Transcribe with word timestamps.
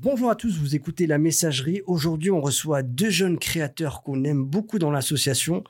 Bonjour 0.00 0.30
à 0.30 0.36
tous, 0.36 0.56
vous 0.58 0.76
écoutez 0.76 1.06
la 1.08 1.18
messagerie. 1.18 1.82
Aujourd'hui, 1.86 2.30
on 2.30 2.40
reçoit 2.40 2.82
deux 2.82 3.10
jeunes 3.10 3.38
créateurs 3.38 4.02
qu'on 4.02 4.22
aime 4.24 4.44
beaucoup 4.44 4.78
dans 4.78 4.92
l'association. 4.92 5.64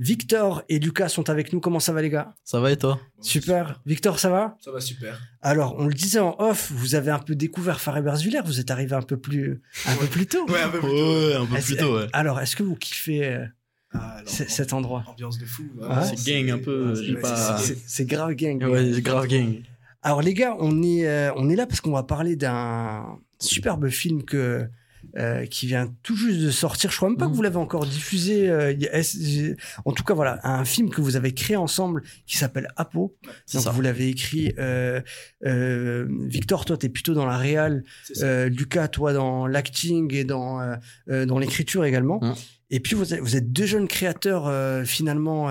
Victor 0.00 0.62
et 0.68 0.78
Lucas 0.78 1.08
sont 1.08 1.30
avec 1.30 1.52
nous. 1.52 1.60
Comment 1.60 1.78
ça 1.80 1.92
va 1.92 2.02
les 2.02 2.10
gars? 2.10 2.34
Ça 2.44 2.60
va 2.60 2.72
et 2.72 2.76
toi? 2.76 3.00
Super. 3.20 3.80
Victor, 3.86 4.18
ça 4.18 4.30
va? 4.30 4.56
Ça 4.60 4.70
va 4.72 4.80
super. 4.80 5.20
Alors, 5.42 5.76
on 5.78 5.86
le 5.86 5.94
disait 5.94 6.18
en 6.20 6.34
off, 6.40 6.72
vous 6.72 6.94
avez 6.96 7.10
un 7.12 7.18
peu 7.20 7.34
découvert 7.36 7.80
Farid 7.80 8.04
Berzviller, 8.04 8.40
vous 8.44 8.58
êtes 8.60 8.70
arrivé 8.70 8.94
un 8.94 9.02
peu 9.02 9.16
plus, 9.16 9.60
un 9.86 9.94
peu 9.96 10.06
plus 10.06 10.26
tôt. 10.26 10.44
Ouais, 10.48 10.60
un 10.62 10.68
peu 10.70 10.80
plus 10.80 10.88
tôt. 10.88 10.94
Ouais, 10.96 11.34
un 11.36 11.46
peu 11.46 11.56
plus 11.60 11.76
tôt, 11.76 11.96
ouais. 11.98 12.06
Alors, 12.12 12.40
est-ce 12.40 12.56
que 12.56 12.62
vous 12.64 12.76
kiffez 12.76 13.26
euh, 13.26 13.44
Ah, 13.92 14.20
cet 14.26 14.72
endroit? 14.72 15.04
Ambiance 15.06 15.38
de 15.38 15.44
fou. 15.46 15.64
Ah, 15.88 16.04
c'est 16.04 16.24
gang 16.44 16.50
un 16.50 16.58
peu, 16.58 16.94
c'est- 16.96 17.14
pas- 17.20 18.04
grave 18.04 18.34
gang. 18.34 18.62
Ouais, 18.64 18.92
c'est 18.92 19.02
grave 19.02 19.26
gang. 19.28 19.62
Alors 20.02 20.22
les 20.22 20.32
gars, 20.32 20.56
on 20.60 20.80
est, 20.84 21.06
euh, 21.08 21.32
on 21.34 21.50
est 21.50 21.56
là 21.56 21.66
parce 21.66 21.80
qu'on 21.80 21.90
va 21.90 22.04
parler 22.04 22.36
d'un 22.36 23.18
superbe 23.40 23.88
film 23.88 24.24
que, 24.24 24.68
euh, 25.16 25.46
qui 25.46 25.66
vient 25.66 25.94
tout 26.02 26.16
juste 26.16 26.40
de 26.40 26.50
sortir. 26.50 26.90
Je 26.90 26.96
crois 26.96 27.08
même 27.08 27.16
pas 27.18 27.28
que 27.28 27.32
vous 27.32 27.42
l'avez 27.42 27.56
encore 27.56 27.86
diffusé. 27.86 28.50
euh, 28.50 29.54
en 29.84 29.92
tout 29.92 30.04
cas, 30.04 30.12
voilà, 30.12 30.40
un 30.42 30.64
film 30.64 30.90
que 30.90 31.00
vous 31.00 31.16
avez 31.16 31.32
créé 31.32 31.56
ensemble 31.56 32.02
qui 32.26 32.36
s'appelle 32.36 32.68
Apo. 32.76 33.16
Donc 33.54 33.62
ça. 33.62 33.70
vous 33.70 33.80
l'avez 33.80 34.08
écrit. 34.08 34.52
euh, 34.58 36.06
Victor, 36.26 36.64
toi, 36.64 36.76
t'es 36.76 36.88
plutôt 36.88 37.14
dans 37.14 37.26
la 37.26 37.36
réal. 37.36 37.84
Lucas, 38.20 38.88
toi, 38.88 39.12
dans 39.12 39.46
l'acting 39.46 40.12
et 40.12 40.24
dans 40.24 40.60
dans 41.06 41.38
l'écriture 41.38 41.84
également. 41.84 42.18
Mhm. 42.22 42.34
Et 42.70 42.80
puis 42.80 42.94
vous 42.94 43.14
êtes, 43.14 43.20
vous 43.20 43.34
êtes 43.36 43.50
deux 43.50 43.66
jeunes 43.66 43.88
créateurs 43.88 44.52
finalement. 44.86 45.44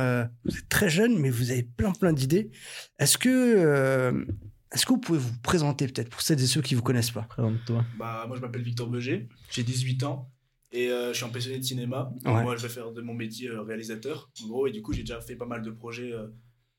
vous 0.46 0.58
êtes 0.58 0.70
très 0.70 0.90
jeunes, 0.90 1.18
mais 1.18 1.30
vous 1.30 1.52
avez 1.52 1.64
plein 1.64 1.94
plein 1.94 2.14
d'idées. 2.14 2.52
Est-ce 3.00 3.18
que 3.18 4.26
est-ce 4.72 4.86
que 4.86 4.94
vous 4.94 5.00
pouvez 5.00 5.20
vous 5.20 5.32
présenter 5.44 5.88
peut-être 5.88 6.10
pour 6.10 6.22
celles 6.22 6.42
et 6.42 6.48
ceux 6.48 6.62
qui 6.62 6.76
vous 6.76 6.82
connaissent 6.82 7.12
pas? 7.12 7.24
Présente-toi. 7.24 7.86
Bah, 7.98 8.26
moi, 8.28 8.36
je 8.36 8.42
m'appelle 8.42 8.62
Victor 8.64 8.88
Beger, 8.88 9.28
j'ai 9.52 9.64
18 9.64 10.04
ans 10.04 10.30
et 10.72 10.90
euh, 10.90 11.14
je 11.14 11.18
suis 11.18 11.26
un 11.26 11.30
passionné 11.30 11.60
de 11.60 11.64
cinéma. 11.64 12.12
Ouais. 12.26 12.44
Moi, 12.44 12.56
je 12.58 12.62
vais 12.64 12.70
faire 12.70 12.92
de 12.92 13.02
mon 13.02 13.14
métier 13.14 13.48
euh, 13.50 13.62
réalisateur, 13.62 14.30
en 14.44 14.48
gros, 14.48 14.68
et 14.68 14.72
du 14.72 14.82
coup, 14.82 14.92
j'ai 14.94 15.02
déjà 15.02 15.22
fait 15.22 15.36
pas 15.36 15.46
mal 15.46 15.62
de 15.62 15.72
projets 15.72 16.12
euh, 16.12 16.28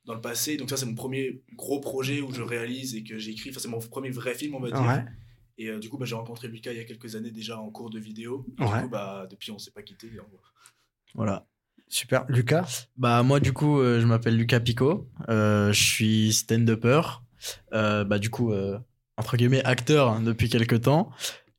dans 0.05 0.15
le 0.15 0.21
passé. 0.21 0.57
Donc, 0.57 0.69
ça, 0.71 0.77
c'est 0.77 0.87
mon 0.87 0.95
premier 0.95 1.43
gros 1.57 1.81
projet 1.81 2.21
où 2.21 2.33
je 2.33 2.43
réalise 2.43 2.95
et 2.95 3.03
que 3.05 3.19
j'écris. 3.19 3.51
Enfin, 3.51 3.61
c'est 3.61 3.69
mon 3.69 3.79
premier 3.79 4.11
vrai 4.11 4.35
film, 4.35 4.55
on 4.55 4.61
va 4.61 4.71
dire. 4.71 4.81
Ouais. 4.83 5.05
Et 5.57 5.69
euh, 5.71 5.79
du 5.79 5.89
coup, 5.89 5.97
bah, 5.99 6.05
j'ai 6.07 6.15
rencontré 6.15 6.47
Lucas 6.49 6.73
il 6.73 6.79
y 6.79 6.81
a 6.81 6.85
quelques 6.85 7.17
années 7.17 7.31
déjà 7.33 7.59
en 7.59 7.71
cours 7.71 7.91
de 7.91 7.99
vidéo. 7.99 8.47
Et 8.59 8.63
Ouais. 8.65 8.77
Du 8.77 8.83
coup, 8.85 8.89
bah, 8.91 9.27
depuis, 9.31 9.51
on 9.51 9.59
s'est 9.59 9.71
pas 9.73 9.83
quitté. 9.83 10.09
en 10.21 10.29
gros. 10.29 10.41
Voilà. 11.15 11.47
Super. 11.91 12.27
Lucas? 12.29 12.87
Bah 12.99 13.23
moi 13.23 13.41
du 13.41 13.55
coup 13.55 13.81
euh, 13.81 13.99
je 13.99 14.05
m'appelle 14.07 14.37
Lucas 14.37 14.61
Pico, 14.61 15.09
Euh, 15.31 15.73
je 15.73 15.83
suis 15.83 16.33
stand-upper, 16.35 17.01
bah 17.73 18.19
du 18.19 18.31
coup 18.31 18.53
euh, 18.53 18.79
entre 19.17 19.37
guillemets 19.37 19.65
acteur 19.65 20.09
hein, 20.11 20.21
depuis 20.23 20.49
quelques 20.49 20.83
temps. 20.83 21.11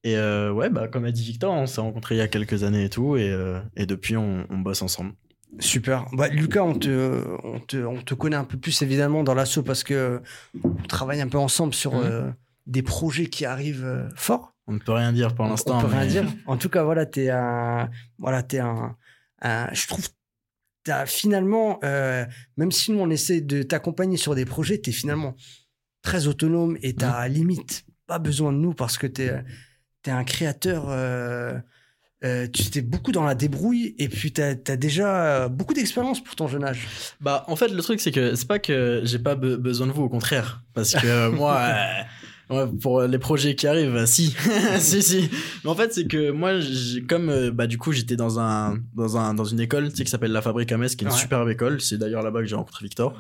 Et 0.04 0.16
euh, 0.16 0.52
ouais 0.52 0.70
bah 0.70 0.88
comme 0.88 1.06
a 1.06 1.12
dit 1.12 1.24
Victor, 1.24 1.54
on 1.54 1.66
s'est 1.68 1.82
rencontrés 1.82 2.16
il 2.16 2.20
y 2.20 2.22
a 2.22 2.28
quelques 2.28 2.64
années 2.64 2.86
et 2.86 2.90
tout 2.90 3.18
et, 3.18 3.30
euh, 3.30 3.60
et 3.76 3.86
depuis 3.86 4.16
on, 4.18 4.46
on 4.50 4.58
bosse 4.60 4.82
ensemble. 4.82 5.14
Super. 5.60 6.06
Bah, 6.14 6.28
Lucas, 6.28 6.62
on 6.64 6.76
te, 6.78 7.26
on, 7.44 7.60
te, 7.60 7.78
on 7.78 8.02
te 8.04 8.14
connaît 8.14 8.36
un 8.36 8.44
peu 8.44 8.58
plus 8.58 8.82
évidemment 8.84 9.24
dans 9.24 9.34
l'assaut 9.34 9.64
parce 9.64 9.84
que 9.84 10.22
on 10.64 10.84
travaille 10.88 11.22
un 11.22 11.28
peu 11.28 11.40
ensemble 11.40 11.74
sur 11.74 11.96
euh, 11.96 12.30
des 12.68 12.84
projets 12.84 13.26
qui 13.26 13.46
arrivent 13.46 13.84
euh, 13.84 14.08
forts. 14.16 14.54
On 14.68 14.74
ne 14.74 14.78
peut 14.80 14.92
rien 14.92 15.12
dire 15.12 15.34
pour 15.34 15.46
l'instant. 15.46 15.80
On 15.80 15.82
peut 15.82 15.88
rien 15.88 16.06
dire. 16.06 16.26
En 16.46 16.56
tout 16.58 16.70
cas, 16.70 16.84
voilà, 16.84 17.08
t'es 17.08 17.30
un, 17.32 17.90
voilà, 18.20 18.44
t'es 18.44 18.60
un, 18.60 18.96
un- 19.42 19.74
je 19.74 19.88
trouve, 19.88 20.08
t'as 20.84 21.08
finalement, 21.08 21.80
euh, 21.84 22.24
même 22.56 22.72
si 22.72 22.92
nous 22.92 23.00
on 23.00 23.10
essaie 23.10 23.42
de 23.42 23.64
t'accompagner 23.64 24.18
sur 24.18 24.36
des 24.36 24.46
projets, 24.46 24.78
t'es 24.78 24.92
finalement 24.92 25.36
très 26.02 26.28
autonome 26.28 26.78
et 26.82 26.94
t'as 26.96 27.28
Mmh. 27.28 27.32
limite 27.34 27.86
pas 28.08 28.20
besoin 28.20 28.52
de 28.54 28.58
nous 28.58 28.74
parce 28.74 28.98
que 28.98 29.08
t'es, 29.08 29.44
t'es 30.02 30.12
un 30.12 30.24
créateur. 30.24 30.86
euh, 30.90 31.58
euh, 32.26 32.48
tu 32.52 32.64
étais 32.64 32.82
beaucoup 32.82 33.14
dans 33.14 33.24
la 33.24 33.34
débrouille 33.36 33.96
et 33.98 34.10
puis 34.10 34.34
t'as 34.34 34.50
as 34.68 34.76
déjà 34.76 35.48
beaucoup 35.48 35.74
d'expérience 35.74 36.22
pour 36.24 36.36
ton 36.36 36.48
jeune 36.50 36.66
âge. 36.66 36.86
Bah, 37.22 37.46
en 37.48 37.56
fait, 37.56 37.70
le 37.70 37.82
truc, 37.82 38.02
c'est 38.02 38.12
que 38.12 38.36
c'est 38.36 38.48
pas 38.48 38.60
que 38.60 39.02
j'ai 39.06 39.20
pas 39.20 39.36
be- 39.36 39.56
besoin 39.56 39.88
de 39.88 39.94
vous, 39.94 40.04
au 40.04 40.10
contraire. 40.10 40.62
Parce 40.74 40.94
que 40.96 41.30
moi, 41.36 41.58
euh, 41.62 42.04
ouais, 42.50 42.66
pour 42.82 43.02
les 43.04 43.18
projets 43.20 43.56
qui 43.56 43.68
arrivent, 43.68 43.96
euh, 43.96 44.06
si. 44.06 44.36
si, 44.80 45.02
si. 45.04 45.30
Mais 45.64 45.70
en 45.70 45.76
fait, 45.76 45.94
c'est 45.94 46.06
que 46.08 46.32
moi, 46.32 46.54
comme, 47.08 47.30
euh, 47.30 47.52
bah, 47.52 47.68
du 47.68 47.78
coup, 47.78 47.92
j'étais 47.92 48.16
dans 48.16 48.40
un, 48.40 48.78
dans 48.96 49.18
un, 49.18 49.34
dans 49.34 49.46
une 49.46 49.60
école, 49.60 49.90
tu 49.90 49.98
sais, 49.98 50.04
qui 50.04 50.12
s'appelle 50.12 50.32
La 50.32 50.42
Fabrique 50.42 50.72
à 50.72 50.78
Metz, 50.78 50.96
qui 50.96 51.04
est 51.06 51.08
une 51.08 51.14
Ouais. 51.14 51.20
superbe 51.20 51.50
école. 51.50 51.82
C'est 51.82 51.98
d'ailleurs 51.98 52.22
là-bas 52.24 52.40
que 52.42 52.46
j'ai 52.48 52.56
rencontré 52.56 52.84
Victor. 52.86 53.14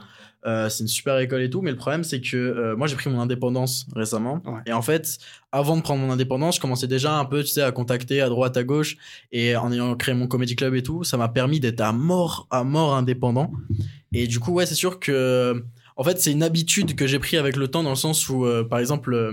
Euh, 0.46 0.70
c'est 0.70 0.84
une 0.84 0.88
super 0.88 1.18
école 1.20 1.42
et 1.42 1.50
tout, 1.50 1.62
mais 1.62 1.70
le 1.72 1.76
problème 1.76 2.06
c'est 2.06 2.22
que 2.22 2.38
euh, 2.38 2.74
moi 2.78 2.88
j'ai 2.88 2.96
pris 2.96 3.10
mon 3.10 3.20
indépendance 3.20 3.86
récemment 3.94 4.42
Ouais. 4.46 4.62
et 4.68 4.72
en 4.72 4.82
fait 4.82 5.18
avant 5.52 5.76
de 5.76 5.82
prendre 5.82 6.00
mon 6.02 6.14
indépendance 6.14 6.56
je 6.56 6.62
commençais 6.62 6.88
déjà 6.88 7.14
un 7.20 7.26
peu 7.26 7.42
tu 7.44 7.50
sais 7.50 7.62
à 7.62 7.74
contacter 7.74 8.22
à 8.22 8.30
droite 8.30 8.56
à 8.56 8.64
gauche 8.64 8.96
et 9.34 9.58
en 9.58 9.70
ayant 9.74 9.94
créé 9.96 10.16
mon 10.16 10.28
comedy 10.28 10.56
club 10.56 10.76
et 10.76 10.82
tout 10.82 11.04
ça 11.04 11.18
m'a 11.18 11.28
permis 11.28 11.60
d'être 11.60 11.82
à 11.82 11.92
mort 11.92 12.48
à 12.52 12.64
mort 12.64 12.96
indépendant 12.96 13.52
et 14.14 14.28
du 14.28 14.40
coup 14.40 14.54
ouais 14.54 14.66
c'est 14.66 14.76
sûr 14.76 15.02
que 15.02 15.62
en 16.00 16.04
fait 16.04 16.20
c'est 16.20 16.32
une 16.32 16.44
habitude 16.44 16.96
que 16.96 17.06
j'ai 17.06 17.20
pris 17.20 17.38
avec 17.38 17.56
le 17.56 17.68
temps 17.68 17.84
dans 17.84 17.92
le 17.92 17.96
sens 17.96 18.28
où 18.30 18.46
euh, 18.46 18.64
par 18.64 18.80
exemple 18.80 19.14
euh, 19.14 19.32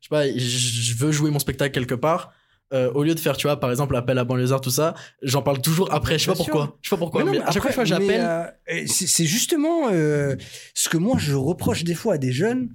je 0.00 0.06
sais 0.06 0.10
pas 0.10 0.24
je 0.28 0.94
veux 0.94 1.10
jouer 1.10 1.30
mon 1.30 1.38
spectacle 1.38 1.72
quelque 1.72 1.94
part 1.96 2.32
euh, 2.72 2.90
au 2.92 3.02
lieu 3.02 3.14
de 3.14 3.20
faire 3.20 3.36
tu 3.36 3.46
vois 3.46 3.58
par 3.58 3.70
exemple 3.70 3.96
appel 3.96 4.18
à 4.18 4.24
banlieusard 4.24 4.60
tout 4.60 4.70
ça 4.70 4.94
j'en 5.22 5.42
parle 5.42 5.60
toujours 5.60 5.92
après 5.92 6.18
je 6.18 6.24
sais 6.24 6.30
pas 6.30 6.36
sûr. 6.36 6.44
pourquoi 6.44 6.78
je 6.82 6.88
sais 6.88 6.94
pas 6.96 7.00
pourquoi 7.00 7.24
Mais 7.24 7.30
mais, 7.32 7.38
non, 7.38 7.44
à 7.46 7.50
chaque 7.50 7.72
fois 7.72 7.84
j'appelle 7.84 8.54
c'est 8.86 9.26
justement 9.26 9.88
ce 9.90 10.88
que 10.88 10.96
moi 10.98 11.16
je 11.18 11.34
reproche 11.34 11.84
des 11.84 11.94
fois 11.94 12.14
à 12.14 12.18
des 12.18 12.32
jeunes, 12.32 12.68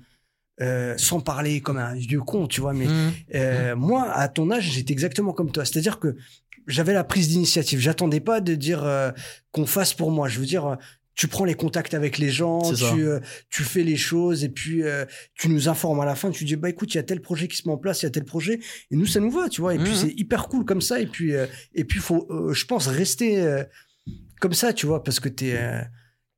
euh, 0.59 0.96
sans 0.98 1.19
parler 1.19 1.62
comme 1.62 1.78
un 1.78 1.94
vieux 1.94 2.22
con, 2.22 2.48
tu 2.48 2.62
vois. 2.62 2.74
Mais 2.74 2.88
Hmm. 2.88 3.12
euh, 3.36 3.75
moi, 3.75 4.09
à 4.09 4.28
ton 4.28 4.50
âge, 4.50 4.72
j'étais 4.72 4.92
exactement 4.92 5.31
comme 5.31 5.52
toi. 5.52 5.66
C'est-à-dire 5.66 6.00
que 6.00 6.16
j'avais 6.66 6.94
la 6.94 7.04
prise 7.04 7.28
d'initiative. 7.30 7.80
J'attendais 7.80 8.19
pas 8.19 8.42
de 8.42 8.56
dire 8.56 8.84
euh, 8.84 9.12
qu'on 9.52 9.68
fasse 9.68 9.94
pour 9.94 10.09
moi. 10.09 10.28
Je 10.28 10.40
veux 10.40 10.48
dire. 10.48 10.78
Tu 11.17 11.28
prends 11.28 11.44
les 11.45 11.55
contacts 11.55 11.94
avec 11.95 12.19
les 12.19 12.29
gens, 12.29 12.59
tu, 12.94 13.05
euh, 13.07 13.19
tu 13.50 13.63
fais 13.63 13.83
les 13.83 13.97
choses 13.97 14.44
et 14.44 14.50
puis 14.50 14.83
euh, 14.83 15.03
tu 15.33 15.50
nous 15.50 15.67
informes 15.67 16.00
à 16.00 16.05
la 16.05 16.13
fin. 16.16 16.29
Tu 16.31 16.45
dis 16.45 16.55
bah 16.55 16.69
écoute, 16.69 16.94
il 16.94 16.97
y 16.97 17.00
a 17.00 17.03
tel 17.03 17.19
projet 17.22 17.47
qui 17.50 17.57
se 17.57 17.67
met 17.67 17.73
en 17.73 17.78
place, 17.78 18.03
il 18.03 18.05
y 18.05 18.07
a 18.07 18.11
tel 18.11 18.23
projet 18.23 18.59
et 18.91 18.95
nous 18.95 19.07
ça 19.07 19.19
nous 19.19 19.31
va, 19.31 19.50
tu 19.50 19.59
vois. 19.61 19.73
Et 19.73 19.79
puis 19.79 19.89
Mhm. 19.89 19.95
c'est 19.97 20.13
hyper 20.16 20.47
cool 20.47 20.63
comme 20.63 20.79
ça. 20.81 21.01
Et 21.01 21.07
puis 21.07 21.33
euh, 21.33 21.47
et 21.73 21.83
puis 21.85 22.00
faut, 22.00 22.27
euh, 22.29 22.53
je 22.53 22.66
pense 22.66 22.85
rester 22.88 23.41
euh, 23.41 23.63
comme 24.39 24.53
ça, 24.53 24.72
tu 24.73 24.85
vois, 24.85 25.03
parce 25.03 25.19
que 25.19 25.27
t'es, 25.27 25.59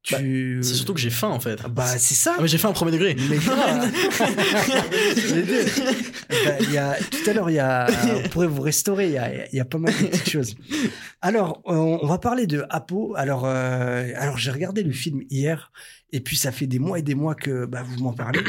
tu. 0.02 0.60
C'est 0.62 0.76
surtout 0.76 0.94
que 0.94 1.00
j'ai 1.00 1.10
faim 1.10 1.30
en 1.30 1.40
fait. 1.40 1.62
Bah 1.70 1.86
c'est 1.98 2.16
ça. 2.16 2.36
Ah, 2.38 2.42
mais 2.42 2.48
j'ai 2.48 2.58
faim 2.58 2.70
au 2.70 2.74
premier 2.74 2.92
degré. 2.92 3.16
Mais 3.30 3.38
grave. 3.46 3.92
Les 5.16 5.44
deux. 5.44 5.66
Bah, 6.46 6.72
y 6.72 6.78
a, 6.78 6.96
tout 6.96 7.30
à 7.30 7.34
l'heure, 7.34 7.50
il 7.50 7.56
y 7.56 7.60
a, 7.60 7.88
on 8.24 8.30
pourrait 8.30 8.48
vous 8.48 8.62
restaurer. 8.62 9.08
Il 9.08 9.14
y 9.14 9.18
a, 9.18 9.54
y 9.54 9.60
a 9.60 9.66
pas 9.66 9.78
mal 9.78 9.94
de 9.94 10.08
petites 10.08 10.30
choses. 10.30 10.56
Alors, 11.22 11.62
on, 11.66 12.00
on 12.02 12.08
va 12.08 12.18
parler 12.18 12.48
de 12.48 12.66
Apo. 12.70 13.14
Alors, 13.16 13.46
euh, 13.46 14.10
alors 14.16 14.38
j'ai 14.38 14.52
regardé 14.52 14.84
le 14.84 14.92
film 14.92 15.22
hier. 15.30 15.72
Et 16.12 16.22
puis, 16.22 16.38
ça 16.38 16.52
fait 16.52 16.68
des 16.68 16.80
mois 16.80 17.00
et 17.00 17.02
des 17.02 17.16
mois 17.16 17.36
que 17.36 17.66
bah, 17.66 17.84
vous 17.84 18.02
m'en 18.02 18.14
parlez. 18.14 18.42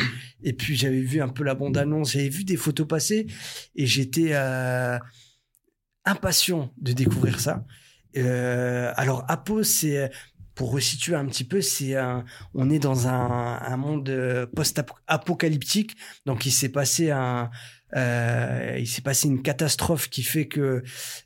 Et 0.42 0.52
puis, 0.52 0.76
j'avais 0.76 1.00
vu 1.00 1.20
un 1.20 1.28
peu 1.28 1.44
la 1.44 1.54
bande-annonce. 1.54 2.12
J'avais 2.12 2.28
vu 2.28 2.44
des 2.44 2.56
photos 2.56 2.86
passer. 2.86 3.26
Et 3.74 3.86
j'étais 3.86 4.30
euh, 4.32 4.98
impatient 6.04 6.72
de 6.80 6.92
découvrir 6.92 7.40
ça. 7.40 7.64
Euh, 8.16 8.92
alors, 8.96 9.24
Apo, 9.28 9.62
c'est 9.62 10.10
pour 10.60 10.72
resituer 10.72 11.14
un 11.14 11.24
petit 11.24 11.44
peu, 11.44 11.62
c'est 11.62 11.96
un, 11.96 12.22
on 12.52 12.68
est 12.68 12.78
dans 12.78 13.08
un, 13.08 13.62
un 13.62 13.76
monde 13.78 14.10
euh, 14.10 14.44
post-apocalyptique. 14.44 15.96
Donc, 16.26 16.44
il 16.44 16.50
s'est 16.50 16.68
passé 16.68 17.10
un, 17.10 17.48
euh, 17.96 18.76
il 18.78 18.86
s'est 18.86 19.00
passé 19.00 19.28
une 19.28 19.40
catastrophe 19.40 20.10
qui 20.10 20.22
fait 20.22 20.48
que 20.48 20.82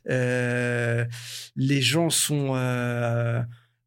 euh, 0.09 1.03
les 1.57 1.81
gens 1.81 2.09
sont 2.09 2.53
euh, 2.55 3.41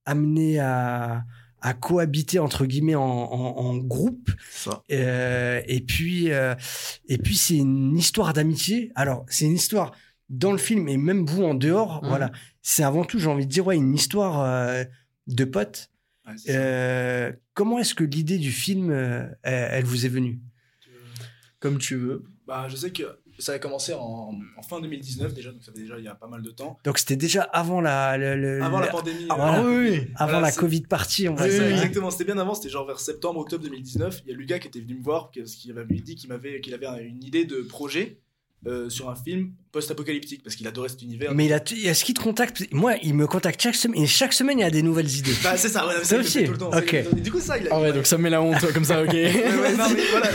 amenés 0.04 0.58
à, 0.58 1.24
à 1.62 1.72
cohabiter 1.72 2.38
entre 2.40 2.66
guillemets 2.66 2.94
en, 2.94 3.00
en, 3.00 3.56
en 3.56 3.76
groupe. 3.78 4.30
Ça. 4.50 4.82
Et 4.90 5.82
puis, 5.86 6.26
et 6.26 7.18
puis 7.18 7.36
c'est 7.38 7.56
une 7.56 7.96
histoire 7.96 8.34
d'amitié. 8.34 8.92
Alors, 8.96 9.24
c'est 9.30 9.46
une 9.46 9.54
histoire 9.54 9.92
dans 10.28 10.52
le 10.52 10.58
film 10.58 10.88
et 10.88 10.98
même 10.98 11.24
vous 11.24 11.42
en 11.42 11.54
dehors. 11.54 12.02
Mhm. 12.02 12.08
Voilà, 12.10 12.32
c'est 12.60 12.82
avant 12.82 13.06
tout, 13.06 13.18
j'ai 13.18 13.28
envie 13.28 13.46
de 13.46 13.50
dire, 13.50 13.66
ouais, 13.66 13.78
une 13.78 13.94
histoire 13.94 14.44
de 15.28 15.44
potes. 15.44 15.90
Ouais. 16.26 16.34
Euh, 16.50 17.32
comment 17.54 17.78
est-ce 17.78 17.94
que 17.94 18.04
l'idée 18.04 18.38
du 18.38 18.50
film, 18.52 18.90
euh, 18.90 19.26
elle, 19.42 19.68
elle 19.72 19.84
vous 19.84 20.04
est 20.04 20.10
venue? 20.10 20.40
Comme 21.60 21.78
tu 21.78 21.96
veux. 21.96 22.24
Bah, 22.46 22.66
je 22.68 22.76
sais 22.76 22.92
que 22.92 23.02
ça 23.40 23.52
a 23.52 23.58
commencé 23.58 23.92
en, 23.94 24.32
en 24.56 24.62
fin 24.62 24.80
2019 24.80 25.34
déjà, 25.34 25.50
donc 25.52 25.62
ça 25.62 25.72
fait 25.72 25.80
déjà 25.80 25.98
il 25.98 26.04
y 26.04 26.08
a 26.08 26.14
pas 26.14 26.26
mal 26.28 26.42
de 26.42 26.50
temps. 26.50 26.78
Donc 26.84 26.98
c'était 26.98 27.16
déjà 27.16 27.42
avant 27.42 27.80
la, 27.80 28.16
le- 28.16 28.36
le- 28.36 28.62
Avant 28.62 28.80
la 28.80 28.86
pandémie. 28.88 29.26
Ah, 29.28 29.34
euh, 29.34 29.36
voilà. 29.36 29.64
oui, 29.64 29.88
oui. 29.90 30.06
avant 30.16 30.32
Voilà, 30.32 30.46
la 30.48 30.52
Covid 30.52 30.82
partie, 30.82 31.28
on 31.28 31.34
va 31.34 31.48
dire. 31.48 31.62
hein. 31.62 31.68
exactement, 31.70 32.10
c'était 32.10 32.24
bien 32.24 32.38
avant, 32.38 32.54
c'était 32.54 32.68
genre 32.68 32.86
vers 32.86 33.00
septembre, 33.00 33.40
octobre 33.40 33.64
2019. 33.64 34.22
Il 34.24 34.30
y 34.30 34.34
a 34.34 34.36
Lucas 34.36 34.58
qui 34.60 34.68
était 34.68 34.80
venu 34.80 34.94
me 34.96 35.02
voir 35.02 35.30
parce 35.32 35.54
qu'il 35.56 35.74
m'avait 35.74 35.96
dit 35.96 36.14
qu'il 36.14 36.32
avait, 36.32 36.60
qu'il 36.60 36.74
avait 36.74 37.04
une 37.04 37.22
idée 37.24 37.44
de 37.44 37.60
projet 37.62 38.18
euh, 38.66 38.88
sur 38.90 39.08
un 39.08 39.14
film 39.14 39.52
post-apocalyptique 39.70 40.42
parce 40.42 40.56
qu'il 40.56 40.66
adorait 40.66 40.88
cet 40.88 41.02
univers. 41.02 41.32
Mais 41.34 41.46
il 41.46 41.52
a, 41.52 41.60
est-ce 41.84 42.04
qu'il 42.04 42.14
te 42.14 42.20
contacte? 42.22 42.64
Moi, 42.72 42.94
il 43.02 43.14
me 43.14 43.26
contacte 43.26 43.60
chaque 43.62 43.76
semaine. 43.76 44.02
Et 44.02 44.06
chaque 44.06 44.32
semaine, 44.32 44.58
il 44.58 44.62
y 44.62 44.64
a 44.64 44.70
des 44.70 44.82
nouvelles 44.82 45.10
idées. 45.14 45.34
Bah, 45.44 45.56
c'est 45.56 45.68
ça, 45.68 45.86
ouais, 45.86 45.94
le 45.94 46.18
aussi 46.18 46.38
fait 46.40 46.44
tout 46.44 46.52
le 46.52 46.58
temps. 46.58 46.70
Ok. 46.76 46.94
Et 46.94 47.04
du 47.20 47.30
coup, 47.30 47.38
ça, 47.40 47.56
il 47.58 47.66
a. 47.68 47.70
Ah 47.72 47.80
ouais, 47.80 47.92
donc 47.92 48.06
ça 48.06 48.16
me 48.18 48.22
met 48.24 48.30
la 48.30 48.42
honte, 48.42 48.58
toi, 48.58 48.72
comme 48.72 48.84
ça, 48.84 49.02
ok. 49.02 49.12
Ouais, 49.12 49.32
ouais, 49.32 49.76
non, 49.76 49.84
mais 49.94 50.02
voilà. 50.10 50.28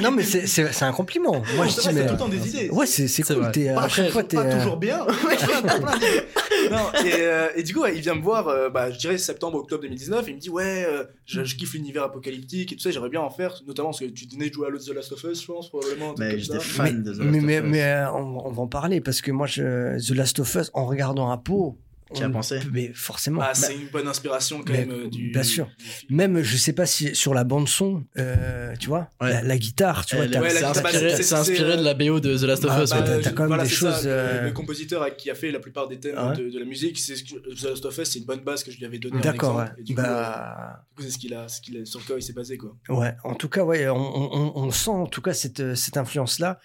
non, 0.00 0.10
mais 0.12 0.22
c'est, 0.22 0.46
c'est, 0.46 0.72
c'est 0.72 0.84
un 0.84 0.92
compliment. 0.92 1.42
Moi, 1.56 1.66
je 1.66 1.72
C'est 1.72 1.88
dis, 1.90 1.94
mais. 1.96 2.06
tout 2.06 2.12
le 2.12 2.18
temps 2.18 2.28
des 2.28 2.48
idées. 2.48 2.70
Ouais, 2.70 2.86
c'est, 2.86 3.08
c'est 3.08 3.24
C'est 3.24 3.34
cool. 3.34 3.50
T'es, 3.52 3.74
Pas, 3.74 3.82
à 3.82 3.88
chaque 3.88 4.10
fois, 4.10 4.22
t'es. 4.22 4.36
pas 4.36 4.44
euh, 4.44 4.58
toujours 4.58 4.76
bien. 4.76 5.06
Non, 6.70 6.92
et, 7.04 7.12
euh, 7.14 7.48
et 7.56 7.62
du 7.62 7.72
coup, 7.74 7.82
ouais, 7.82 7.94
il 7.96 8.00
vient 8.02 8.14
me 8.14 8.20
voir, 8.22 8.48
euh, 8.48 8.68
bah, 8.68 8.90
je 8.90 8.98
dirais 8.98 9.16
septembre, 9.18 9.58
octobre 9.58 9.82
2019, 9.82 10.26
et 10.26 10.30
il 10.30 10.34
me 10.34 10.40
dit 10.40 10.50
Ouais, 10.50 10.84
euh, 10.86 11.04
je, 11.24 11.44
je 11.44 11.56
kiffe 11.56 11.72
l'univers 11.74 12.02
apocalyptique 12.04 12.72
et 12.72 12.76
tout 12.76 12.82
ça, 12.82 12.90
j'aimerais 12.90 13.08
bien 13.08 13.20
en 13.20 13.30
faire, 13.30 13.60
notamment 13.66 13.90
parce 13.90 14.00
que 14.00 14.06
tu 14.06 14.26
venais 14.30 14.48
de 14.48 14.54
jouer 14.54 14.68
à 14.68 14.70
The 14.70 14.88
Last 14.94 15.12
of 15.12 15.24
Us, 15.24 15.40
je 15.42 15.46
pense, 15.46 15.68
probablement. 15.68 16.10
un 16.10 16.14
Mais 16.18 16.38
j'étais 16.38 16.60
fan 16.60 16.96
mais, 16.98 17.02
de 17.02 17.14
The 17.14 17.18
Last 17.18 17.30
mais, 17.30 17.58
of 17.58 17.64
Us. 17.64 17.70
mais, 17.70 17.82
euh, 17.84 18.12
on, 18.12 18.46
on 18.46 18.50
va 18.52 18.62
en 18.62 18.66
parler 18.68 19.00
parce 19.00 19.20
que 19.20 19.30
moi, 19.30 19.46
je, 19.46 19.98
The 20.06 20.14
Last 20.16 20.38
of 20.40 20.54
Us, 20.54 20.70
en 20.74 20.86
regardant 20.86 21.30
Apo. 21.30 21.72
Qui 21.72 21.87
a 22.22 22.26
on- 22.28 22.32
pensé 22.32 22.58
Mais 22.72 22.90
forcément. 22.94 23.40
Bah, 23.40 23.54
c'est 23.54 23.74
une 23.74 23.88
bonne 23.88 24.08
inspiration 24.08 24.58
quand 24.62 24.72
Mais- 24.72 24.86
même 24.86 24.90
euh, 25.06 25.08
du. 25.08 25.30
bien 25.30 25.42
sûr. 25.42 25.68
du. 26.08 26.14
Même, 26.14 26.42
je 26.42 26.56
sais 26.56 26.72
pas 26.72 26.86
si 26.86 27.14
sur 27.14 27.34
la 27.34 27.44
bande-son, 27.44 28.04
euh, 28.18 28.74
tu 28.80 28.88
vois, 28.88 29.08
Ouais. 29.20 29.30
la, 29.32 29.42
la 29.42 29.58
guitare, 29.58 30.06
tu 30.06 30.16
vois, 30.16 30.24
ouais, 30.26 30.30
c'est 30.50 30.60
bah, 30.62 30.70
inspiré, 30.70 31.22
c'est- 31.22 31.34
inspiré 31.34 31.70
c'est, 31.72 31.76
de 31.78 31.82
la 31.84 31.94
BO 31.94 32.20
de 32.20 32.36
The 32.36 32.42
Last 32.42 32.64
of 32.64 32.70
Ah, 32.74 32.82
Us. 32.82 32.90
bah, 32.90 33.00
ouais. 33.00 33.20
t'as- 33.20 33.30
quand 33.32 33.42
même 33.42 33.48
voilà, 33.48 33.64
des 33.64 33.68
ça, 33.68 33.74
choses, 33.74 34.04
le- 34.04 34.10
euh, 34.10 34.42
Le, 34.44 34.52
compositeur 34.52 35.16
qui 35.16 35.30
a 35.30 35.34
fait 35.34 35.50
la 35.50 35.60
plupart 35.60 35.88
des 35.88 35.98
thèmes 36.00 36.14
Ah 36.16 36.30
ouais 36.30 36.36
de, 36.36 36.48
de 36.50 36.58
la 36.58 36.64
musique, 36.64 36.98
c'est 36.98 37.14
The 37.14 37.62
Last 37.64 37.84
of 37.84 37.98
Us, 37.98 38.10
c'est 38.10 38.18
une 38.18 38.24
bonne 38.24 38.40
base 38.40 38.64
que 38.64 38.70
je 38.70 38.78
lui 38.78 38.86
avais 38.86 38.98
donnée. 38.98 39.20
D'accord, 39.20 39.62
du 39.78 39.94
coup, 39.94 40.00
Bah, 40.02 40.84
du 40.90 40.94
coup, 40.96 41.02
c'est 41.02 41.10
ce 41.10 41.18
qu'il 41.18 41.34
a, 41.34 41.48
ce 41.48 41.60
qu'il 41.60 41.86
sur 41.86 42.04
quoi 42.04 42.16
il 42.18 42.22
s'est 42.22 42.32
basé, 42.32 42.56
quoi. 42.56 42.74
ouais. 42.88 43.14
En 43.24 43.34
tout 43.34 43.48
cas, 43.48 43.64
ouais, 43.64 43.88
on, 43.88 43.96
on, 43.96 44.52
on 44.64 44.70
sent 44.70 44.90
en 44.90 45.06
tout 45.06 45.20
cas 45.22 45.32
cette, 45.34 45.74
cette 45.74 45.96
influence-là. 45.96 46.58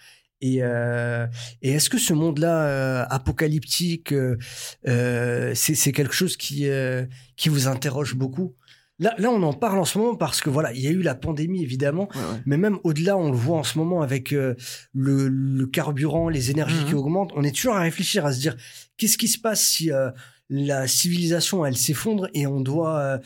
Et, 0.44 0.58
euh, 0.60 1.26
et 1.62 1.70
est-ce 1.72 1.88
que 1.88 1.96
ce 1.96 2.12
monde-là 2.12 2.66
euh, 2.66 3.04
apocalyptique, 3.08 4.12
euh, 4.12 5.52
c'est 5.54 5.92
quelque 5.92 6.12
chose 6.14 6.36
qui, 6.36 6.68
qui 7.36 7.48
vous 7.48 7.66
interroge 7.66 8.14
beaucoup? 8.14 8.54
Là, 9.00 9.14
là, 9.18 9.30
on 9.30 9.42
en 9.42 9.54
parle 9.54 9.78
en 9.80 9.84
ce 9.84 9.98
moment 9.98 10.14
parce 10.16 10.40
que 10.42 10.50
voilà, 10.50 10.72
il 10.72 10.80
y 10.80 10.86
a 10.86 10.90
eu 10.90 11.02
la 11.02 11.14
pandémie 11.16 11.62
évidemment, 11.62 12.08
mais 12.46 12.56
même 12.58 12.78
au-delà, 12.84 13.16
on 13.16 13.30
le 13.30 13.36
voit 13.36 13.56
en 13.58 13.64
ce 13.64 13.76
moment 13.78 14.02
avec 14.02 14.32
euh, 14.32 14.54
le, 14.92 15.28
le 15.28 15.66
carburant, 15.66 16.28
les 16.28 16.50
énergies 16.50 16.82
Mhm. 16.82 16.86
qui 16.88 16.94
augmentent. 16.94 17.32
On 17.34 17.42
est 17.42 17.54
toujours 17.54 17.74
à 17.74 17.80
réfléchir, 17.80 18.24
à 18.26 18.32
se 18.32 18.38
dire 18.40 18.54
qu'est-ce 18.98 19.18
qui 19.18 19.28
se 19.28 19.38
passe 19.38 19.62
si 19.64 19.90
euh, 19.90 20.10
la 20.50 20.86
civilisation 20.86 21.64
elle 21.66 21.76
s'effondre 21.76 22.28
et 22.34 22.46
on 22.46 22.60
doit 22.60 22.98
euh, 22.98 23.18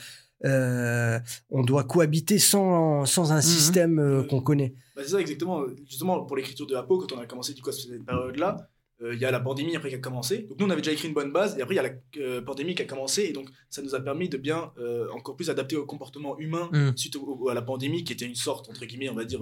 euh, 0.44 1.18
on 1.50 1.62
doit 1.62 1.84
cohabiter 1.84 2.38
sans 2.38 3.04
sans 3.04 3.32
un 3.32 3.36
Mhm. 3.36 3.42
système 3.42 3.98
euh, 3.98 4.22
qu'on 4.24 4.40
connaît. 4.40 4.74
Bah, 4.96 5.02
c'est 5.04 5.10
ça 5.12 5.20
exactement. 5.20 5.64
Justement, 5.86 6.24
pour 6.24 6.36
l'écriture 6.36 6.66
de 6.66 6.74
Apo, 6.74 6.98
quand 6.98 7.12
on 7.16 7.18
a 7.20 7.26
commencé 7.26 7.54
du 7.54 7.62
coup 7.62 7.70
à 7.70 7.72
cette 7.72 8.04
période-là, 8.04 8.68
euh, 9.02 9.14
il 9.14 9.20
y 9.20 9.24
a 9.24 9.30
la 9.30 9.38
pandémie 9.40 9.76
après 9.76 9.90
qui 9.90 9.94
a 9.94 9.98
commencé. 9.98 10.38
Donc 10.48 10.58
nous, 10.58 10.66
on 10.66 10.70
avait 10.70 10.80
déjà 10.80 10.92
écrit 10.92 11.06
une 11.08 11.14
bonne 11.14 11.30
base, 11.32 11.56
et 11.58 11.62
après 11.62 11.74
il 11.74 11.76
y 11.76 11.80
a 11.80 11.84
la 11.84 11.94
euh, 12.20 12.42
pandémie 12.42 12.74
qui 12.74 12.82
a 12.82 12.84
commencé, 12.84 13.22
et 13.22 13.32
donc 13.32 13.48
ça 13.70 13.80
nous 13.82 13.94
a 13.94 14.00
permis 14.00 14.28
de 14.28 14.36
bien 14.38 14.72
euh, 14.78 15.08
encore 15.12 15.36
plus 15.36 15.50
adapter 15.50 15.76
au 15.76 15.86
comportement 15.86 16.36
humain 16.38 16.68
Mm. 16.72 16.96
suite 16.96 17.14
au- 17.16 17.38
au- 17.40 17.48
à 17.48 17.54
la 17.54 17.62
pandémie, 17.62 18.02
qui 18.04 18.12
était 18.12 18.26
une 18.26 18.34
sorte 18.34 18.68
entre 18.68 18.84
guillemets, 18.86 19.08
on 19.10 19.14
va 19.14 19.24
dire. 19.24 19.40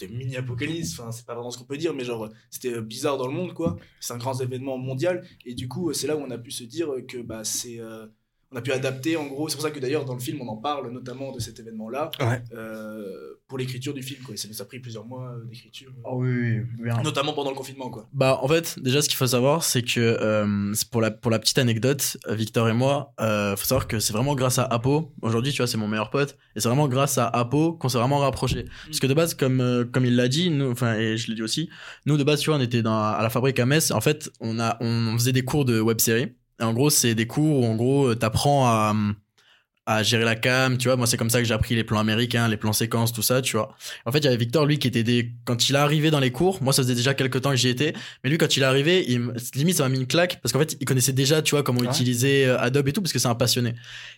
de 0.00 0.06
mini-apocalypse, 0.06 0.92
enfin 1.00 1.10
c'est 1.10 1.26
pas 1.26 1.34
vraiment 1.34 1.50
ce 1.50 1.58
qu'on 1.58 1.64
peut 1.64 1.76
dire, 1.76 1.92
mais 1.92 2.04
genre 2.04 2.28
c'était 2.50 2.80
bizarre 2.80 3.16
dans 3.18 3.26
le 3.26 3.32
monde 3.32 3.52
quoi. 3.52 3.76
C'est 3.98 4.12
un 4.12 4.16
grand 4.18 4.40
événement 4.40 4.78
mondial 4.78 5.26
et 5.44 5.54
du 5.54 5.66
coup 5.66 5.92
c'est 5.92 6.06
là 6.06 6.16
où 6.16 6.20
on 6.20 6.30
a 6.30 6.38
pu 6.38 6.52
se 6.52 6.62
dire 6.62 6.88
que 7.08 7.18
bah 7.18 7.42
c'est 7.42 7.80
euh, 7.80 8.06
on 8.52 8.56
a 8.56 8.62
pu 8.62 8.72
adapter 8.72 9.16
en 9.16 9.26
gros. 9.26 9.48
C'est 9.48 9.56
pour 9.56 9.64
ça 9.64 9.70
que 9.70 9.78
d'ailleurs 9.80 10.04
dans 10.04 10.14
le 10.14 10.20
film 10.20 10.40
on 10.40 10.48
en 10.48 10.56
parle 10.56 10.90
notamment 10.90 11.32
de 11.32 11.40
cet 11.40 11.58
événement 11.60 11.88
là 11.90 12.10
Ouais. 12.20 12.42
pour 13.48 13.58
l'écriture 13.58 13.94
du 13.94 14.02
film 14.02 14.22
quoi. 14.22 14.36
Ça 14.36 14.48
nous 14.48 14.60
a 14.60 14.64
pris 14.64 14.78
plusieurs 14.78 15.04
mois 15.06 15.32
euh, 15.32 15.44
d'écriture, 15.46 15.90
euh, 16.06 16.10
oui, 16.14 16.60
bien. 16.82 17.00
notamment 17.02 17.32
pendant 17.32 17.50
le 17.50 17.56
confinement 17.56 17.90
quoi. 17.90 18.08
Bah, 18.12 18.38
en 18.42 18.48
fait, 18.48 18.78
déjà, 18.80 19.00
ce 19.02 19.08
qu'il 19.08 19.16
faut 19.16 19.26
savoir, 19.26 19.64
c'est 19.64 19.82
que 19.82 19.98
euh, 20.00 20.72
pour 20.90 21.00
la 21.00 21.10
pour 21.10 21.30
la 21.30 21.38
petite 21.38 21.58
anecdote, 21.58 22.16
euh, 22.26 22.34
Victor 22.34 22.68
et 22.68 22.72
moi, 22.74 23.12
euh, 23.20 23.56
faut 23.56 23.64
savoir 23.64 23.86
que 23.88 23.98
c'est 24.00 24.12
vraiment 24.12 24.34
grâce 24.34 24.58
à 24.58 24.64
Apo. 24.64 25.12
Aujourd'hui, 25.22 25.52
tu 25.52 25.58
vois, 25.58 25.66
c'est 25.66 25.78
mon 25.78 25.88
meilleur 25.88 26.10
pote, 26.10 26.36
et 26.56 26.60
c'est 26.60 26.68
vraiment 26.68 26.88
grâce 26.88 27.18
à 27.18 27.26
Apo 27.26 27.72
qu'on 27.74 27.88
s'est 27.88 27.98
vraiment 27.98 28.18
rapprochés. 28.18 28.66
Parce 28.86 29.00
que 29.00 29.06
de 29.06 29.14
base, 29.14 29.34
comme 29.34 29.60
euh, 29.60 29.84
comme 29.84 30.04
il 30.04 30.16
l'a 30.16 30.28
dit, 30.28 30.50
nous, 30.50 30.70
enfin, 30.70 30.94
et 30.94 31.16
je 31.16 31.28
l'ai 31.28 31.34
dit 31.34 31.42
aussi, 31.42 31.68
nous 32.06 32.16
de 32.16 32.24
base, 32.24 32.40
tu 32.40 32.50
vois, 32.50 32.58
on 32.58 32.62
était 32.62 32.82
dans 32.82 32.98
à 32.98 33.20
la 33.22 33.30
fabrique 33.30 33.58
à 33.60 33.66
Metz. 33.66 33.90
En 33.90 34.00
fait, 34.00 34.30
on 34.40 34.58
a 34.60 34.76
on 34.80 35.14
faisait 35.18 35.32
des 35.32 35.42
cours 35.44 35.64
de 35.64 35.80
web 35.80 36.00
série. 36.00 36.28
En 36.60 36.72
gros, 36.72 36.90
c'est 36.90 37.14
des 37.14 37.26
cours 37.26 37.60
où 37.60 37.64
en 37.66 37.76
gros, 37.76 38.14
t'apprends 38.14 38.66
à 38.66 38.94
à 39.90 40.02
gérer 40.02 40.24
la 40.24 40.34
cam, 40.36 40.76
tu 40.76 40.88
vois. 40.88 40.96
Moi, 40.96 41.06
c'est 41.06 41.16
comme 41.16 41.30
ça 41.30 41.38
que 41.40 41.46
j'ai 41.46 41.54
appris 41.54 41.74
les 41.74 41.82
plans 41.82 41.98
américains, 41.98 42.46
les 42.46 42.58
plans 42.58 42.74
séquences, 42.74 43.12
tout 43.12 43.22
ça, 43.22 43.40
tu 43.40 43.56
vois. 43.56 43.74
En 44.04 44.12
fait, 44.12 44.18
il 44.18 44.24
y 44.24 44.28
avait 44.28 44.36
Victor, 44.36 44.66
lui, 44.66 44.78
qui 44.78 44.86
était 44.86 45.02
des, 45.02 45.32
quand 45.46 45.68
il 45.70 45.74
est 45.74 45.78
arrivé 45.78 46.10
dans 46.10 46.20
les 46.20 46.30
cours, 46.30 46.62
moi, 46.62 46.72
ça 46.74 46.82
faisait 46.82 46.94
déjà 46.94 47.14
quelques 47.14 47.40
temps 47.40 47.50
que 47.50 47.56
j'y 47.56 47.68
étais, 47.68 47.94
mais 48.22 48.28
lui, 48.28 48.36
quand 48.36 48.54
il 48.56 48.62
est 48.62 48.66
arrivé, 48.66 49.04
il, 49.08 49.32
limite, 49.54 49.76
ça 49.78 49.84
m'a 49.84 49.88
mis 49.88 49.98
une 49.98 50.06
claque, 50.06 50.40
parce 50.42 50.52
qu'en 50.52 50.58
fait, 50.58 50.76
il 50.78 50.84
connaissait 50.84 51.12
déjà, 51.14 51.40
tu 51.40 51.52
vois, 51.54 51.62
comment 51.62 51.80
Ouais. 51.80 51.86
utiliser 51.88 52.46
euh, 52.46 52.58
Adobe 52.60 52.88
et 52.88 52.92
tout, 52.92 53.00
parce 53.00 53.12
que 53.14 53.18
c'est 53.18 53.28
un 53.28 53.34
passionné. 53.34 53.74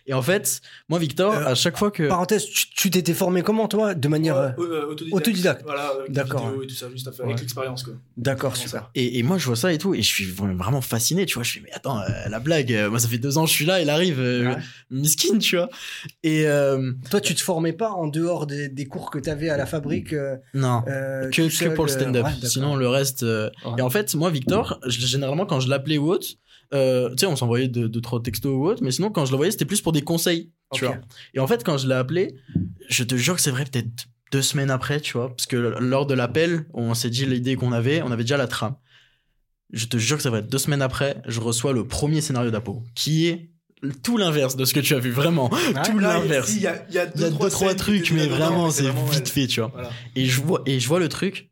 Et 0.07 0.13
en 0.13 0.21
fait, 0.21 0.61
moi, 0.89 0.99
Victor, 0.99 1.33
Euh, 1.33 1.45
à 1.45 1.55
chaque 1.55 1.77
fois 1.77 1.89
que, 1.89 2.07
Parenthèse, 2.09 2.45
tu 2.75 2.89
t'étais 2.89 3.13
formé 3.13 3.41
comment 3.41 3.67
toi 3.69 3.93
De 3.93 4.07
manière 4.09 4.35
euh, 4.35 4.49
Ouais, 4.57 4.65
euh, 4.67 4.85
autodidacte. 4.87 5.13
autodidacte. 5.15 5.61
Voilà, 5.63 5.93
D'accord, 6.09 6.53
et 6.61 6.67
tout 6.67 6.75
ça, 6.75 6.89
juste 6.91 7.07
à 7.07 7.11
faire 7.13 7.25
Ouais. 7.25 7.31
avec 7.31 7.41
l'expérience 7.41 7.83
quoi. 7.83 7.93
D'accord, 8.17 8.57
super. 8.57 8.89
et, 8.93 9.19
et 9.19 9.23
moi, 9.23 9.37
je 9.37 9.45
vois 9.45 9.55
ça 9.55 9.71
et 9.71 9.77
tout, 9.77 9.93
et 9.93 10.01
je 10.01 10.07
suis 10.07 10.25
vraiment 10.25 10.81
fasciné, 10.81 11.25
tu 11.25 11.35
vois. 11.35 11.43
Je 11.43 11.53
fais, 11.53 11.61
mais 11.63 11.71
attends, 11.71 11.99
euh, 12.01 12.03
la 12.29 12.39
blague, 12.39 12.73
euh, 12.73 12.89
moi, 12.89 12.99
ça 12.99 13.07
fait 13.07 13.17
deux 13.19 13.37
ans 13.37 13.43
que 13.45 13.49
je 13.49 13.55
suis 13.55 13.65
là, 13.65 13.79
il 13.81 13.89
arrive, 13.89 14.19
euh, 14.19 14.49
Ouais. 14.49 14.57
miskin, 14.89 15.37
tu 15.37 15.55
vois. 15.55 15.60
Et, 16.23 16.47
euh, 16.47 16.91
Toi, 17.09 17.21
tu 17.21 17.35
te 17.35 17.41
formais 17.41 17.73
pas 17.73 17.91
en 17.91 18.07
dehors 18.07 18.47
des, 18.47 18.69
des 18.69 18.85
cours 18.85 19.11
que 19.11 19.19
tu 19.19 19.29
avais 19.29 19.49
à 19.49 19.57
la 19.57 19.65
fabrique 19.65 20.13
euh, 20.13 20.37
non. 20.53 20.83
euh, 20.87 21.29
que, 21.29 21.47
que 21.47 21.73
pour 21.75 21.85
le 21.85 21.91
euh, 21.91 21.95
stand-up. 21.99 22.25
ouais. 22.25 22.47
Sinon, 22.49 22.75
le 22.75 22.87
reste. 22.87 23.23
euh, 23.23 23.49
Ouais. 23.65 23.73
Et 23.77 23.81
en 23.81 23.89
fait, 23.89 24.13
moi, 24.15 24.29
Victor, 24.29 24.79
généralement, 24.87 25.45
quand 25.45 25.59
je 25.59 25.69
l'appelais 25.69 25.97
ou 25.97 26.09
autre, 26.11 26.27
euh, 26.73 27.09
tu 27.11 27.17
sais, 27.19 27.25
on 27.25 27.35
s'envoyait 27.35 27.67
de, 27.67 27.87
de 27.87 27.99
trop 27.99 28.19
textos 28.19 28.51
ou 28.53 28.65
autre, 28.65 28.81
mais 28.83 28.91
sinon, 28.91 29.11
quand 29.11 29.25
je 29.25 29.31
le 29.31 29.37
voyais, 29.37 29.51
c'était 29.51 29.65
plus 29.65 29.81
pour 29.81 29.91
des 29.91 30.01
conseils, 30.03 30.51
tu 30.73 30.85
vois. 30.85 30.97
Et 31.33 31.39
en 31.39 31.47
fait, 31.47 31.63
quand 31.63 31.77
je 31.77 31.87
l'ai 31.87 31.95
appelé, 31.95 32.35
je 32.89 33.03
te 33.03 33.15
jure 33.15 33.35
que 33.35 33.41
c'est 33.41 33.51
vrai, 33.51 33.65
peut-être 33.65 34.05
deux 34.31 34.41
semaines 34.41 34.71
après, 34.71 35.01
tu 35.01 35.13
vois, 35.17 35.27
parce 35.29 35.45
que 35.47 35.57
lors 35.57 36.05
de 36.05 36.13
l'appel, 36.13 36.65
on 36.73 36.93
s'est 36.93 37.09
dit 37.09 37.25
l'idée 37.25 37.55
qu'on 37.57 37.73
avait, 37.73 38.01
on 38.01 38.11
avait 38.11 38.23
déjà 38.23 38.37
la 38.37 38.47
trame. 38.47 38.75
Je 39.73 39.85
te 39.85 39.97
jure 39.97 40.17
que 40.17 40.23
c'est 40.23 40.29
vrai, 40.29 40.41
deux 40.41 40.57
semaines 40.57 40.81
après, 40.81 41.21
je 41.27 41.39
reçois 41.41 41.73
le 41.73 41.85
premier 41.87 42.21
scénario 42.21 42.51
d'Apo, 42.51 42.83
qui 42.95 43.27
est 43.27 43.51
tout 44.03 44.17
l'inverse 44.17 44.55
de 44.55 44.65
ce 44.65 44.73
que 44.73 44.79
tu 44.79 44.93
as 44.95 44.99
vu, 44.99 45.11
vraiment. 45.11 45.49
Tout 45.85 45.99
l'inverse. 45.99 46.53
Il 46.55 46.61
y 46.61 46.67
a, 46.67 46.85
il 46.89 46.95
y 46.95 46.99
a 46.99 47.05
Il 47.15 47.21
y 47.21 47.29
deux, 47.29 47.49
trois, 47.49 47.73
trucs, 47.75 48.11
mais 48.11 48.27
vraiment, 48.27 48.69
c'est 48.71 48.83
vite 48.83 49.19
ouais. 49.19 49.25
fait, 49.25 49.47
tu 49.47 49.59
vois. 49.59 49.71
Voilà. 49.73 49.89
Et 50.15 50.25
je 50.25 50.41
vois, 50.41 50.61
et 50.65 50.79
je 50.79 50.87
vois 50.87 50.99
le 50.99 51.09
truc, 51.09 51.51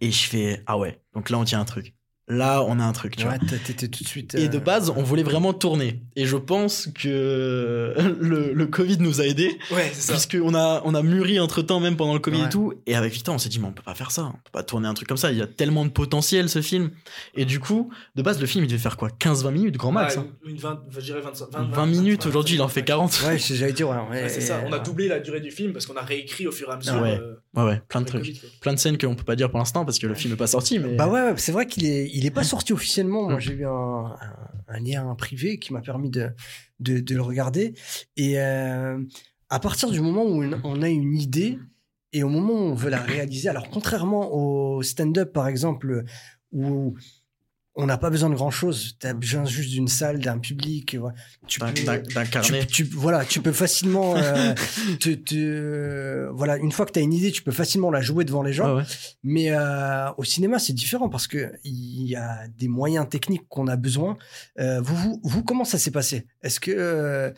et 0.00 0.10
je 0.10 0.28
fais, 0.28 0.62
ah 0.66 0.78
ouais, 0.78 1.00
donc 1.14 1.30
là 1.30 1.38
on 1.38 1.44
tient 1.44 1.60
un 1.60 1.64
truc. 1.64 1.94
Là 2.30 2.62
on 2.66 2.78
a 2.80 2.84
un 2.84 2.92
truc, 2.92 3.16
tu 3.16 3.24
vois. 3.24 3.32
Ouais, 3.32 3.38
t'é- 3.38 3.58
t'étais 3.58 3.88
tout 3.88 4.02
de 4.04 4.08
suite. 4.08 4.34
Et 4.34 4.44
euh, 4.44 4.48
de 4.48 4.58
base, 4.58 4.90
on 4.96 5.02
voulait 5.02 5.22
vraiment 5.22 5.52
tourner. 5.52 6.00
Et 6.16 6.24
je 6.26 6.36
pense 6.36 6.88
que 6.94 7.94
le, 8.20 8.52
le 8.52 8.66
Covid 8.66 8.98
nous 8.98 9.20
a 9.20 9.26
aidés, 9.26 9.58
Ouais, 9.70 9.90
c'est 9.92 10.00
ça. 10.02 10.12
puisqu'on 10.12 10.54
a, 10.54 10.82
on 10.84 10.94
a 10.94 11.02
mûri 11.02 11.40
entre 11.40 11.62
temps, 11.62 11.80
même 11.80 11.96
pendant 11.96 12.14
le 12.14 12.20
Covid 12.20 12.40
Ouais. 12.40 12.46
et 12.46 12.48
tout. 12.50 12.72
Et 12.86 12.94
avec 12.94 13.12
Victor, 13.12 13.34
on 13.34 13.38
s'est 13.38 13.48
dit, 13.48 13.58
mais 13.58 13.66
on 13.66 13.72
peut 13.72 13.82
pas 13.82 13.94
faire 13.94 14.10
ça. 14.10 14.26
On 14.26 14.32
peut 14.32 14.50
pas 14.52 14.62
tourner 14.62 14.88
un 14.88 14.94
truc 14.94 15.08
comme 15.08 15.16
ça. 15.16 15.32
Il 15.32 15.38
y 15.38 15.42
a 15.42 15.46
tellement 15.46 15.84
de 15.84 15.90
potentiel, 15.90 16.48
ce 16.48 16.62
film. 16.62 16.90
Et 17.34 17.44
du 17.44 17.58
coup, 17.60 17.90
de 18.14 18.22
base, 18.22 18.40
le 18.40 18.46
film, 18.46 18.64
il 18.64 18.68
devait 18.68 18.78
faire 18.78 18.96
quoi? 18.96 19.08
15-20 19.20 19.50
minutes, 19.50 19.76
grand 19.76 19.92
max. 19.92 20.16
Ouais, 20.16 20.22
hein. 20.22 20.26
une 20.46 20.56
20, 20.56 20.80
je 20.90 21.00
dirais 21.00 21.20
25, 21.20 21.46
20, 21.52 21.70
20 21.72 21.86
minutes, 21.86 22.26
aujourd'hui, 22.26 22.54
il 22.56 22.62
en 22.62 22.68
fait 22.68 22.84
40. 22.84 23.10
Ouais, 23.26 23.38
c'est- 23.38 23.54
j'allais 23.56 23.72
dire, 23.72 23.88
ouais. 23.88 23.96
ouais, 24.10 24.22
Ouais, 24.22 24.28
c'est 24.28 24.40
ça. 24.40 24.60
On 24.66 24.72
a 24.72 24.76
euh, 24.76 24.80
doublé 24.80 25.08
la 25.08 25.18
durée 25.20 25.40
du 25.40 25.50
film 25.50 25.72
parce 25.72 25.86
qu'on 25.86 25.96
a 25.96 26.02
réécrit 26.02 26.46
au 26.46 26.52
fur 26.52 26.68
et 26.68 26.72
à 26.72 26.76
mesure. 26.76 27.00
Ouais. 27.02 27.18
euh, 27.20 27.34
Ouais, 27.56 27.64
ouais, 27.64 27.82
plein 27.88 28.00
de 28.02 28.06
trucs. 28.06 28.20
Covid. 28.22 28.40
Plein 28.60 28.72
de 28.74 28.78
scènes 28.78 28.96
qu'on 28.96 29.16
peut 29.16 29.24
pas 29.24 29.34
dire 29.34 29.50
pour 29.50 29.58
l'instant, 29.58 29.84
parce 29.84 29.98
que 29.98 30.06
le 30.06 30.14
film 30.14 30.34
est 30.34 30.36
pas 30.36 30.46
sorti, 30.46 30.78
mais. 30.78 30.94
Bah 30.94 31.08
ouais, 31.08 31.20
ouais, 31.20 31.34
c'est 31.36 31.50
vrai 31.52 31.66
qu'il 31.66 31.84
est, 31.84 32.06
il 32.20 32.26
est 32.26 32.30
pas 32.30 32.44
sorti 32.44 32.72
officiellement. 32.72 33.24
Moi, 33.24 33.36
Mm. 33.36 33.40
j'ai 33.40 33.54
eu 33.54 33.66
un, 33.66 34.16
lien 34.84 35.14
privé 35.16 35.58
qui 35.58 35.72
m'a 35.72 35.80
permis 35.80 36.10
de, 36.10 36.30
de, 36.78 37.00
de 37.00 37.14
le 37.14 37.22
regarder. 37.22 37.74
Et 38.16 38.38
euh, 38.40 38.98
à 39.48 39.58
partir 39.58 39.90
du 39.90 40.00
moment 40.00 40.24
où 40.24 40.42
on- 40.44 40.60
on 40.64 40.82
a 40.82 40.88
une 40.88 41.16
idée 41.16 41.58
et 42.12 42.22
au 42.22 42.28
moment 42.28 42.52
où 42.54 42.66
on 42.72 42.74
veut 42.74 42.90
la 42.90 43.00
réaliser, 43.02 43.48
alors 43.48 43.68
contrairement 43.70 44.32
au 44.32 44.82
stand-up 44.82 45.32
par 45.32 45.48
exemple, 45.48 46.04
où 46.52 46.94
on 47.76 47.86
n'a 47.86 47.96
pas 47.98 48.10
besoin 48.10 48.28
de 48.28 48.34
grand 48.34 48.50
chose, 48.50 48.96
tu 49.00 49.06
as 49.06 49.14
besoin 49.14 49.44
juste 49.44 49.70
d'une 49.70 49.86
salle, 49.88 50.18
d'un 50.18 50.38
public. 50.38 50.96
voilà. 50.96 51.14
Tu 51.46 51.60
d'un- 51.60 51.72
peux- 51.72 51.82
d'un 51.84 51.98
d'un 51.98 52.24
tu, 52.24 52.30
carnet. 52.30 52.66
tu- 52.66 52.82
voilà, 52.84 53.24
tu 53.24 53.40
peux 53.40 53.52
facilement, 53.52 54.16
euh, 54.16 54.54
te, 55.00 55.10
te- 55.14 56.28
voilà, 56.32 56.56
une 56.56 56.72
fois 56.72 56.84
que 56.84 56.90
tu 56.92 56.98
as 56.98 57.02
une 57.02 57.12
idée, 57.12 57.30
tu 57.30 57.42
peux 57.42 57.52
facilement 57.52 57.90
la 57.92 58.00
jouer 58.00 58.24
devant 58.24 58.42
les 58.42 58.52
gens. 58.52 58.76
Ouais. 58.76 58.82
Mais 59.22 59.50
euh, 59.52 60.10
au 60.18 60.24
cinéma, 60.24 60.58
c'est 60.58 60.72
différent 60.72 61.08
parce 61.08 61.28
que 61.28 61.52
il 61.64 62.06
y 62.08 62.16
a 62.16 62.48
des 62.48 62.66
moyens 62.68 63.08
techniques 63.08 63.46
qu'on 63.48 63.68
a 63.68 63.76
besoin. 63.76 64.18
Euh, 64.58 64.80
vous, 64.80 64.96
vous, 64.96 65.20
vous, 65.22 65.42
comment 65.44 65.64
ça 65.64 65.78
s'est 65.78 65.92
passé? 65.92 66.26
Est-ce 66.42 66.58
que, 66.58 67.32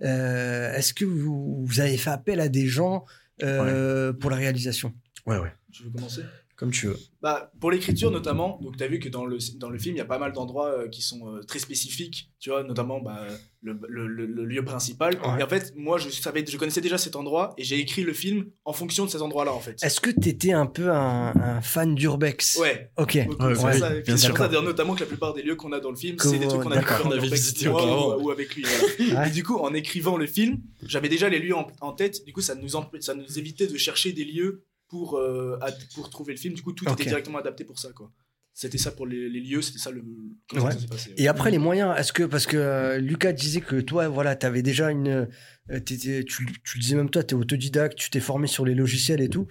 est-ce 0.00 0.94
que 0.94 1.04
vous, 1.04 1.64
vous 1.66 1.80
avez 1.80 1.96
fait 1.96 2.10
appel 2.10 2.40
à 2.40 2.48
des 2.48 2.66
gens 2.66 3.04
euh, 3.42 4.12
pour 4.12 4.30
la 4.30 4.36
réalisation? 4.36 4.92
Ouais, 5.26 5.38
ouais. 5.38 5.52
Tu 5.72 5.84
veux 5.84 5.90
commencer? 5.90 6.22
Comme 6.62 6.70
tu 6.70 6.86
veux. 6.86 6.96
Bah, 7.22 7.50
pour 7.60 7.72
l'écriture 7.72 8.12
notamment, 8.12 8.60
donc 8.62 8.76
tu 8.76 8.84
as 8.84 8.86
vu 8.86 9.00
que 9.00 9.08
dans 9.08 9.24
le, 9.24 9.36
dans 9.58 9.68
le 9.68 9.78
film, 9.80 9.96
il 9.96 9.98
y 9.98 10.00
a 10.00 10.04
pas 10.04 10.18
mal 10.18 10.32
d'endroits 10.32 10.68
euh, 10.68 10.88
qui 10.88 11.02
sont 11.02 11.26
euh, 11.26 11.42
très 11.42 11.58
spécifiques, 11.58 12.30
tu 12.38 12.50
vois, 12.50 12.62
notamment 12.62 13.00
bah, 13.00 13.26
le, 13.62 13.76
le, 13.88 14.06
le- 14.06 14.26
le 14.26 14.44
lieu 14.44 14.64
principal. 14.64 15.14
Ouais. 15.14 15.40
Et 15.40 15.42
en 15.42 15.48
fait, 15.48 15.72
moi, 15.76 15.98
je, 15.98 16.08
savais, 16.10 16.44
je 16.46 16.56
connaissais 16.56 16.80
déjà 16.80 16.98
cet 16.98 17.16
endroit 17.16 17.52
et 17.58 17.64
j'ai 17.64 17.80
écrit 17.80 18.04
le 18.04 18.12
film 18.12 18.46
en 18.64 18.72
fonction 18.72 19.04
de 19.06 19.10
ces 19.10 19.22
endroits-là, 19.22 19.52
en 19.52 19.58
fait. 19.58 19.76
Est-ce 19.82 20.00
que 20.00 20.10
t'étais 20.10 20.52
un 20.52 20.66
peu 20.66 20.88
un, 20.90 21.32
un 21.34 21.60
fan 21.62 21.96
d'urbex? 21.96 22.58
Ouais. 22.60 22.92
Ok. 22.96 23.18
beaucoup, 23.26 23.44
Ouais, 23.44 23.54
c'est 23.56 23.64
ouais, 23.64 23.78
ça. 23.78 23.90
Bien 24.00 24.16
sûr. 24.16 24.36
ça, 24.36 24.48
notamment 24.48 24.94
que 24.94 25.00
la 25.00 25.06
plupart 25.06 25.34
des 25.34 25.42
lieux 25.42 25.56
qu'on 25.56 25.72
a 25.72 25.80
dans 25.80 25.90
le 25.90 25.96
film, 25.96 26.16
c'est 26.20 26.38
des 26.38 26.46
trucs 26.46 26.62
qu'on 26.62 26.70
a 26.70 26.76
d'accord. 26.76 26.98
découvert 26.98 27.06
On 27.06 27.08
en 27.08 27.18
avait 27.18 27.26
urbex, 27.26 27.40
visité 27.42 27.68
moi, 27.68 27.82
auparavant. 27.82 28.18
ou, 28.18 28.26
ou 28.26 28.30
avec 28.30 28.54
lui. 28.54 28.62
voilà. 28.62 29.20
Ouais. 29.24 29.28
Et 29.28 29.32
du 29.32 29.42
coup, 29.42 29.56
en 29.58 29.74
écrivant 29.74 30.16
le 30.16 30.26
film, 30.28 30.58
j'avais 30.86 31.08
déjà 31.08 31.28
les 31.28 31.40
lieux 31.40 31.56
en, 31.56 31.66
en 31.80 31.92
tête. 31.92 32.24
Du 32.24 32.32
coup, 32.32 32.40
ça 32.40 32.54
nous, 32.54 32.68
ça 33.00 33.14
nous 33.14 33.38
évitait 33.38 33.66
de 33.66 33.76
chercher 33.76 34.12
des 34.12 34.24
lieux 34.24 34.64
pour, 34.92 35.16
euh, 35.16 35.58
pour 35.94 36.10
trouver 36.10 36.34
le 36.34 36.38
film. 36.38 36.52
Du 36.52 36.60
coup, 36.60 36.72
tout 36.72 36.84
Ok. 36.86 37.00
était 37.00 37.08
directement 37.08 37.38
adapté 37.38 37.64
pour 37.64 37.78
ça, 37.78 37.88
quoi. 37.92 38.12
C'était 38.52 38.76
ça 38.76 38.90
pour 38.90 39.06
les, 39.06 39.30
les 39.30 39.40
lieux, 39.40 39.62
c'était 39.62 39.78
ça 39.78 39.90
le. 39.90 40.04
comment 40.50 40.66
Ouais. 40.66 40.72
ça 40.72 40.78
s'est 40.80 40.86
passé. 40.86 41.14
Et 41.16 41.28
après 41.28 41.50
les 41.50 41.56
moyens, 41.56 41.94
est-ce 41.98 42.12
que 42.12 42.24
parce 42.24 42.44
que 42.44 42.58
euh, 42.58 42.98
Lucas 42.98 43.32
disait 43.32 43.62
que 43.62 43.80
toi, 43.80 44.08
voilà, 44.08 44.36
t'avais 44.36 44.60
déjà 44.60 44.90
une, 44.90 45.26
euh, 45.70 45.80
tu, 45.86 46.24
tu 46.26 46.44
le 46.76 46.80
disais 46.80 46.94
même 46.94 47.08
toi, 47.08 47.22
t'es 47.24 47.34
autodidacte, 47.34 47.96
tu 47.96 48.10
t'es 48.10 48.20
formé 48.20 48.46
sur 48.46 48.66
les 48.66 48.74
logiciels 48.74 49.22
et 49.22 49.30
tout. 49.30 49.46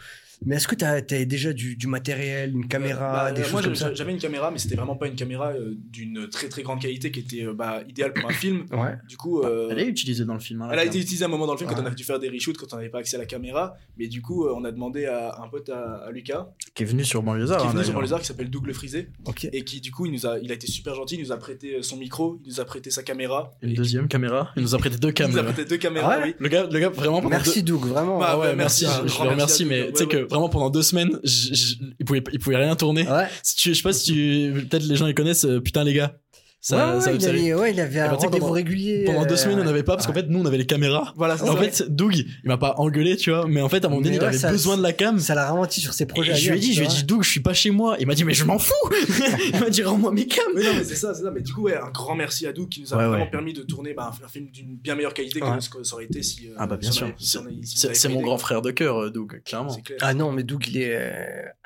Mais 0.46 0.56
est-ce 0.56 0.68
que 0.68 0.74
t'as 0.76 0.90
avais 0.92 1.26
déjà 1.26 1.54
du, 1.54 1.76
du 1.76 1.86
matériel, 1.88 2.52
une 2.52 2.68
caméra, 2.68 3.12
Bah, 3.26 3.32
des 3.32 3.42
euh, 3.42 3.44
choses 3.44 3.52
moi, 3.54 3.62
comme 3.62 3.76
j'avais- 3.76 3.92
ça? 3.92 3.96
j'avais 3.96 4.12
une 4.12 4.18
caméra, 4.18 4.50
mais 4.50 4.58
c'était 4.58 4.76
vraiment 4.76 4.96
pas 4.96 5.08
une 5.08 5.16
caméra 5.16 5.50
euh, 5.52 5.76
d'une 5.78 6.28
très 6.30 6.50
très 6.50 6.64
grande 6.64 6.82
qualité 6.82 7.12
qui 7.12 7.20
était 7.20 7.44
euh, 7.46 7.54
bah, 7.54 7.82
idéale 7.88 8.14
pour 8.14 8.28
un 8.30 8.34
film. 8.34 8.66
Ouais. 8.72 8.96
Du 9.08 9.18
coup, 9.18 9.42
euh, 9.42 9.68
Elle 9.72 9.80
est 9.80 9.86
utilisée 9.88 10.26
dans 10.26 10.34
le 10.34 10.40
film. 10.40 10.62
hein, 10.64 10.70
elle 10.72 10.80
a 10.80 10.86
été 10.86 10.98
utilisée 11.00 11.24
à 11.24 11.28
un 11.28 11.30
moment 11.30 11.46
dans 11.46 11.54
le 11.54 11.58
film 11.60 11.70
quand 11.70 11.80
on 11.82 11.86
a 11.86 11.92
dû 11.92 12.04
faire 12.04 12.18
des 12.20 12.30
reshoots, 12.30 12.58
quand 12.58 12.74
on 12.74 12.78
n'avait 12.78 12.90
pas 12.90 13.00
accès 13.00 13.16
à 13.18 13.20
la 13.20 13.26
caméra. 13.26 13.76
Mais 13.98 14.08
du 14.08 14.22
coup, 14.22 14.46
euh, 14.48 14.54
on 14.56 14.64
a 14.66 14.72
demandé 14.72 15.06
à 15.06 15.40
un 15.44 15.48
pote 15.48 15.70
à, 15.70 15.98
à 16.08 16.12
Lucas, 16.12 16.48
qui 16.74 16.84
est 16.84 16.86
venu 16.88 17.04
sur 17.06 17.22
Banlieusard. 17.22 17.60
qui 17.60 17.66
est 17.66 17.70
hein, 17.70 17.74
venu 17.74 17.84
sur. 17.84 17.94
Banlieusard, 17.94 18.20
qui 18.22 18.26
s'appelle 18.26 18.50
Double 18.50 18.74
Frisé, 18.74 19.10
et 19.54 19.64
qui 19.64 19.80
du 19.82 19.92
coup, 19.92 20.06
il, 20.08 20.12
nous 20.12 20.26
a, 20.26 20.40
il 20.40 20.52
a 20.52 20.56
été 20.56 20.66
super 20.68 20.96
gentil, 20.96 21.16
il 21.16 21.22
nous 21.22 21.32
a 21.32 21.38
prêté 21.38 21.76
euh, 21.76 21.82
son 21.84 21.98
micro, 21.98 22.40
il 22.46 22.50
nous 22.54 22.60
a 22.60 22.66
prêté 22.66 22.90
sa 22.90 23.04
caméra. 23.04 23.52
Une 23.62 23.74
deuxième 23.76 24.08
caméra? 24.08 24.50
Il 24.56 24.64
nous 24.64 24.74
a 24.74 24.78
prêté 24.80 24.98
deux 24.98 25.10
Il 25.10 25.12
nous 25.12 25.24
a 25.24 25.28
caméras. 25.28 25.54
prêté 25.54 25.70
deux 25.70 25.78
caméras, 25.78 26.14
Ah 26.16 26.18
ouais? 26.20 26.24
oui. 26.30 26.36
Le 26.40 26.48
gars, 26.50 26.68
le 26.72 26.80
gars 26.80 26.90
vraiment 26.90 27.22
Merci 27.22 27.62
Doug, 27.62 27.82
vraiment. 27.86 28.18
Bah, 28.18 28.30
Ah 28.32 28.40
ouais, 28.40 28.56
merci, 28.56 28.86
je, 28.86 28.92
je 28.92 28.98
le 29.02 29.08
merci 29.08 29.20
remercie, 29.30 29.66
mais 29.66 29.92
tu 29.92 29.98
sais 30.00 30.08
que. 30.08 30.28
Vraiment 30.32 30.50
pendant 30.50 30.70
deux 30.70 30.82
semaines, 30.82 31.20
je, 31.24 31.54
je- 31.54 31.76
il, 32.00 32.06
pouvait, 32.06 32.24
il 32.34 32.40
pouvait 32.40 32.58
rien 32.58 32.76
tourner. 32.76 33.08
Ouais. 33.08 33.28
Si 33.44 33.56
tu, 33.56 33.70
je 33.70 33.74
sais 33.76 33.84
pas 33.84 33.94
si 33.94 34.12
tu, 34.12 34.66
peut-être 34.70 34.84
les 34.84 34.96
gens 34.96 35.06
ils 35.08 35.14
connaissent, 35.16 35.46
euh, 35.46 35.60
putain 35.62 35.84
les 35.84 35.94
gars. 35.94 36.18
Ça, 36.64 36.90
ouais, 36.90 36.94
ouais, 36.96 37.02
ça- 37.02 37.12
il 37.12 37.22
ça- 37.22 37.30
avait, 37.30 37.54
ouais, 37.56 37.72
il 37.72 37.80
avait 37.80 38.00
un 38.00 38.10
sais, 38.12 38.16
rendez-vous 38.28 38.38
pendant- 38.46 38.52
régulier. 38.54 39.04
pendant 39.06 39.26
deux 39.26 39.34
euh, 39.34 39.38
semaines 39.38 39.60
on 39.60 39.64
n'avait 39.64 39.82
pas 39.82 39.96
parce 39.96 40.06
qu'en 40.06 40.14
ouais. 40.14 40.22
fait 40.22 40.28
nous 40.30 40.40
on 40.40 40.46
avait 40.46 40.60
les 40.60 40.68
caméras. 40.68 41.12
Voilà, 41.18 41.34
En 41.44 41.56
fait, 41.58 41.84
Doug, 41.90 42.16
il 42.18 42.28
m'a 42.44 42.58
pas 42.60 42.76
engueulé, 42.78 43.18
tu 43.18 43.32
vois, 43.32 43.48
mais 43.48 43.62
en 43.62 43.68
fait 43.70 43.84
à 43.84 43.88
un 43.88 43.90
moment 43.90 44.02
donné 44.04 44.18
il 44.18 44.20
ouais, 44.22 44.28
avait 44.28 44.38
ça- 44.38 44.52
besoin 44.52 44.78
de 44.78 44.84
la 44.84 44.94
cam. 44.94 45.18
Ça 45.18 45.34
l'a 45.34 45.50
ralenti 45.50 45.82
sur 45.82 45.96
ses 45.96 46.06
projets. 46.06 46.34
Et 46.34 46.36
je 46.36 46.52
lui 46.52 46.58
ai 46.58 46.62
dit, 46.62 46.74
je 46.74 46.82
lui 46.82 46.86
ai 46.86 46.90
dit. 46.90 47.04
Doug, 47.04 47.24
je 47.24 47.30
suis 47.32 47.40
pas 47.40 47.56
chez 47.56 47.72
moi. 47.72 47.96
Il 48.00 48.06
m'a 48.06 48.14
dit, 48.14 48.24
mais 48.24 48.36
je 48.36 48.46
m'en 48.46 48.60
fous. 48.60 48.74
il 49.54 49.60
m'a 49.60 49.72
dit, 49.72 49.82
rends-moi 49.82 50.12
mes 50.12 50.28
cams. 50.28 50.44
Mais 50.54 50.62
non, 50.64 50.70
mais 50.78 50.84
c'est 50.84 50.96
ça, 50.96 51.16
c'est 51.16 51.24
ça. 51.24 51.32
Mais 51.32 51.42
du 51.42 51.52
coup, 51.52 51.64
ouais, 51.64 51.76
un 51.76 51.90
grand 51.90 52.14
merci 52.16 52.46
à 52.46 52.54
Doug 52.54 52.70
qui 52.70 52.82
nous 52.82 52.94
a 52.94 52.98
Ouais, 52.98 53.08
vraiment 53.08 53.24
ouais. 53.26 53.32
permis 53.32 53.54
de 53.54 53.64
tourner 53.64 53.96
bah, 53.96 54.12
un, 54.24 54.28
film 54.28 54.48
d'une 54.52 54.76
bien 54.78 54.94
meilleure 54.94 55.16
qualité 55.16 55.40
que 55.40 55.46
ce 55.60 55.68
que 55.70 55.84
ça 55.84 55.96
aurait 55.96 56.06
été 56.06 56.22
si. 56.22 56.48
euh, 56.48 56.54
Ah 56.58 56.68
bah 56.68 56.78
bien 56.78 56.92
si 56.92 56.98
sûr. 57.00 57.44
C'est 57.84 58.10
mon 58.10 58.22
grand 58.22 58.38
frère 58.38 58.62
de 58.62 58.70
cœur, 58.70 58.98
euh, 59.02 59.10
Doug, 59.10 59.42
clairement. 59.46 59.76
Ah 60.02 60.14
non, 60.14 60.32
mais 60.32 60.44
Doug, 60.44 60.64
il 60.68 60.78
est 60.78 61.12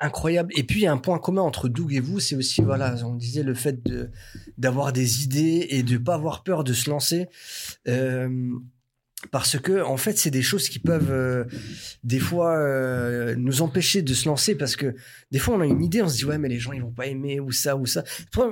incroyable. 0.00 0.52
Et 0.56 0.62
puis, 0.62 0.80
il 0.80 0.82
y 0.84 0.86
a 0.86 0.92
un 0.92 0.96
point 0.96 1.18
commun 1.18 1.42
entre 1.42 1.68
Doug 1.68 1.92
et 1.92 2.00
vous, 2.00 2.18
c'est 2.18 2.34
aussi, 2.34 2.62
voilà, 2.62 2.94
on 3.04 3.14
disait 3.14 3.42
le 3.42 3.52
fait 3.54 3.84
de 3.84 4.08
des 4.92 5.24
idées 5.24 5.66
et 5.70 5.82
de 5.82 5.98
pas 5.98 6.14
avoir 6.14 6.42
peur 6.42 6.64
de 6.64 6.72
se 6.72 6.90
lancer. 6.90 7.28
Euh, 7.88 8.28
parce 9.30 9.58
que, 9.58 9.82
en 9.82 9.96
fait, 9.96 10.18
c'est 10.18 10.30
des 10.30 10.42
choses 10.42 10.68
qui 10.68 10.78
peuvent, 10.78 11.10
euh, 11.10 11.44
des 12.04 12.18
fois, 12.18 12.56
euh, 12.56 13.34
nous 13.36 13.62
empêcher 13.62 14.02
de 14.02 14.14
se 14.14 14.28
lancer 14.28 14.54
parce 14.54 14.76
que, 14.76 14.94
des 15.30 15.38
fois, 15.38 15.56
on 15.56 15.60
a 15.60 15.66
une 15.66 15.82
idée, 15.82 16.02
on 16.02 16.08
se 16.08 16.16
dit, 16.16 16.24
ouais, 16.24 16.38
mais 16.38 16.48
les 16.48 16.58
gens, 16.58 16.72
ils 16.72 16.82
vont 16.82 16.92
pas 16.92 17.06
aimer 17.06 17.40
ou 17.40 17.50
ça 17.50 17.76
ou 17.76 17.86
ça. 17.86 18.04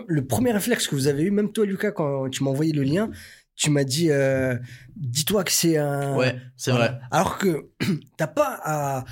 Le 0.09 0.27
premier 0.27 0.53
réflexe 0.53 0.87
que 0.89 0.95
vous 0.95 1.07
avez 1.07 1.23
eu, 1.23 1.31
même 1.31 1.53
toi, 1.53 1.67
Lucas, 1.67 1.93
quand 1.93 2.29
tu 2.31 2.43
m'as 2.43 2.51
envoyé 2.51 2.73
le 2.73 2.83
lien, 2.83 3.11
tu 3.57 3.71
m'as 3.71 3.85
dit, 3.85 4.11
euh, 4.11 4.57
dis-toi 4.97 5.45
que 5.45 5.53
c'est 5.53 5.77
un. 5.77 6.17
Ouais, 6.17 6.37
c'est 6.57 6.73
vrai. 6.73 6.99
Alors 7.11 7.39
que 7.39 7.69
t'as 8.17 8.27
pas 8.27 8.59
à 8.65 9.05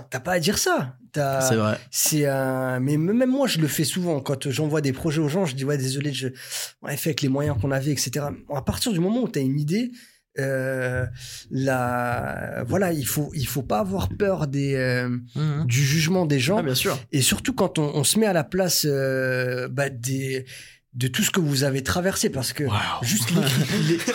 t'as 0.00 0.20
pas 0.20 0.32
à 0.32 0.38
dire 0.40 0.56
ça. 0.56 0.96
C'est 1.14 1.56
vrai. 1.56 1.76
C'est 1.90 2.26
un 2.26 2.80
mais 2.80 2.96
même 2.96 3.28
moi 3.30 3.46
je 3.46 3.58
le 3.58 3.68
fais 3.68 3.84
souvent 3.84 4.20
quand 4.20 4.48
j'envoie 4.50 4.80
des 4.80 4.94
projets 4.94 5.20
aux 5.20 5.28
gens. 5.28 5.44
Je 5.44 5.54
dis 5.54 5.64
ouais 5.66 5.76
désolé 5.76 6.10
je 6.14 6.28
ouais 6.80 6.96
fait 6.96 7.10
avec 7.10 7.20
les 7.20 7.28
moyens 7.28 7.58
qu'on 7.60 7.70
avait 7.70 7.90
etc. 7.90 8.24
À 8.54 8.62
partir 8.62 8.92
du 8.92 9.00
moment 9.00 9.22
où 9.24 9.28
t'as 9.28 9.40
une 9.42 9.58
idée 9.60 9.90
euh, 10.38 11.04
la 11.72 12.64
voilà 12.66 12.92
il 12.92 13.06
faut 13.06 13.30
il 13.34 13.46
faut 13.46 13.62
pas 13.62 13.80
avoir 13.80 14.08
peur 14.08 14.46
des 14.46 14.74
euh, 14.74 15.08
Mhm. 15.36 15.66
du 15.66 15.84
jugement 15.84 16.24
des 16.26 16.40
gens 16.40 16.58
Ah, 16.58 16.62
bien 16.62 16.74
sûr. 16.74 16.98
et 17.12 17.20
surtout 17.20 17.52
quand 17.52 17.78
on, 17.78 17.94
on 17.94 18.04
se 18.04 18.18
met 18.18 18.24
à 18.26 18.32
la 18.32 18.44
place 18.44 18.86
euh, 18.88 19.68
bah, 19.68 19.90
des 19.90 20.46
de 20.94 21.08
tout 21.08 21.22
ce 21.22 21.30
que 21.30 21.40
vous 21.40 21.64
avez 21.64 21.82
traversé 21.82 22.28
parce 22.28 22.52
que 22.52 22.64
juste. 23.02 23.30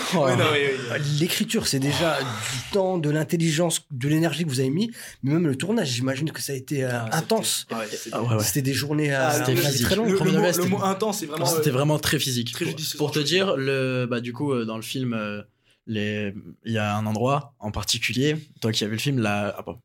L'écriture, 1.20 1.68
c'est 1.68 1.80
déjà 1.80 2.20
du 2.20 2.72
temps, 2.72 2.98
de 2.98 3.10
l'intelligence, 3.10 3.86
de 3.92 4.08
l'énergie 4.08 4.44
que 4.44 4.50
vous 4.50 4.60
avez 4.60 4.70
mis, 4.70 4.92
mais 5.24 5.34
même 5.34 5.48
le 5.48 5.56
tournage, 5.56 5.90
j'imagine 5.90 6.32
que 6.32 6.42
ça 6.42 6.54
a 6.54 6.56
été 6.56 6.84
euh, 6.84 6.90
Ah, 6.94 7.18
intense. 7.18 7.66
c'était- 7.70 7.76
ouais, 7.76 7.88
c'était- 7.92 8.10
Ah 8.14 8.24
ouais, 8.24 8.36
ouais. 8.36 8.44
C'était 8.44 8.62
des 8.62 8.74
journées 8.74 9.14
à 9.14 9.30
Ah, 9.30 9.40
très 9.40 9.96
longues. 9.96 10.10
Le, 10.10 10.16
Premier 10.18 10.32
le 10.34 10.58
le 10.58 10.66
mot 10.66 10.84
intense, 10.84 11.20
c'est 11.20 11.26
vraiment. 11.26 11.46
C'était 11.46 11.70
euh, 11.70 11.74
vraiment 11.74 12.00
très 12.00 12.20
physique. 12.20 12.54
très 12.54 12.66
pour, 12.98 13.12
te 13.12 13.20
dire, 13.20 13.56
le, 13.58 14.06
bah, 14.10 14.20
du 14.22 14.34
coup, 14.34 14.54
euh, 14.54 14.66
dans 14.66 14.76
le 14.76 14.82
film, 14.84 15.14
euh, 15.14 15.42
les, 15.88 16.34
il 16.66 16.74
y 16.74 16.78
a 16.78 16.96
un 16.96 17.06
endroit 17.06 17.54
en 17.60 17.72
particulier. 17.72 18.36
Toi 18.62 18.72
qui 18.72 18.84
as 18.84 18.88
vu 18.88 18.94
le 18.94 19.00
film, 19.00 19.20
là, 19.20 19.56
ah, 19.58 19.62
bon, 19.64 19.78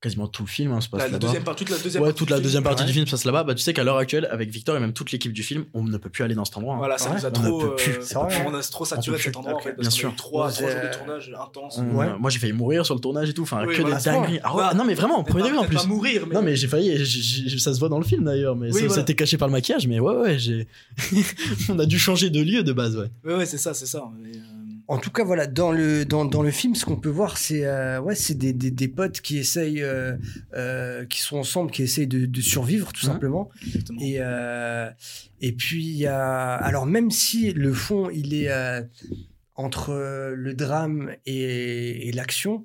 quasiment 0.00 0.28
tout 0.28 0.42
le 0.42 0.48
film 0.48 0.72
hein, 0.72 0.80
se 0.80 0.88
passe 0.88 0.98
La, 1.00 1.06
la 1.06 1.12
là-bas. 1.12 1.26
deuxième 1.26 1.42
part, 1.42 1.56
toute 1.56 1.70
la 1.70 1.78
deuxième 1.78 2.02
Ouais, 2.02 2.08
partie 2.10 2.18
toute 2.18 2.26
du 2.28 2.30
la 2.32 2.36
film. 2.36 2.42
deuxième 2.44 2.62
partie 2.62 2.84
du 2.84 2.92
film 2.92 3.06
se 3.06 3.10
passe 3.12 3.24
là-bas. 3.24 3.44
Bah, 3.44 3.54
tu 3.54 3.62
sais 3.62 3.72
qu'à 3.72 3.82
l'heure 3.82 3.96
actuelle, 3.96 4.28
avec 4.30 4.50
Victor 4.50 4.76
et 4.76 4.80
même 4.80 4.92
toute 4.92 5.10
l'équipe 5.10 5.32
du 5.32 5.42
film, 5.42 5.64
on 5.74 5.82
ne 5.84 5.96
peut 5.96 6.10
plus 6.10 6.22
aller 6.22 6.34
dans 6.34 6.44
cet 6.44 6.56
endroit. 6.58 6.74
hein. 6.74 6.78
Voilà, 6.78 6.98
ça 6.98 7.10
Ouais. 7.10 7.16
nous 7.16 7.24
a 7.26 7.28
On 7.34 7.42
ne 7.42 7.48
trop. 7.48 7.60
peut 7.60 7.76
plus. 7.76 7.92
euh, 7.92 7.98
C'est 8.02 8.14
vrai, 8.14 8.44
on 8.46 8.54
a 8.54 8.60
trop 8.62 8.84
saturé 8.84 9.18
cet 9.18 9.36
endroit 9.36 9.54
en 9.54 9.56
Ok, 9.56 9.62
fait. 9.64 9.72
bien 9.72 9.82
Parce 9.84 9.94
sûr. 9.94 10.10
eu 10.10 10.14
trois, 10.16 10.50
trois 10.52 10.68
jours 10.70 10.80
de 10.82 10.96
tournage 10.96 11.32
intense. 11.40 11.78
On- 11.78 11.96
Ouais. 11.96 12.08
Moi, 12.18 12.30
j'ai 12.30 12.38
failli 12.38 12.52
mourir 12.52 12.84
sur 12.84 12.94
le 12.94 13.00
tournage 13.00 13.30
et 13.30 13.34
tout. 13.34 13.42
Enfin, 13.42 13.64
Oui, 13.66 13.74
que 13.74 13.80
voilà. 13.82 13.96
des 13.96 14.04
dingueries. 14.04 14.40
Ah 14.44 14.54
ouais, 14.54 14.62
Bah, 14.62 14.74
non, 14.74 14.84
mais 14.84 14.94
vraiment, 14.94 15.24
premier 15.24 15.44
degré 15.44 15.58
en 15.58 15.64
plus. 15.64 15.76
pas 15.76 15.84
mourir, 15.86 16.26
mais. 16.28 16.34
Non, 16.34 16.42
mais 16.42 16.56
j'ai 16.56 16.68
failli. 16.68 16.98
ça 17.58 17.72
se 17.74 17.78
voit 17.80 17.88
dans 17.88 17.98
le 17.98 18.04
film 18.04 18.24
d'ailleurs, 18.24 18.54
mais 18.54 18.66
Oui, 18.68 18.72
ça, 18.74 18.80
ça 18.80 18.86
voilà. 18.88 19.00
a 19.00 19.02
été 19.02 19.14
caché 19.14 19.38
par 19.38 19.48
le 19.48 19.52
maquillage. 19.52 19.86
Mais 19.88 19.98
ouais, 19.98 20.14
ouais, 20.16 20.38
j'ai. 20.38 20.68
on 21.70 21.78
a 21.78 21.86
dû 21.86 21.98
changer 21.98 22.28
de 22.30 22.40
lieu 22.42 22.62
de 22.62 22.72
base, 22.72 22.96
ouais. 22.96 23.10
Ouais, 23.24 23.34
ouais, 23.36 23.46
c'est 23.46 23.58
ça, 23.58 23.72
c'est 23.74 23.86
ça. 23.86 24.04
En 24.88 24.98
tout 24.98 25.10
cas, 25.10 25.24
voilà, 25.24 25.46
dans 25.48 25.72
le, 25.72 26.04
dans, 26.04 26.24
dans 26.24 26.42
le 26.42 26.50
film, 26.52 26.76
ce 26.76 26.84
qu'on 26.84 26.96
peut 26.96 27.08
voir, 27.08 27.38
c'est 27.38 27.66
euh, 27.66 28.00
ouais, 28.00 28.14
c'est 28.14 28.36
des, 28.36 28.52
des, 28.52 28.70
des 28.70 28.88
potes 28.88 29.20
qui 29.20 29.36
essayent, 29.38 29.82
euh, 29.82 30.16
euh, 30.54 31.04
qui 31.06 31.20
sont 31.20 31.38
ensemble, 31.38 31.72
qui 31.72 31.82
essayent 31.82 32.06
de, 32.06 32.26
de 32.26 32.40
survivre, 32.40 32.92
tout 32.92 33.04
simplement. 33.04 33.50
exactement. 33.66 34.00
Et, 34.00 34.20
et 35.40 35.52
puis, 35.52 35.84
il 35.84 35.96
y 35.96 36.06
a. 36.06 36.54
Alors, 36.54 36.86
même 36.86 37.10
si 37.10 37.52
le 37.52 37.72
fond, 37.72 38.10
il 38.10 38.32
est 38.34 38.50
entre 39.54 39.92
le 40.34 40.54
drame 40.54 41.12
et, 41.24 42.08
et 42.08 42.12
l'action, 42.12 42.64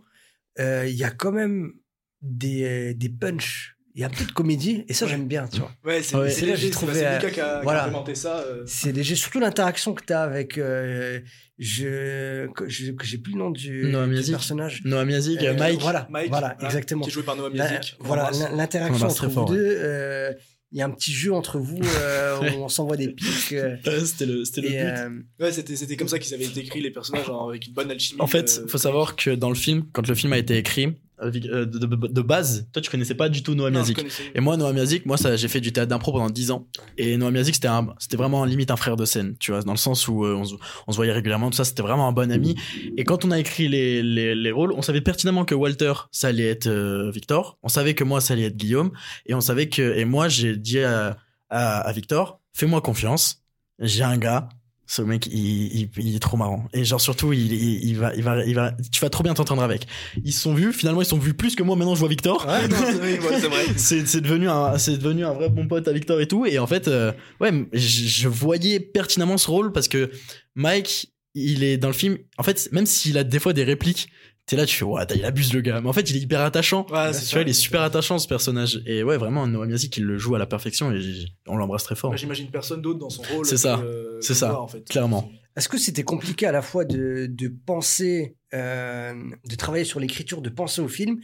il 0.60 0.94
y 0.94 1.04
a 1.04 1.10
quand 1.10 1.32
même 1.32 1.74
des, 2.22 2.94
des 2.94 3.10
punchs. 3.10 3.78
Il 3.93 4.00
y 4.01 4.03
a 4.05 4.07
un 4.07 4.10
peu 4.10 4.24
de 4.24 4.31
comédie, 4.31 4.86
et 4.88 4.93
ça, 4.93 5.03
Ouais. 5.05 5.12
j'aime 5.12 5.27
bien, 5.27 5.48
tu 5.48 5.60
vois. 5.60 5.71
Ouais, 5.83 6.01
c'est 6.01 6.15
Ouais, 6.15 6.27
léger, 6.29 6.55
j'ai 6.55 6.67
c'est 6.67 6.71
trouvé, 6.71 6.93
c'est 6.93 7.05
euh, 7.05 7.15
Lucas 7.17 7.29
qui 7.31 7.41
a, 7.41 7.43
qui 7.43 7.60
a 7.60 7.62
voilà. 7.62 7.91
ça. 8.13 8.38
euh. 8.39 8.63
C'est 8.65 8.93
léger, 8.93 9.15
surtout 9.15 9.39
l'interaction 9.41 9.93
que 9.93 10.03
tu 10.05 10.13
as 10.13 10.21
avec. 10.21 10.57
euh, 10.57 11.19
je, 11.60 12.48
que 12.53 12.67
je- 12.69 12.91
que 12.91 13.05
j'ai 13.05 13.17
plus 13.17 13.33
le 13.33 13.39
nom 13.39 13.51
du, 13.51 13.83
Noah 13.91 14.07
du 14.07 14.31
personnage. 14.31 14.81
Noah 14.86 15.05
Miyazaki, 15.05 15.45
Euh, 15.48 15.53
Mike. 15.57 15.79
Voilà, 15.81 16.07
Mike, 16.10 16.29
voilà, 16.29 16.57
exactement. 16.62 17.03
Qui 17.03 17.10
est 17.10 17.13
joué 17.13 17.24
par 17.24 17.36
Noah 17.36 17.50
qu'on 17.50 18.05
voilà, 18.05 18.31
l'interaction 18.55 19.05
entre 19.07 19.15
très 19.15 19.27
vous 19.27 19.33
fort, 19.33 19.45
deux. 19.50 19.75
euh, 19.79 20.33
Il 20.74 20.77
y 20.77 20.81
a 20.81 20.86
un 20.86 20.89
petit 20.89 21.12
jeu 21.12 21.33
entre 21.33 21.60
vous 21.60 21.81
euh, 21.83 22.39
où 22.39 22.63
on 22.63 22.69
s'envoie 22.69 22.95
des 22.95 23.10
pics. 23.13 23.51
euh, 23.51 23.75
C'était 24.05 24.25
le, 24.25 24.45
c'était 24.45 24.62
le 24.62 24.69
but. 24.69 24.75
euh, 24.77 25.10
Ouais, 25.45 25.51
c'était 25.51 25.75
c'était 25.75 25.98
comme 25.98 26.07
ça 26.07 26.17
qu'ils 26.17 26.33
avaient 26.33 26.48
décrit 26.48 26.79
les 26.79 26.91
personnages 26.91 27.25
genre, 27.25 27.50
avec 27.50 27.67
une 27.67 27.74
bonne 27.74 27.91
alchimie. 27.91 28.21
En 28.21 28.27
fait, 28.27 28.62
euh, 28.63 28.67
faut 28.69 28.77
savoir 28.77 29.17
que 29.17 29.31
dans 29.31 29.50
le 29.50 29.55
film, 29.55 29.83
quand 29.91 30.07
le 30.07 30.15
film 30.15 30.31
a 30.31 30.38
été 30.38 30.55
écrit, 30.57 30.93
de, 31.30 31.66
de- 31.66 32.08
de 32.08 32.22
base, 32.22 32.68
toi 32.74 32.82
tu 32.82 32.90
connaissais 32.90 33.16
pas 33.16 33.30
du 33.30 33.44
tout 33.44 33.54
Miyazaki. 33.56 33.94
connaissais. 33.94 34.24
Et 34.34 34.40
moi, 34.40 34.58
Noah 34.58 34.74
Miyazaki, 34.74 35.04
moi, 35.06 35.18
ça, 35.18 35.36
j'ai 35.36 35.48
fait 35.48 35.62
du 35.62 35.72
théâtre 35.72 35.90
d'impro 35.90 36.12
pendant 36.12 36.30
10 36.30 36.51
ans. 36.51 36.68
Et 36.98 37.18
Noah 37.18 37.32
Miyazaki, 37.32 37.56
c'était 37.56 37.68
c'était 38.00 38.18
vraiment 38.18 38.44
limite 38.46 38.72
un 38.72 38.75
frère 38.75 38.96
de 38.96 39.06
scène, 39.06 39.36
tu 39.40 39.51
vois, 39.51 39.62
dans 39.62 39.72
le 39.74 39.78
sens 39.78 40.08
où 40.08 40.25
euh, 40.25 40.36
on, 40.36 40.44
se, 40.46 40.56
on 40.88 40.92
se 40.92 40.96
voyait 40.96 41.12
régulièrement, 41.12 41.50
tout 41.50 41.58
ça, 41.58 41.66
c'était 41.66 41.84
vraiment 41.84 42.08
un 42.08 42.12
bon 42.12 42.32
ami. 42.32 42.56
Et 42.98 43.04
quand 43.04 43.25
on 43.25 43.32
a 43.32 43.40
écrit 43.40 43.68
les, 43.68 44.01
les, 44.01 44.34
les 44.36 44.51
rôles, 44.51 44.72
on 44.74 44.82
savait 44.82 45.01
pertinemment 45.01 45.46
que 45.46 45.54
Walter, 45.56 45.94
ça 46.12 46.28
allait 46.30 46.48
être 46.48 46.68
euh, 46.68 47.12
Victor. 47.12 47.58
On 47.63 47.70
savait 47.70 47.94
que 47.94 48.04
moi, 48.04 48.22
ça 48.22 48.34
allait 48.34 48.46
être 48.46 48.58
Guillaume. 48.58 48.92
Et 49.25 49.34
on 49.34 49.42
savait 49.42 49.70
que, 49.70 49.98
et 49.98 50.06
moi, 50.06 50.28
j'ai 50.30 50.56
dit 50.56 50.80
à, 50.80 51.18
à, 51.50 51.80
à 51.82 51.92
Victor, 51.92 52.40
fais-moi 52.54 52.82
confiance. 52.82 53.44
J'ai 53.80 54.04
un 54.04 54.18
gars. 54.18 54.50
Ce 54.91 55.01
mec, 55.01 55.27
il, 55.27 55.74
il, 55.74 55.89
il 55.95 56.15
est 56.17 56.19
trop 56.19 56.36
marrant. 56.36 56.67
Et 56.74 56.83
genre, 56.83 57.00
surtout, 57.00 57.31
il, 57.31 57.95
va, 57.95 58.13
il 58.13 58.24
va, 58.24 58.43
il 58.43 58.53
va, 58.53 58.74
tu 58.91 59.00
vas 59.00 59.10
trop 59.10 59.24
bien 59.24 59.33
t'entendre 59.33 59.63
avec. 59.63 59.88
Ils 60.25 60.33
se 60.33 60.41
sont 60.41 60.53
vus, 60.53 60.74
finalement, 60.74 61.01
ils 61.01 61.05
se 61.05 61.12
sont 61.12 61.17
vus 61.17 61.33
plus 61.33 61.55
que 61.55 61.63
moi, 61.63 61.77
maintenant 61.77 61.95
je 61.95 62.01
vois 62.01 62.10
Victor 62.10 62.45
Ouais, 62.45 62.67
c'est 63.77 64.19
devenu 64.19 64.50
un 64.50 64.77
c'est 64.77 64.98
devenu 64.98 65.24
un 65.24 65.31
vrai 65.31 65.48
bon 65.48 65.65
pote 65.65 65.88
à 65.88 65.93
Victor 65.93 66.19
et 66.19 66.27
tout 66.27 66.45
et 66.45 66.60
en 66.60 66.67
fait 66.67 66.89
euh, 66.89 67.13
ouais 67.39 67.51
je, 67.71 68.05
je 68.05 68.27
voyais 68.27 68.81
pertinemment 68.81 69.38
ce 69.38 69.50
rôle 69.50 69.71
parce 69.71 69.88
que 69.88 70.12
Mike 70.55 71.13
il 71.36 71.63
est 71.63 71.77
dans 71.77 71.88
le 71.88 71.93
film 71.93 72.17
en 72.38 72.43
fait 72.43 72.67
même 72.74 72.86
s'il 72.86 73.17
a 73.17 73.24
des 73.24 73.39
fois 73.39 73.53
des 73.53 73.63
répliques 73.63 74.10
t'es 74.51 74.58
là, 74.58 74.65
tu 74.65 74.75
fais, 74.75 74.84
ouais, 74.84 75.01
il 75.15 75.24
abuse 75.24 75.53
le 75.53 75.62
gars. 75.62 75.79
Mais 75.79 75.88
en 75.88 75.93
fait, 75.93 76.10
il 76.10 76.17
est 76.17 76.20
hyper 76.20 76.41
attachant. 76.41 76.86
Ouais, 76.91 77.12
tu 77.13 77.34
vois, 77.36 77.41
il 77.41 77.48
est 77.50 77.53
super 77.53 77.81
attachant 77.81 78.20
ce 78.20 78.27
personnage. 78.27 78.81
Et 78.86 79.01
ouais, 79.01 79.15
vraiment, 79.17 79.48
Noah 79.48 79.65
Miyazaki, 79.65 80.01
il 80.01 80.05
le 80.05 80.17
joue 80.17 80.36
à 80.36 80.39
la 80.39 80.46
perfection 80.46 80.91
et 80.91 81.00
on 81.48 81.55
l'embrasse 81.55 81.84
très 81.86 81.96
fort. 81.96 82.10
Moi, 82.10 82.17
j'imagine 82.17 82.50
personne 82.51 82.81
d'autre 82.81 83.00
dans 83.00 83.10
son 83.10 83.24
rôle. 83.24 83.46
C'est 83.46 83.55
ça. 83.58 83.79
euh, 83.79 84.20
C'est 84.20 84.34
ça. 84.36 84.60
en 84.60 84.67
fait. 84.67 84.84
Clairement. 84.89 85.31
Est-ce 85.55 85.70
que 85.70 85.77
c'était 85.77 86.03
compliqué 86.03 86.46
à 86.46 86.51
la 86.51 86.62
fois 86.62 86.84
de, 86.84 87.27
de 87.29 87.48
penser, 87.65 88.36
euh, 88.53 89.13
de 89.50 89.55
travailler 89.55 89.86
sur 89.86 90.00
l'écriture, 90.01 90.41
de 90.41 90.50
penser 90.50 90.81
au 90.81 90.88
film 90.89 91.20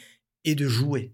et 0.45 0.55
de 0.55 0.67
jouer? 0.67 1.13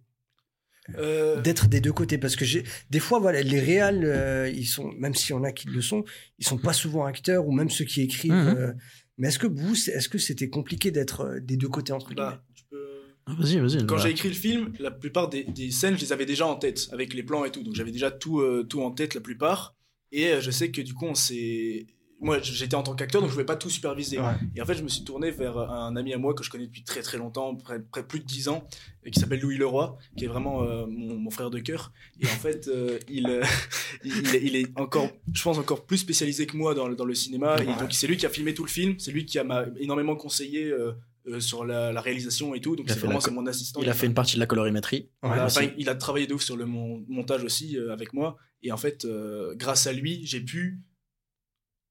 Euh, 0.98 1.39
d'être 1.39 1.67
des 1.70 1.79
deux 1.79 1.93
côtés 1.93 2.17
parce 2.17 2.36
que 2.36 2.43
j'ai 2.43 2.65
des 2.89 3.00
fois 3.00 3.17
voilà 3.20 3.41
les 3.41 3.60
réals 3.62 4.03
euh, 4.03 4.51
ils 4.53 4.65
sont 4.65 4.91
même 5.00 5.15
s'il 5.15 5.29
y 5.29 5.34
en 5.34 5.46
a 5.46 5.53
qui 5.53 5.70
le 5.70 5.82
sont 5.82 6.03
ils 6.39 6.46
sont 6.46 6.58
pas 6.58 6.74
souvent 6.74 7.05
acteurs 7.05 7.48
ou 7.48 7.53
même 7.53 7.70
ceux 7.70 7.86
qui 7.86 8.01
écrivent 8.01 8.34
Mhm. 8.34 8.48
euh, 8.58 8.74
mais 9.17 9.27
est-ce 9.29 9.39
que 9.39 9.48
vous 9.48 9.74
est-ce 9.89 10.10
que 10.10 10.17
c'était 10.17 10.50
compliqué 10.50 10.91
d'être 10.91 11.22
euh, 11.22 11.39
des 11.39 11.58
deux 11.58 11.70
côtés 11.70 11.93
entre 11.93 12.08
guillemets? 12.13 12.29
bah, 12.32 12.43
je 12.55 12.63
peux- 12.70 13.01
Ah, 13.25 13.36
Vas-y, 13.39 13.58
vas-y. 13.60 13.86
Quand 13.86 13.96
bah. 13.96 14.01
j'ai 14.03 14.10
écrit 14.10 14.29
le 14.29 14.36
film, 14.36 14.74
la 14.79 14.91
plupart 14.91 15.29
des, 15.29 15.43
des 15.46 15.72
scènes, 15.72 15.96
je 15.96 16.01
les 16.01 16.12
avais 16.12 16.25
déjà 16.25 16.46
en 16.46 16.55
tête, 16.55 16.89
avec 16.91 17.13
les 17.13 17.24
plans 17.24 17.46
et 17.46 17.51
tout. 17.51 17.63
Donc 17.63 17.74
j'avais 17.75 17.91
déjà 17.91 18.12
tout, 18.12 18.41
euh, 18.41 18.63
tout 18.67 18.82
en 18.82 18.91
tête, 18.91 19.13
la 19.15 19.22
plupart. 19.22 19.75
Et 20.12 20.27
euh, 20.27 20.41
je 20.41 20.51
sais 20.51 20.72
que 20.72 20.82
du 20.82 20.93
coup, 20.93 21.05
on 21.05 21.15
s'est. 21.15 21.88
Moi, 22.24 22.39
j'étais 22.42 22.75
en 22.75 22.84
tant 22.84 22.96
qu'acteur, 22.96 23.22
donc 23.22 23.30
je 23.30 23.36
pouvais 23.36 23.46
pas 23.46 23.56
tout 23.56 23.70
superviser. 23.70 24.20
Ouais. 24.20 24.34
Et 24.56 24.62
en 24.62 24.65
fait, 24.65 24.75
je 24.75 24.84
me 24.84 24.88
suis 24.88 25.03
tourné 25.03 25.30
vers 25.32 25.58
un 25.58 25.96
ami 25.96 26.13
à 26.13 26.18
moi 26.18 26.34
que 26.34 26.44
je 26.44 26.50
connais 26.50 26.65
depuis 26.68 26.84
très 26.84 27.01
très 27.01 27.18
longtemps, 27.18 27.56
près, 27.56 27.80
près 27.82 28.06
plus 28.08 28.20
de 28.20 28.25
10 28.25 28.48
ans, 28.50 28.68
euh, 29.06 29.10
qui 29.10 29.20
s'appelle 29.20 29.39
Louis 29.42 29.58
Leroy, 29.58 29.98
qui 30.18 30.25
est 30.25 30.27
vraiment 30.27 30.63
euh, 30.63 30.86
mon, 30.88 31.15
mon 31.15 31.30
frère 31.30 31.50
de 31.50 31.60
cœur. 31.60 31.92
Et 32.22 32.25
en 32.25 32.30
fait, 32.30 32.68
euh, 32.68 32.98
il, 33.10 33.27
euh, 33.30 33.44
il, 34.03 34.36
il 34.44 34.56
est- 34.56 34.72
encore, 34.80 35.10
je 35.34 35.44
pense, 35.44 35.58
encore 35.58 35.86
plus 35.86 35.98
spécialisé 35.98 36.46
que 36.46 36.56
moi 36.58 36.74
dans, 36.74 36.88
le- 36.88 36.96
dans 36.96 37.06
le 37.06 37.15
cinéma. 37.15 37.58
Et 37.62 37.65
donc, 37.65 37.92
c'est 37.94 38.08
lui 38.08 38.18
qui 38.18 38.25
a 38.25 38.30
filmé 38.30 38.53
tout 38.53 38.63
le 38.63 38.70
film, 38.70 38.96
c'est 39.00 39.12
lui 39.12 39.25
qui 39.25 39.38
a 39.39 39.44
m'a 39.44 39.65
énormément 39.80 40.15
conseillé 40.15 40.65
euh, 40.72 40.94
euh, 41.27 41.39
sur 41.39 41.63
la, 41.65 41.92
la 41.94 42.01
réalisation 42.01 42.53
et 42.56 42.62
tout. 42.62 42.75
Donc, 42.75 42.89
c'est 42.89 43.00
vraiment 43.00 43.20
c'est 43.20 43.32
mon 43.32 43.46
assistant. 43.48 43.82
Il 43.82 43.89
a 43.89 43.94
fait 43.94 44.08
une 44.08 44.13
partie 44.13 44.36
de 44.36 44.39
la 44.39 44.46
colorimétrie. 44.46 45.10
Voilà, 45.22 45.46
aussi. 45.46 45.58
enfin, 45.60 45.70
il 45.77 45.89
a 45.89 45.96
travaillé 45.96 46.27
de 46.27 46.34
ouf 46.34 46.42
sur 46.44 46.58
le 46.58 46.65
mon- 46.65 47.03
montage 47.08 47.44
aussi 47.44 47.77
euh, 47.77 47.92
avec 47.94 48.13
moi. 48.13 48.38
Et 48.62 48.72
en 48.72 48.77
fait, 48.77 49.03
euh, 49.06 49.53
grâce 49.56 49.88
à 49.88 49.94
lui, 49.94 50.22
j'ai 50.25 50.39
pu, 50.42 50.80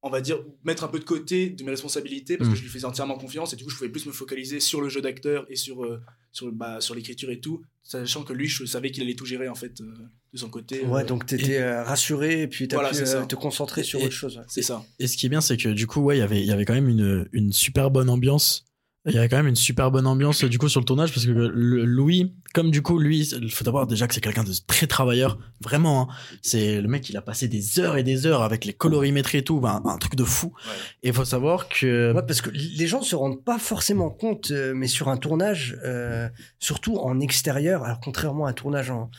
on 0.04 0.10
va 0.10 0.20
dire, 0.20 0.38
mettre 0.64 0.82
un 0.84 0.88
peu 0.88 0.98
de 0.98 1.04
côté 1.04 1.48
de 1.50 1.62
mes 1.62 1.70
responsabilités 1.70 2.36
parce 2.36 2.48
Mm. 2.50 2.52
que 2.52 2.58
je 2.58 2.62
lui 2.64 2.70
faisais 2.70 2.84
entièrement 2.84 3.16
confiance. 3.16 3.52
Et 3.52 3.56
du 3.56 3.62
coup, 3.64 3.70
je 3.70 3.76
pouvais 3.76 3.88
plus 3.88 4.04
me 4.06 4.12
focaliser 4.12 4.58
sur 4.58 4.80
le 4.80 4.88
jeu 4.88 5.00
d'acteur 5.00 5.46
et 5.48 5.54
sur, 5.56 5.84
euh, 5.84 6.00
sur, 6.32 6.50
bah, 6.50 6.80
sur 6.80 6.94
l'écriture 6.96 7.30
et 7.30 7.38
tout. 7.40 7.62
Sachant 7.84 8.22
que 8.24 8.32
lui, 8.32 8.48
je 8.48 8.64
savais 8.64 8.90
qu'il 8.90 9.02
allait 9.04 9.14
tout 9.14 9.26
gérer 9.26 9.48
en 9.48 9.54
fait 9.54 9.80
euh, 9.80 9.84
de 10.32 10.38
son 10.38 10.48
côté. 10.48 10.84
ouais 10.84 11.02
euh, 11.02 11.06
donc 11.06 11.26
t'étais 11.26 11.58
euh, 11.58 11.82
rassuré 11.84 12.42
et 12.42 12.48
puis 12.48 12.66
t'as 12.68 12.76
Voilà, 12.76 12.90
pu 12.90 12.96
euh, 13.04 13.24
te 13.26 13.34
concentrer 13.36 13.82
sur 13.84 14.00
Et- 14.00 14.04
autre 14.06 14.12
chose 14.14 14.38
ouais. 14.38 14.44
c'est 14.48 14.62
ça. 14.62 14.84
Et 14.98 15.06
ce 15.06 15.16
qui 15.16 15.26
est 15.26 15.28
bien, 15.28 15.40
c'est 15.40 15.56
que 15.56 15.68
du 15.68 15.86
coup, 15.86 16.00
ouais, 16.00 16.16
il 16.16 16.20
y 16.20 16.22
avait, 16.22 16.40
il 16.40 16.46
y 16.46 16.52
avait 16.52 16.64
quand 16.64 16.74
même 16.74 16.88
une, 16.88 17.28
une 17.32 17.52
super 17.52 17.90
bonne 17.90 18.10
ambiance. 18.10 18.64
Il 19.04 19.14
y 19.14 19.18
avait 19.18 19.28
quand 19.28 19.36
même 19.38 19.48
une 19.48 19.56
super 19.56 19.90
bonne 19.90 20.06
ambiance 20.06 20.44
du 20.44 20.58
coup 20.58 20.68
sur 20.68 20.78
le 20.80 20.84
tournage 20.84 21.12
parce 21.12 21.26
que 21.26 21.32
le- 21.32 21.84
Louis, 21.84 22.36
comme 22.54 22.70
du 22.70 22.82
coup 22.82 23.00
lui, 23.00 23.20
il 23.26 23.50
faut 23.50 23.64
savoir 23.64 23.88
déjà 23.88 24.06
que 24.06 24.14
c'est 24.14 24.20
quelqu'un 24.20 24.44
de 24.44 24.52
très 24.68 24.86
travailleur, 24.86 25.38
vraiment. 25.60 26.02
hein. 26.02 26.14
C'est 26.40 26.80
le 26.80 26.86
mec, 26.86 27.10
il 27.10 27.16
a 27.16 27.20
passé 27.22 27.48
des 27.48 27.80
heures 27.80 27.96
et 27.96 28.04
des 28.04 28.26
heures 28.26 28.42
avec 28.42 28.64
les 28.64 28.72
colorimétries 28.72 29.38
et 29.38 29.42
tout, 29.44 29.58
ben, 29.58 29.82
un 29.84 29.98
truc 29.98 30.14
de 30.14 30.22
fou. 30.22 30.52
Ouais. 30.54 30.72
Et 31.02 31.08
il 31.08 31.14
faut 31.14 31.24
savoir 31.24 31.68
que 31.68 32.12
Ouais, 32.14 32.22
parce 32.24 32.40
que 32.42 32.50
les 32.50 32.86
gens 32.86 33.02
se 33.02 33.16
rendent 33.16 33.42
pas 33.42 33.58
forcément 33.58 34.08
compte, 34.08 34.52
euh, 34.52 34.72
mais 34.72 34.86
sur 34.86 35.08
un 35.08 35.16
tournage, 35.16 35.76
euh, 35.84 36.28
surtout 36.60 36.98
en 36.98 37.18
extérieur, 37.18 37.82
alors 37.82 37.98
contrairement 37.98 38.46
à 38.46 38.50
un 38.50 38.52
tournage 38.52 38.90
en, 38.90 39.10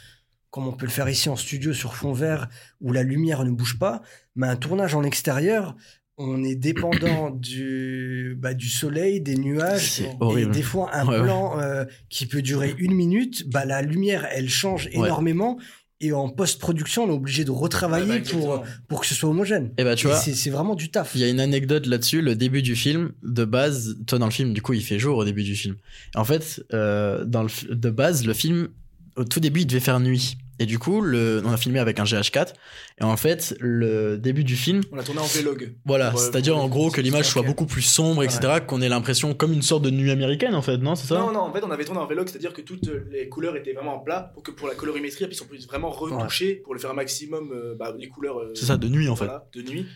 comme 0.50 0.66
on 0.66 0.72
peut 0.72 0.86
le 0.86 0.92
faire 0.92 1.10
ici 1.10 1.28
en 1.28 1.36
studio 1.36 1.74
sur 1.74 1.94
fond 1.96 2.14
vert 2.14 2.48
où 2.80 2.94
la 2.94 3.04
lumière 3.04 3.44
ne 3.44 3.52
bouge 3.52 3.78
pas, 3.78 4.02
mais 4.38 4.48
un 4.48 4.56
tournage 4.56 4.96
en 4.96 5.04
extérieur, 5.04 5.76
on 6.18 6.44
est 6.44 6.56
dépendant 6.56 7.30
du, 7.64 8.38
bah, 8.40 8.54
du 8.54 8.70
soleil, 8.70 9.22
des 9.22 9.36
nuages. 9.38 9.92
c'est 9.92 10.04
Et 10.04 10.10
horrible. 10.20 10.52
des 10.52 10.62
fois, 10.62 10.90
un 10.96 11.06
Ouais, 11.08 11.18
ouais. 11.18 11.24
plan 11.24 11.60
euh, 11.60 11.86
qui 12.10 12.26
peut 12.26 12.42
durer 12.42 12.76
une 12.78 12.94
minute, 12.94 13.50
bah, 13.50 13.66
la 13.66 13.82
lumière, 13.82 14.28
elle 14.32 14.50
change 14.50 14.86
Ouais. 14.88 14.92
énormément. 15.08 15.58
Et 16.02 16.12
en 16.12 16.28
post-production, 16.28 17.06
on 17.06 17.08
est 17.08 17.14
obligé 17.14 17.46
de 17.46 17.52
retravailler 17.52 18.06
Ouais, 18.10 18.20
bah, 18.20 18.30
pour, 18.30 18.40
exactement. 18.56 18.86
pour 18.90 19.00
que 19.02 19.08
ce 19.08 19.16
soit 19.16 19.30
homogène. 19.30 19.72
Et 19.78 19.86
bah 19.86 19.96
tu 19.96 20.08
Et 20.08 20.10
vois, 20.10 20.20
c'est 20.20 20.34
c'est 20.34 20.50
vraiment 20.50 20.76
du 20.76 20.92
taf. 20.92 21.14
Il 21.16 21.22
y 21.22 21.24
a 21.24 21.30
une 21.30 21.40
anecdote 21.40 21.86
là-dessus. 21.86 22.22
Le 22.22 22.36
début 22.36 22.62
du 22.62 22.76
film, 22.76 23.14
de 23.24 23.46
base, 23.46 23.96
toi 24.06 24.20
dans 24.20 24.26
le 24.26 24.32
film, 24.34 24.52
du 24.54 24.62
coup, 24.62 24.74
il 24.74 24.84
fait 24.84 25.00
jour 25.00 25.18
au 25.18 25.24
début 25.24 25.44
du 25.44 25.56
film. 25.56 25.78
En 26.16 26.26
fait, 26.26 26.62
euh, 26.74 27.24
dans 27.24 27.44
le, 27.44 27.74
de 27.74 27.90
base, 27.90 28.26
le 28.26 28.34
film, 28.34 28.68
au 29.16 29.24
tout 29.24 29.40
début, 29.40 29.62
il 29.62 29.66
devait 29.68 29.80
faire 29.80 30.02
nuit. 30.02 30.36
Et 30.60 30.66
du 30.68 30.78
coup, 30.78 31.02
le, 31.02 31.42
on 31.44 31.50
a 31.52 31.58
filmé 31.58 31.80
avec 31.80 32.00
un 32.00 32.04
GH4. 32.04 32.54
Et 33.02 33.04
en 33.04 33.18
fait, 33.18 33.56
le 33.60 34.18
début 34.18 34.44
du 34.44 34.56
film, 34.56 34.82
On 34.92 34.98
a 35.00 35.04
tourné 35.04 35.20
en 35.20 35.26
vlog. 35.26 35.74
voilà, 35.84 36.14
c'est-à-dire 36.16 36.58
en 36.58 36.68
gros 36.68 36.92
que 36.92 37.02
l'image 37.02 37.26
soit 37.26 37.42
beaucoup 37.42 37.66
plus 37.66 37.82
sombre, 37.82 38.24
etc., 38.24 38.60
qu'on 38.68 38.82
ait 38.82 38.90
l'impression 38.90 39.34
comme 39.34 39.52
une 39.52 39.64
sorte 39.64 39.84
de 39.84 39.90
nuit 39.90 40.12
américaine, 40.12 40.54
en 40.54 40.62
fait, 40.62 40.78
non 40.78 40.94
C'est 40.96 41.08
ça? 41.08 41.18
Non, 41.18 41.32
non, 41.32 41.40
en 41.40 41.52
fait, 41.54 41.64
on 41.64 41.72
avait 41.72 41.86
tourné 41.86 42.00
en 42.02 42.06
vlog, 42.06 42.28
c'est-à-dire 42.30 42.54
que 42.54 42.62
toutes 42.62 42.88
les 43.12 43.30
couleurs 43.30 43.56
étaient 43.56 43.74
vraiment 43.74 43.96
en 43.96 44.00
plat 44.00 44.32
pour 44.34 44.44
que 44.44 44.52
pour 44.52 44.68
la 44.68 44.76
colorimétrie, 44.76 45.26
puis 45.28 45.38
on 45.42 45.46
puisse 45.46 45.66
vraiment 45.68 45.90
retoucher 45.90 46.56
pour 46.64 46.74
le 46.76 46.80
faire 46.80 46.92
un 46.92 46.96
maximum, 46.96 47.52
euh, 47.52 47.76
bah, 47.76 47.96
les 47.98 48.08
couleurs. 48.08 48.38
euh, 48.38 48.52
C'est 48.54 48.66
ça, 48.66 48.78
de 48.78 48.88
nuit, 48.88 49.10
en 49.10 49.16
fait. 49.16 49.26
voilà, 49.26 49.48
de 49.54 49.62
nuit. 49.64 49.88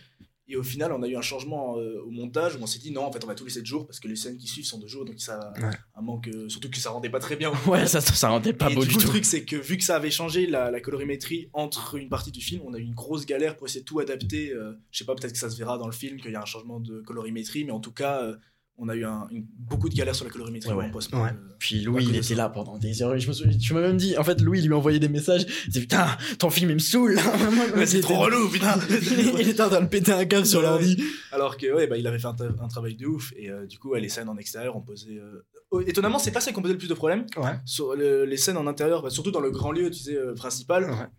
Et 0.49 0.55
au 0.55 0.63
final, 0.63 0.93
on 0.93 1.03
a 1.03 1.07
eu 1.07 1.15
un 1.17 1.21
changement 1.21 1.77
euh, 1.77 2.01
au 2.05 2.09
montage 2.09 2.55
où 2.55 2.59
on 2.61 2.67
s'est 2.67 2.79
dit 2.79 2.91
non, 2.91 3.03
en 3.03 3.11
fait, 3.11 3.23
on 3.23 3.27
va 3.27 3.35
tous 3.35 3.43
les 3.43 3.51
7 3.51 3.65
jours 3.65 3.85
parce 3.85 3.99
que 3.99 4.07
les 4.07 4.15
scènes 4.15 4.37
qui 4.37 4.47
suivent 4.47 4.65
sont 4.65 4.79
de 4.79 4.87
jour, 4.87 5.03
donc 5.03 5.19
ça 5.19 5.51
Ouais. 5.61 5.69
un 5.95 6.01
manque, 6.01 6.29
euh, 6.29 6.47
surtout 6.47 6.69
que 6.69 6.77
ça 6.77 6.89
rendait 6.91 7.09
pas 7.09 7.19
très 7.19 7.35
bien. 7.35 7.51
Ouais, 7.67 7.85
ça, 7.85 7.99
ça, 7.99 8.13
ça 8.13 8.29
rendait 8.29 8.53
pas 8.53 8.69
et 8.71 8.75
beau 8.75 8.83
du 8.85 8.91
coup, 8.91 8.97
le 8.97 9.01
tout. 9.03 9.09
truc, 9.09 9.25
c'est 9.25 9.43
que 9.43 9.55
vu 9.57 9.77
que 9.77 9.83
ça 9.83 9.97
avait 9.97 10.09
changé 10.11 10.45
la, 10.47 10.71
la 10.71 10.79
colorimétrie 10.79 11.49
entre 11.53 11.95
une 11.95 12.07
partie 12.09 12.31
du 12.31 12.39
film, 12.41 12.61
on 12.65 12.73
a 12.73 12.77
eu 12.77 12.83
une 12.83 12.93
grosse 12.95 13.25
galère 13.25 13.57
pour 13.57 13.67
essayer 13.67 13.81
de 13.81 13.85
tout 13.85 13.99
adapter. 13.99 14.51
euh, 14.53 14.71
je 14.91 14.99
sais 14.99 15.05
pas, 15.05 15.15
peut-être 15.15 15.33
que 15.33 15.37
ça 15.39 15.49
se 15.49 15.57
verra 15.57 15.77
dans 15.77 15.87
le 15.87 15.91
film 15.93 16.19
qu'il 16.21 16.31
y 16.31 16.35
a 16.35 16.41
un 16.41 16.45
changement 16.45 16.79
de 16.79 17.01
colorimétrie, 17.01 17.65
mais 17.65 17.71
en 17.71 17.79
tout 17.81 17.91
cas, 17.91 18.21
euh, 18.23 18.37
on 18.79 18.89
a 18.89 18.95
eu 18.95 19.05
un- 19.05 19.27
une- 19.31 19.45
beaucoup 19.57 19.89
de 19.89 19.95
galères 19.95 20.13
sur 20.15 20.23
la 20.25 20.31
colorimétrie 20.31 20.69
Ouais, 20.71 20.75
en 20.75 20.79
ouais. 20.87 20.91
post. 20.91 21.11
Ouais. 21.13 21.29
Puis 21.59 21.81
à 21.81 21.85
Louis, 21.85 22.03
il 22.07 22.15
était 22.15 22.21
ça. 22.21 22.35
là 22.35 22.49
pendant 22.49 22.77
des 22.77 23.01
heures. 23.01 23.15
Et 23.15 23.19
je 23.19 23.27
me 23.27 23.33
souviens, 23.33 23.57
tu 23.57 23.73
m'as 23.73 23.81
même 23.81 23.97
dit, 23.97 24.15
en 24.17 24.23
fait, 24.23 24.39
Louis, 24.41 24.59
il 24.59 24.67
lui 24.67 24.73
a 24.73 24.77
envoyé 24.77 24.99
des 24.99 25.09
messages. 25.09 25.45
Il 25.65 25.71
disait, 25.71 25.81
putain, 25.81 26.07
ton 26.37 26.49
film, 26.49 26.69
il 26.69 26.75
me 26.75 26.79
saoule. 26.79 27.17
C'est 27.85 28.01
trop 28.01 28.19
relou, 28.19 28.49
putain. 28.49 28.75
il 29.39 29.49
était 29.49 29.61
en 29.61 29.69
train 29.69 29.81
de 29.81 29.87
péter 29.87 30.11
un 30.11 30.25
câble 30.25 30.45
sur 30.45 30.61
l'ordi. 30.61 31.01
Alors 31.31 31.57
que 31.57 31.73
ouais, 31.73 31.87
bah, 31.87 31.97
il 31.97 32.05
avait 32.07 32.19
fait 32.19 32.27
un, 32.27 32.67
travail 32.67 32.95
de 32.95 33.05
ouf 33.07 33.33
et 33.35 33.49
euh, 33.49 33.65
du 33.65 33.77
coup 33.79 33.89
ouais, 33.89 33.99
les 33.99 34.09
scènes 34.09 34.29
en 34.29 34.37
extérieur 34.37 34.75
on 34.75 34.81
posait. 34.81 35.17
euh, 35.17 35.43
oh, 35.71 35.81
étonnamment 35.81 36.19
c'est 36.19 36.31
pas 36.31 36.39
ça 36.41 36.51
qui 36.51 36.61
posait 36.61 36.73
le 36.73 36.77
plus 36.79 36.87
de 36.87 36.93
problèmes. 36.93 37.25
Ouais. 37.37 37.51
Sur 37.65 37.95
le- 37.95 38.25
les 38.25 38.37
scènes 38.37 38.57
en 38.57 38.67
intérieur, 38.67 39.01
bah, 39.03 39.09
surtout 39.09 39.31
dans 39.31 39.39
le 39.39 39.51
grand 39.51 39.71
lieu 39.71 39.89
tu 39.91 39.99
sais 39.99 40.15
euh, 40.15 40.33
principal. 40.35 41.09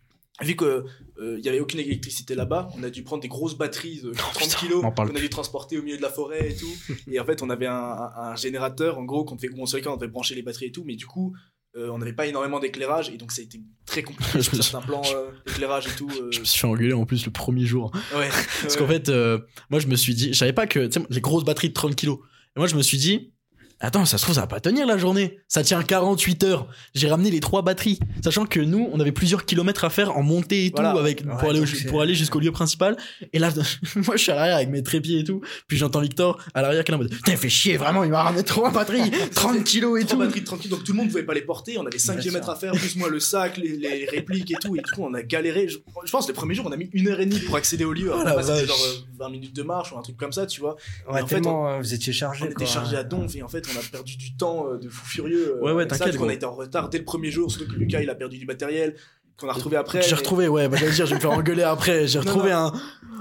Vu 0.41 0.55
que 0.55 0.85
euh, 1.21 1.37
il 1.39 1.45
y 1.45 1.49
avait 1.49 1.59
aucune 1.59 1.81
électricité 1.81 2.35
là-bas, 2.37 2.69
on 2.79 2.83
a 2.85 2.91
dû 2.91 3.03
prendre 3.03 3.23
des 3.23 3.29
grosses 3.29 3.57
batteries 3.59 4.01
de 4.03 4.11
30 4.17 4.33
putain, 4.39 4.57
kilos 4.59 4.83
qu'on 4.83 5.03
a 5.17 5.21
dû 5.21 5.29
transporter 5.29 5.79
au 5.79 5.83
milieu 5.83 5.97
de 5.97 6.03
la 6.03 6.11
forêt 6.11 6.51
et 6.51 6.57
tout. 6.57 6.73
et 7.11 7.19
en 7.19 7.25
fait 7.25 7.43
on 7.43 7.51
avait 7.51 7.67
un, 7.67 7.75
un- 7.75 8.13
un 8.17 8.37
générateur 8.37 8.99
en 8.99 9.05
gros 9.05 9.25
qu'on 9.25 9.35
où 9.37 9.39
on 9.59 9.67
sur 9.67 9.79
lequel 9.79 9.91
on 9.93 9.97
devait 9.97 10.07
brancher 10.11 10.35
les 10.37 10.43
batteries 10.43 10.67
et 10.67 10.73
tout, 10.73 10.85
mais 10.87 10.95
du 10.95 11.07
coup 11.07 11.35
euh, 11.77 11.91
on 11.91 11.99
n'avait 11.99 12.13
pas 12.15 12.27
énormément 12.27 12.61
d'éclairage 12.61 13.11
et 13.11 13.17
donc 13.19 13.31
ça 13.33 13.41
a 13.43 13.45
été 13.45 13.61
très 13.85 14.03
compliqué 14.03 14.31
Je 14.35 14.41
sur 14.43 14.57
me 14.57 14.63
suis- 14.63 14.71
certains 14.71 14.87
plans 14.87 15.03
euh, 15.13 15.31
d'éclairage 15.47 15.87
et 15.89 15.97
tout. 15.97 16.09
euh, 16.09 16.29
Je 16.31 16.39
me 16.41 16.45
suis 16.45 16.61
fait 16.61 16.67
engueuler 16.67 16.93
en 16.95 17.05
plus 17.05 17.27
le 17.27 17.33
premier 17.33 17.67
jour. 17.67 17.91
ouais. 18.17 18.29
Parce 18.63 18.77
qu'en 18.77 18.87
fait, 18.87 19.09
euh, 19.09 19.39
moi, 19.71 19.79
je 19.81 19.87
me 19.89 19.95
suis 19.97 20.15
dit, 20.15 20.29
je 20.33 20.39
savais 20.39 20.53
pas 20.55 20.67
que, 20.67 20.87
tu 20.87 20.99
sais, 21.01 21.07
les 21.11 21.21
grosses 21.21 21.45
batteries 21.45 21.69
de 21.69 21.75
30 21.75 21.95
kilos. 21.95 22.21
Et 22.57 22.59
moi, 22.61 22.69
je 22.69 22.75
me 22.77 22.83
suis 22.83 22.97
dit, 22.97 23.33
attends, 23.81 24.05
ça 24.05 24.19
se 24.19 24.23
trouve, 24.25 24.35
ça 24.35 24.43
va 24.43 24.47
pas 24.47 24.61
tenir 24.61 24.87
la 24.87 24.99
journée. 24.99 25.39
Ça 25.49 25.63
tient 25.63 25.83
48 25.83 26.45
heures. 26.45 26.67
J'ai 26.95 27.09
ramené 27.09 27.31
les 27.31 27.41
trois 27.41 27.63
batteries. 27.63 27.99
Sachant 28.23 28.47
que 28.47 28.61
nous, 28.61 28.89
on 28.93 29.01
avait 29.01 29.13
plusieurs 29.13 29.45
kilomètres 29.45 29.85
à 29.85 29.91
faire 29.91 30.17
en 30.17 30.23
montée 30.23 30.67
et 30.67 30.73
Voilà. 30.75 30.93
tout, 30.93 30.99
avec, 30.99 31.21
Ouais, 31.21 31.27
pour 31.39 31.51
aller, 31.51 31.61
au- 31.61 31.65
donc 31.65 31.75
c'est- 31.75 31.89
pour 31.89 32.01
aller 32.03 32.15
jusqu'au 32.15 32.41
lieu 32.41 32.53
principal. 32.53 32.97
Et 33.33 33.39
là, 33.39 33.51
moi, 33.97 34.17
je 34.17 34.23
suis 34.23 34.33
à 34.33 34.35
l'arrière 34.37 34.57
avec 34.57 34.69
mes 34.69 34.83
trépieds 34.83 35.21
et 35.21 35.25
tout. 35.25 35.41
Puis 35.67 35.77
j'entends 35.77 36.01
Victor 36.01 36.39
à 36.55 36.63
l'arrière 36.63 36.85
qui 36.85 36.91
est 36.91 36.95
là 36.95 36.99
en 36.99 37.03
mode, 37.03 37.15
il 37.27 37.37
fait 37.37 37.49
chier, 37.49 37.77
vraiment, 37.77 38.05
il 38.05 38.11
m'a 38.11 38.23
ramené 38.23 38.43
trois 38.45 38.71
batteries, 38.71 39.11
30 39.35 39.65
kilos 39.65 40.01
et 40.01 40.07
tout. 40.07 40.17
batteries 40.19 40.41
de 40.41 40.47
30 40.47 40.61
kilos, 40.61 40.79
donc 40.79 40.87
tout 40.87 40.93
le 40.93 40.99
monde 40.99 41.09
pouvait 41.09 41.23
pas 41.25 41.35
les 41.35 41.43
porter. 41.43 41.79
On 41.79 41.87
avait 41.87 41.99
5 41.99 42.15
Bien 42.15 42.23
km 42.25 42.45
sûr. 42.45 42.53
à 42.53 42.57
faire, 42.57 42.73
plus 42.73 42.97
moi 42.97 43.09
le 43.09 43.21
sac, 43.21 43.57
les, 43.59 43.77
les 43.77 44.07
répliques 44.07 44.51
et 44.51 44.55
tout. 44.61 44.75
Et 44.77 44.81
du 44.81 44.91
coup, 44.91 45.03
on 45.05 45.15
a 45.15 45.23
galéré. 45.23 45.69
Je, 45.69 45.79
je 46.05 46.11
pense 46.11 46.27
les 46.29 46.35
premiers 46.35 46.55
jours, 46.55 46.67
on 46.67 46.73
a 46.73 46.77
mis 46.77 46.89
une 46.93 47.09
heure 47.09 47.21
et 47.21 47.27
demie 47.27 47.41
pour 47.41 47.57
accéder 47.57 47.85
au 47.85 47.93
lieu. 47.93 48.11
Oh 48.13 48.19
vache. 48.25 48.67
genre 48.67 48.77
euh, 48.87 48.95
20 49.19 49.29
minutes 49.31 49.55
de 49.57 49.63
marche 49.63 49.93
ou 49.93 49.99
un 49.99 50.03
truc 50.03 50.17
comme 50.17 50.33
ça, 50.33 50.47
tu 50.47 50.61
vois. 50.61 50.77
Ouais, 51.11 51.23
en 51.23 51.27
fait, 51.27 51.45
euh, 51.47 51.79
vous 51.81 51.95
étiez 51.95 52.13
chargé. 52.13 52.45
On 52.47 52.51
était 52.51 52.67
chargé 52.67 52.97
à 52.97 53.03
donf 53.05 53.35
et 53.37 53.43
en 53.43 53.49
fait, 53.49 53.68
on 53.75 53.79
a 53.79 53.83
perdu 53.91 54.17
du 54.17 54.37
temps 54.37 54.67
euh, 54.69 54.79
de 54.79 54.89
fou 54.89 55.07
furieux. 55.07 55.57
euh, 55.57 55.63
Ouais, 55.65 55.73
ouais, 55.73 55.87
t'inquiète, 55.87 56.11
Du 56.13 56.17
coup, 56.19 56.25
On 56.25 56.27
gros. 56.27 56.31
a 56.33 56.35
été 56.35 56.47
en 56.47 56.55
retard 56.55 56.89
dès 56.91 56.99
le 56.99 57.05
premier 57.05 57.31
jour, 57.31 57.51
surtout 57.51 57.69
que 57.73 57.77
Lucas, 57.79 58.01
il 58.03 58.11
a 58.11 58.15
perdu 58.15 58.39
du 58.39 58.47
matériel 58.47 58.95
qu'on 59.37 59.49
a 59.49 59.53
retrouvé 59.53 59.77
après. 59.77 60.03
J'ai 60.03 60.11
mais- 60.11 60.17
retrouvé, 60.17 60.49
ouais, 60.49 60.69
bah, 60.69 60.77
j'allais 60.79 60.93
dire, 60.93 61.07
je 61.07 61.11
vais 61.11 61.17
me 61.17 61.21
faire 61.21 61.31
engueuler 61.31 61.63
après. 61.63 62.07
J'ai 62.09 62.19
retrouvé 62.19 62.51
non. 62.51 62.57
un. 62.57 62.73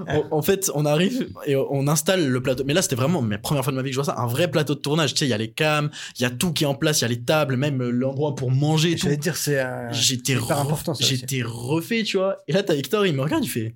En, 0.07 0.27
en 0.37 0.41
fait, 0.43 0.69
on 0.75 0.85
arrive 0.85 1.27
et 1.47 1.55
on 1.55 1.87
installe 1.87 2.27
le 2.27 2.41
plateau. 2.41 2.63
Mais 2.65 2.73
là, 2.75 2.81
c'était 2.83 2.95
vraiment 2.95 3.21
ma 3.21 3.37
première 3.39 3.63
fois 3.63 3.71
de 3.71 3.77
ma 3.77 3.81
vie 3.83 3.89
que 3.89 3.95
je 3.95 3.99
vois 4.01 4.13
ça. 4.13 4.19
Un 4.19 4.27
vrai 4.27 4.49
plateau 4.49 4.75
de 4.75 4.79
tournage. 4.79 5.13
Tu 5.13 5.19
sais, 5.19 5.25
il 5.25 5.29
y 5.29 5.33
a 5.33 5.37
les 5.39 5.51
cams, 5.51 5.89
il 6.17 6.21
y 6.21 6.25
a 6.25 6.29
tout 6.29 6.53
qui 6.53 6.63
est 6.65 6.67
en 6.67 6.75
place, 6.75 6.99
il 6.99 7.03
y 7.03 7.05
a 7.05 7.07
les 7.07 7.23
tables, 7.23 7.55
même 7.57 7.81
euh, 7.81 7.89
l'endroit 7.89 8.35
pour 8.35 8.51
manger 8.51 8.91
et 8.91 8.95
tout. 8.95 9.03
J'allais 9.05 9.17
dire, 9.17 9.35
c'est 9.37 9.59
euh, 9.59 9.91
J'étais 9.91 10.35
re-. 10.35 10.95
J'étais 10.99 11.41
refait, 11.43 12.03
tu 12.03 12.17
vois. 12.17 12.37
Et 12.47 12.51
là, 12.53 12.61
t'as 12.63 12.75
Hector, 12.75 13.05
il 13.07 13.13
me 13.15 13.21
regarde, 13.23 13.43
il 13.43 13.47
fait. 13.49 13.75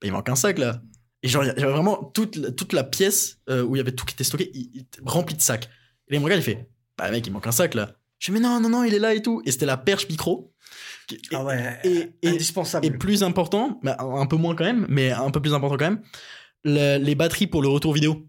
Bah, 0.00 0.06
il 0.08 0.12
manque 0.12 0.28
un 0.28 0.34
sac 0.36 0.58
là. 0.58 0.80
Et 1.22 1.28
genre, 1.28 1.44
il 1.44 1.48
y 1.48 1.50
avait 1.50 1.62
vraiment 1.70 2.02
toute, 2.14 2.36
la- 2.36 2.50
toute 2.50 2.72
la 2.72 2.82
pièce 2.82 3.38
euh, 3.50 3.62
où 3.62 3.76
il 3.76 3.78
y 3.78 3.80
avait 3.80 3.92
tout 3.92 4.04
qui 4.06 4.14
était 4.14 4.24
stocké, 4.24 4.50
il, 4.54 4.70
il 4.74 4.86
rempli 5.04 5.36
de 5.36 5.42
sacs. 5.42 5.68
Et 6.10 6.14
là, 6.14 6.16
il 6.16 6.20
me 6.20 6.24
regarde, 6.24 6.42
il 6.42 6.44
fait. 6.44 6.68
Bah, 6.98 7.10
mec, 7.10 7.26
il 7.26 7.32
manque 7.32 7.46
un 7.46 7.52
sac 7.52 7.74
là. 7.74 7.96
Je 8.18 8.26
fais, 8.26 8.32
mais 8.32 8.40
non, 8.40 8.60
non, 8.60 8.68
non, 8.68 8.84
il 8.84 8.92
est 8.92 8.98
là 8.98 9.14
et 9.14 9.22
tout. 9.22 9.40
Et 9.46 9.52
c'était 9.52 9.64
la 9.66 9.76
perche 9.78 10.06
micro. 10.08 10.52
Et- 11.10 11.18
Ah 11.32 11.44
ouais, 11.44 11.78
et- 11.84 12.10
et- 12.22 12.28
indispensable. 12.28 12.84
et 12.86 12.90
plus 12.90 13.22
important, 13.22 13.80
bah, 13.82 13.96
un 14.00 14.26
peu 14.26 14.36
moins 14.36 14.54
quand 14.54 14.64
même, 14.64 14.86
mais 14.88 15.10
un 15.10 15.30
peu 15.30 15.40
plus 15.40 15.54
important 15.54 15.76
quand 15.76 15.84
même, 15.90 16.02
le- 16.64 16.98
les 16.98 17.14
batteries 17.14 17.46
pour 17.46 17.62
le 17.62 17.68
retour 17.68 17.92
vidéo. 17.94 18.26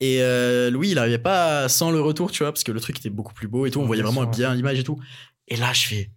Et 0.00 0.22
euh, 0.22 0.70
Louis, 0.70 0.90
il 0.90 0.98
arrivait 0.98 1.18
pas 1.18 1.68
sans 1.68 1.90
le 1.90 2.00
retour, 2.00 2.30
tu 2.30 2.42
vois, 2.42 2.52
parce 2.52 2.64
que 2.64 2.72
le 2.72 2.80
truc 2.80 2.98
était 2.98 3.10
beaucoup 3.10 3.34
plus 3.34 3.48
beau 3.48 3.66
et 3.66 3.70
tout. 3.70 3.80
On 3.80 3.86
voyait 3.86 4.02
vraiment 4.02 4.24
bien 4.26 4.54
l'image 4.54 4.78
et 4.78 4.84
tout. 4.84 4.98
Et 5.48 5.56
là, 5.56 5.72
je 5.72 5.86
fais, 5.86 6.10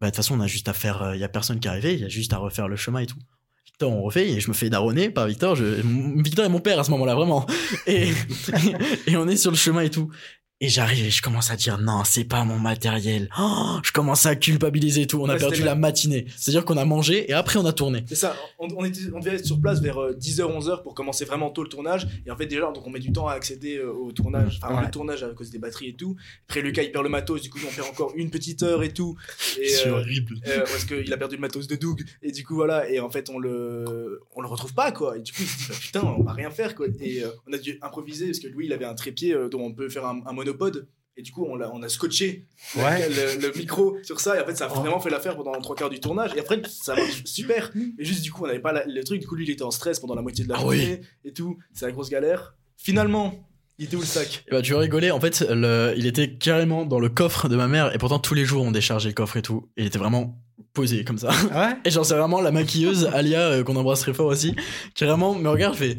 bah, 0.00 0.06
de 0.06 0.10
toute 0.10 0.16
façon, 0.16 0.36
on 0.36 0.40
a 0.40 0.46
juste 0.46 0.68
à 0.68 0.72
faire, 0.72 1.12
il 1.14 1.20
y 1.20 1.24
a 1.24 1.28
personne 1.28 1.60
qui 1.60 1.68
est 1.68 1.70
arrivé, 1.70 1.94
il 1.94 2.00
y 2.00 2.04
a 2.04 2.08
juste 2.08 2.32
à 2.32 2.38
refaire 2.38 2.68
le 2.68 2.76
chemin 2.76 3.00
et 3.00 3.06
tout. 3.06 3.18
Victor, 3.80 3.92
on 3.96 4.02
refait 4.02 4.28
et 4.28 4.40
je 4.40 4.48
me 4.48 4.54
fais 4.54 4.68
daronner 4.68 5.08
par 5.08 5.26
Victor. 5.26 5.56
Je, 5.56 5.64
Victor 5.64 6.44
est 6.44 6.50
mon 6.50 6.60
père 6.60 6.78
à 6.78 6.84
ce 6.84 6.90
moment-là, 6.90 7.14
vraiment. 7.14 7.46
Et, 7.86 8.10
et 9.06 9.16
on 9.16 9.26
est 9.26 9.36
sur 9.36 9.50
le 9.50 9.56
chemin 9.56 9.80
et 9.80 9.88
tout. 9.88 10.10
Et 10.62 10.68
j'arrive 10.68 11.06
et 11.06 11.10
je 11.10 11.22
commence 11.22 11.50
à 11.50 11.56
dire 11.56 11.78
non, 11.78 12.02
c'est 12.04 12.24
pas 12.24 12.44
mon 12.44 12.58
matériel. 12.58 13.30
Oh, 13.40 13.78
je 13.82 13.92
commence 13.92 14.26
à 14.26 14.36
culpabiliser 14.36 15.02
et 15.02 15.06
tout. 15.06 15.18
On 15.22 15.28
a 15.30 15.36
perdu 15.36 15.62
la 15.62 15.74
matinée. 15.74 16.26
C'est-à-dire 16.36 16.66
qu'on 16.66 16.76
a 16.76 16.84
mangé 16.84 17.30
et 17.30 17.32
après 17.32 17.58
on 17.58 17.64
a 17.64 17.72
tourné. 17.72 18.04
C'est 18.06 18.14
ça, 18.14 18.36
on, 18.58 18.68
on 18.76 18.84
était, 18.84 19.00
on 19.14 19.20
devait 19.20 19.36
être 19.36 19.46
sur 19.46 19.58
place 19.58 19.80
vers 19.80 19.96
10h, 19.96 20.40
11h 20.42 20.82
pour 20.82 20.94
commencer 20.94 21.24
vraiment 21.24 21.48
tôt 21.48 21.62
le 21.62 21.70
tournage. 21.70 22.06
Et 22.26 22.30
en 22.30 22.36
fait, 22.36 22.44
déjà, 22.44 22.70
donc 22.72 22.86
on 22.86 22.90
met 22.90 22.98
du 22.98 23.10
temps 23.10 23.26
à 23.26 23.32
accéder 23.32 23.78
euh, 23.78 23.90
au 23.90 24.12
tournage, 24.12 24.60
enfin 24.62 24.76
Ouais. 24.76 24.84
le 24.84 24.90
tournage 24.90 25.22
à 25.22 25.28
cause 25.30 25.50
des 25.50 25.58
batteries 25.58 25.88
et 25.88 25.94
tout. 25.94 26.14
Après, 26.46 26.60
Lucas, 26.60 26.82
il 26.82 26.92
perd 26.92 27.04
le 27.04 27.10
matos, 27.10 27.40
du 27.40 27.48
coup, 27.48 27.58
on 27.66 27.74
perd 27.74 27.88
encore 27.88 28.12
une 28.14 28.28
petite 28.28 28.62
heure 28.62 28.82
et 28.82 28.92
tout. 28.92 29.16
Et, 29.58 29.66
euh, 29.86 29.92
horrible. 29.92 30.34
euh, 30.46 30.58
parce 30.60 30.84
qu'il 30.84 31.10
a 31.10 31.16
perdu 31.16 31.36
le 31.36 31.40
matos 31.40 31.68
de 31.68 31.76
Doug. 31.76 32.04
Et 32.22 32.32
du 32.32 32.44
coup, 32.44 32.54
voilà, 32.54 32.86
et 32.90 33.00
en 33.00 33.08
fait, 33.08 33.30
on 33.30 33.38
le, 33.38 34.20
on 34.36 34.42
le 34.42 34.46
retrouve 34.48 34.74
pas, 34.74 34.92
quoi. 34.92 35.16
Et 35.16 35.20
du 35.22 35.32
coup, 35.32 35.38
il 35.40 35.46
se 35.48 35.56
dit, 35.56 35.64
bah, 35.70 35.74
putain, 35.80 36.02
on 36.18 36.22
va 36.22 36.34
rien 36.34 36.50
faire, 36.50 36.74
quoi. 36.74 36.86
Et 37.00 37.24
euh, 37.24 37.30
on 37.48 37.52
a 37.54 37.58
dû 37.58 37.78
improviser 37.80 38.26
parce 38.26 38.40
que 38.40 38.46
lui, 38.48 38.66
il 38.66 38.72
avait 38.74 38.84
un 38.84 38.94
trépied 38.94 39.32
euh, 39.34 39.48
dont 39.48 39.62
on 39.62 39.72
peut 39.72 39.88
faire 39.88 40.04
un, 40.04 40.20
un 40.26 40.32
monopode. 40.50 40.88
Et 41.16 41.22
du 41.22 41.32
coup, 41.32 41.44
on, 41.46 41.82
a 41.82 41.88
scotché 41.88 42.46
Ouais. 42.76 43.08
le, 43.08 43.42
le 43.42 43.52
micro 43.58 43.96
sur 44.02 44.20
ça. 44.20 44.38
Et 44.38 44.42
en 44.42 44.46
fait, 44.46 44.54
ça 44.56 44.66
a 44.66 44.68
Oh. 44.74 44.80
vraiment 44.80 45.00
fait 45.00 45.10
l'affaire 45.10 45.36
pendant 45.36 45.52
trois 45.60 45.76
quarts 45.76 45.90
du 45.90 46.00
tournage. 46.00 46.30
Et 46.36 46.40
après, 46.40 46.62
ça 46.68 46.94
marche 46.94 47.24
super. 47.24 47.70
Et 47.98 48.04
juste, 48.04 48.22
du 48.22 48.32
coup, 48.32 48.44
on 48.44 48.46
n'avait 48.46 48.60
pas 48.60 48.72
la- 48.72 48.86
le 48.86 49.04
truc. 49.04 49.20
Du 49.20 49.26
coup, 49.26 49.34
lui, 49.34 49.44
il 49.44 49.50
était 49.50 49.62
en 49.62 49.70
stress 49.70 50.00
pendant 50.00 50.14
la 50.14 50.22
moitié 50.22 50.44
de 50.44 50.48
la 50.48 50.56
Ah 50.56 50.60
journée 50.60 51.00
et 51.24 51.32
tout. 51.32 51.58
C'est 51.74 51.84
la 51.86 51.92
grosse 51.92 52.08
galère. 52.10 52.54
Finalement, 52.76 53.34
il 53.78 53.86
était 53.86 53.96
où 53.96 54.00
le 54.00 54.06
sac? 54.06 54.44
Bah, 54.50 54.62
tu 54.62 54.72
vas 54.72 54.78
rigoler, 54.78 55.10
en 55.10 55.20
fait, 55.20 55.40
le, 55.50 55.92
il 55.96 56.06
était 56.06 56.34
carrément 56.36 56.86
dans 56.86 57.00
le 57.00 57.08
coffre 57.10 57.48
de 57.48 57.56
ma 57.56 57.66
mère 57.68 57.94
et 57.94 57.98
pourtant 57.98 58.18
tous 58.18 58.34
les 58.34 58.44
jours 58.46 58.62
on 58.64 58.70
déchargeait 58.70 59.08
le 59.08 59.14
coffre 59.14 59.36
et 59.36 59.42
tout. 59.42 59.68
Il 59.76 59.86
était 59.86 59.98
vraiment 59.98 60.38
posé 60.72 61.04
comme 61.04 61.18
ça. 61.18 61.30
Ouais? 61.52 61.74
Et 61.84 61.90
genre, 61.90 62.04
c'est 62.06 62.14
vraiment 62.14 62.40
la 62.40 62.52
maquilleuse, 62.52 63.06
Alia, 63.12 63.40
euh, 63.40 63.64
qu'on 63.64 63.76
embrasse 63.76 64.00
très 64.00 64.14
fort 64.14 64.26
aussi, 64.28 64.54
qui 64.94 65.04
vraiment 65.04 65.34
me 65.34 65.48
regarde, 65.48 65.74
fait 65.74 65.98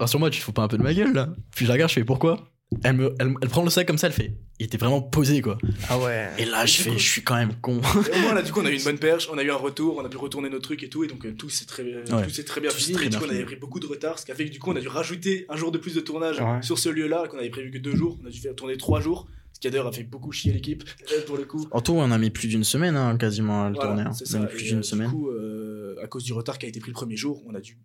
Rassure-moi, 0.00 0.30
tu 0.30 0.40
te 0.40 0.44
fous 0.44 0.52
pas 0.52 0.62
un 0.62 0.68
peu 0.68 0.76
de 0.78 0.82
ma 0.82 0.92
gueule 0.94 1.12
là? 1.12 1.28
Puis 1.54 1.64
je 1.64 1.68
la 1.68 1.74
regarde, 1.74 1.90
je 1.90 1.94
fais 1.96 2.04
Pourquoi? 2.04 2.48
Elle, 2.84 2.96
me, 2.96 3.14
elle, 3.18 3.34
elle 3.42 3.48
prend 3.48 3.62
le 3.64 3.70
sac 3.70 3.86
comme 3.86 3.98
ça, 3.98 4.08
elle 4.08 4.12
fait 4.12 4.34
Il 4.58 4.66
était 4.66 4.76
vraiment 4.78 5.00
posé 5.00 5.40
quoi. 5.40 5.56
Ah 5.88 5.98
ouais. 5.98 6.28
Et 6.38 6.44
là, 6.44 6.66
je 6.66 6.76
Du 6.76 6.82
fais 6.82 6.90
coup- 6.90 6.98
Je 6.98 7.08
suis 7.08 7.22
quand 7.22 7.36
même 7.36 7.54
con. 7.60 7.80
Et 7.80 8.16
au 8.16 8.20
moins, 8.20 8.34
là, 8.34 8.42
du 8.42 8.52
coup, 8.52 8.60
on 8.60 8.66
a 8.66 8.70
eu 8.70 8.76
une 8.76 8.84
bonne 8.84 8.98
perche. 9.00 9.28
On 9.32 9.38
a 9.38 9.42
eu 9.42 9.50
un 9.50 9.56
retour. 9.56 9.96
On 9.96 10.04
a 10.04 10.08
pu 10.08 10.16
retourner 10.18 10.50
nos 10.50 10.58
trucs 10.58 10.82
et 10.82 10.88
tout. 10.88 11.02
Et 11.04 11.06
donc, 11.08 11.24
euh, 11.26 11.32
tout 11.32 11.48
s'est 11.50 11.64
très, 11.66 11.82
euh, 11.82 12.04
Ouais. 12.12 12.24
tout 12.24 12.30
s'est 12.30 12.44
très 12.44 12.60
bien 12.60 12.70
fini. 12.70 12.92
très 12.94 13.06
Et 13.06 13.08
du 13.08 13.16
coup, 13.16 13.24
on 13.26 13.30
avait 13.30 13.44
pris 13.44 13.56
beaucoup 13.56 13.80
de 13.80 13.86
retard. 13.86 14.18
Ce 14.18 14.26
qui 14.26 14.32
a 14.32 14.34
fait 14.34 14.44
que 14.46 14.50
du 14.52 14.58
coup, 14.58 14.70
on 14.70 14.76
a 14.76 14.80
dû 14.80 14.88
rajouter 14.88 15.46
un 15.48 15.56
jour 15.56 15.72
de 15.72 15.78
plus 15.78 15.94
de 15.94 16.00
tournage 16.00 16.40
Ouais. 16.40 16.62
sur 16.62 16.78
ce 16.78 16.88
lieu-là. 16.88 17.26
Qu'on 17.28 17.38
avait 17.38 17.50
prévu 17.50 17.70
que 17.70 17.78
deux 17.78 17.96
jours. 17.96 18.18
On 18.22 18.26
a 18.26 18.30
dû 18.30 18.38
faire 18.38 18.54
tourner 18.54 18.76
trois 18.76 19.00
jours. 19.00 19.26
Ce 19.54 19.60
qui 19.60 19.70
d'ailleurs 19.70 19.88
a 19.88 19.92
fait 19.92 20.04
beaucoup 20.04 20.30
chier 20.30 20.52
l'équipe 20.52 20.84
euh, 21.12 21.22
pour 21.26 21.36
le 21.36 21.44
coup. 21.44 21.66
En 21.72 21.80
tout, 21.80 21.92
on 21.94 22.10
a 22.12 22.18
mis 22.18 22.30
plus 22.30 22.46
d'une 22.48 22.62
semaine 22.64 22.94
hein, 22.96 23.16
quasiment 23.16 23.64
à 23.64 23.68
le 23.70 23.74
Voilà, 23.74 23.88
tourner. 23.90 24.02
hein. 24.02 24.12
c'est 24.12 24.24
On 24.36 24.42
a 24.42 24.46
ça. 24.46 24.46
mis 24.46 24.46
plus 24.54 24.66
euh, 24.66 24.68
d'une 24.68 24.80
du 24.82 24.86
semaine. 24.86 25.10
coup, 25.10 25.30
euh, 25.30 25.96
à 26.02 26.06
cause 26.06 26.22
du 26.22 26.32
retard 26.32 26.58
qui 26.58 26.66
a 26.66 26.68
été 26.68 26.78
pris 26.78 26.90
le 26.90 26.94
premier 26.94 27.16
jour, 27.16 27.42
on 27.46 27.54
a 27.54 27.60
dû 27.60 27.76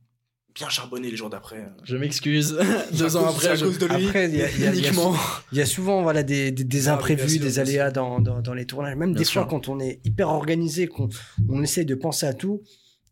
bien 0.56 0.70
charbonner 0.70 1.10
les 1.10 1.18
jours 1.18 1.30
d'après. 1.30 1.68
Je 1.84 1.98
m'excuse. 1.98 2.58
Deux 2.94 3.16
ans 3.18 3.28
après, 3.28 3.48
à 3.50 3.56
je... 3.56 3.66
cause 3.66 3.80
de 3.80 3.86
lui. 3.88 4.06
Après, 4.08 4.30
il 4.30 4.36
y 4.36 4.42
a, 4.42 4.50
il 4.52 4.62
y 4.62 4.66
a- 4.68 4.74
il 4.74 4.82
y 4.82 4.86
a- 4.86 4.88
uniquement. 4.90 5.16
il 5.52 5.58
y 5.58 5.62
a 5.62 5.66
souvent 5.66 6.04
voilà, 6.04 6.24
des, 6.24 6.52
des, 6.52 6.64
des 6.64 6.88
Ah, 6.90 6.94
imprévus, 6.96 7.30
sûr, 7.30 7.42
des 7.42 7.60
aléas 7.60 7.92
dans, 7.92 8.20
dans, 8.20 8.42
dans 8.42 8.54
les 8.54 8.66
tournages. 8.66 8.96
Même 8.96 9.12
Bien 9.12 9.20
des 9.20 9.26
sûr. 9.26 9.42
fois, 9.42 9.50
quand 9.50 9.68
on 9.70 9.80
est 9.80 10.00
hyper 10.04 10.30
organisé, 10.30 10.88
qu'on 10.88 11.10
on 11.50 11.62
essaye 11.64 11.86
de 11.86 11.96
penser 11.96 12.26
à 12.26 12.34
tout, 12.34 12.62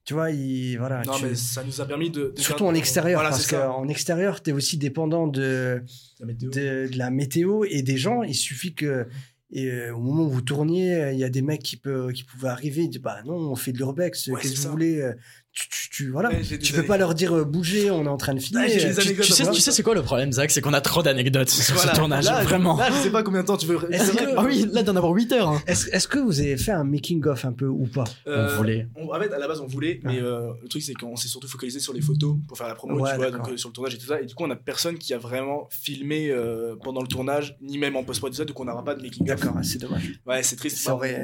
tu 0.04 0.13
vois, 0.13 0.32
il, 0.32 0.77
voilà, 0.77 1.01
Non, 1.04 1.13
tu- 1.13 1.25
mais 1.25 1.36
ça 1.36 1.63
nous 1.63 1.80
a 1.82 1.86
permis 1.86 2.10
de. 2.10 2.34
de 2.36 2.39
surtout 2.41 2.65
en 2.65 2.73
extérieur, 2.73 3.19
Voilà, 3.19 3.30
parce 3.30 3.47
qu'en 3.47 3.88
extérieur, 3.88 4.41
tu 4.41 4.49
es 4.49 4.54
aussi 4.54 4.77
dépendant 4.77 5.27
de, 5.27 5.82
La 6.19 6.25
météo. 6.25 6.49
de, 6.49 6.89
de 6.91 6.97
la 6.97 7.10
météo 7.12 7.63
et 7.69 7.82
des 7.82 7.97
gens. 7.97 8.23
Il 8.23 8.36
suffit 8.36 8.73
que. 8.73 9.08
Et 9.54 9.65
euh, 9.69 9.93
au 9.93 9.99
moment 9.99 10.23
où 10.23 10.30
vous 10.30 10.41
tourniez, 10.41 10.95
euh, 10.95 11.12
il 11.12 11.19
y 11.19 11.25
a 11.25 11.30
des 11.30 11.41
mecs 11.41 11.62
qui, 11.62 11.75
peut, 11.75 12.10
qui 12.13 12.23
pouvaient 12.23 12.47
arriver, 12.47 12.84
ils 12.84 12.89
disent 12.89 13.01
bah 13.01 13.17
non, 13.25 13.34
on 13.36 13.56
fait 13.58 13.73
de 13.73 13.77
l'urbex, 13.80 14.27
Ouais, 14.27 14.39
qu'est-ce 14.41 14.54
que 14.54 14.60
vous 14.62 14.71
voulez 14.71 15.01
euh, 15.01 15.13
tu, 15.53 15.67
tu, 15.69 15.89
tu- 15.89 16.09
voilà. 16.11 16.29
Ouais, 16.29 16.41
tu 16.61 16.73
peux 16.73 16.83
pas 16.85 16.97
leur 16.97 17.13
dire 17.13 17.33
euh, 17.35 17.43
bougez, 17.43 17.91
on 17.91 18.05
est 18.05 18.09
en 18.09 18.17
train 18.17 18.33
de 18.33 18.39
filmer. 18.39 18.63
Ouais, 18.65 18.71
Tu, 18.77 18.85
anecdotes 18.85 19.25
tu 19.25 19.33
sais, 19.33 19.51
tu 19.51 19.59
sais 19.61 19.71
c'est 19.71 19.83
quoi 19.83 19.93
le 19.93 20.01
problème, 20.01 20.31
Zach? 20.31 20.49
C'est 20.49 20.61
qu'on 20.61 20.73
a 20.73 20.79
trop 20.81 21.03
d'anecdotes 21.03 21.49
sur 21.49 21.75
Voilà. 21.75 21.91
ce 21.91 21.95
tournage, 21.97 22.25
Là, 22.25 22.41
vraiment. 22.43 22.77
Là, 22.77 22.89
je 22.89 23.03
sais 23.03 23.09
pas 23.11 23.21
combien 23.23 23.41
de 23.41 23.47
temps 23.47 23.57
tu 23.57 23.65
veux. 23.67 23.75
Vrai 23.75 23.87
que- 23.89 24.33
Ah 24.37 24.43
oui, 24.45 24.67
là, 24.71 24.83
d'en 24.83 24.95
avoir 24.95 25.11
8 25.11 25.31
heures. 25.33 25.49
hein. 25.49 25.61
Est-ce 25.67 25.89
est-ce 25.89 26.07
que 26.07 26.19
vous 26.19 26.39
avez 26.39 26.55
fait 26.57 26.71
un 26.71 26.83
making-of 26.85 27.43
un 27.45 27.51
peu 27.51 27.65
ou 27.67 27.85
pas? 27.87 28.05
Euh, 28.27 28.53
On 28.53 28.57
voulait. 28.57 28.87
on- 28.95 29.13
en 29.13 29.19
fait, 29.19 29.33
à 29.33 29.39
la 29.39 29.47
base, 29.47 29.59
on 29.59 29.67
voulait, 29.67 29.99
mais 30.03 30.19
euh, 30.21 30.51
le 30.63 30.67
truc, 30.69 30.81
c'est 30.81 30.93
qu'on 30.93 31.15
s'est 31.17 31.27
surtout 31.27 31.47
focalisé 31.49 31.79
sur 31.79 31.93
les 31.93 32.01
photos 32.01 32.35
pour 32.47 32.57
faire 32.57 32.67
la 32.67 32.75
promo, 32.75 32.99
Ouais, 32.99 33.11
tu 33.11 33.17
vois, 33.17 33.31
donc 33.31 33.49
euh, 33.49 33.57
sur 33.57 33.69
le 33.69 33.73
tournage 33.73 33.93
et 33.95 33.97
tout 33.97 34.07
ça. 34.07 34.21
Et 34.21 34.25
du 34.25 34.33
coup, 34.33 34.43
on 34.45 34.49
a 34.51 34.55
personne 34.55 34.97
qui 34.97 35.13
a 35.13 35.17
vraiment 35.17 35.67
filmé 35.69 36.29
euh, 36.31 36.75
pendant 36.81 37.01
le 37.01 37.07
tournage, 37.07 37.57
ni 37.61 37.77
même 37.77 37.95
en 37.97 38.03
post-prod, 38.03 38.33
ça, 38.33 38.45
donc 38.45 38.57
on 38.59 38.65
n'aura 38.65 38.83
pas 38.85 38.95
de 38.95 39.01
making 39.01 39.29
of. 39.29 39.39
D'accord, 39.39 39.55
c'est 39.63 39.79
dommage. 39.81 40.13
Ouais, 40.25 40.43
c'est 40.43 40.55
triste. 40.55 40.77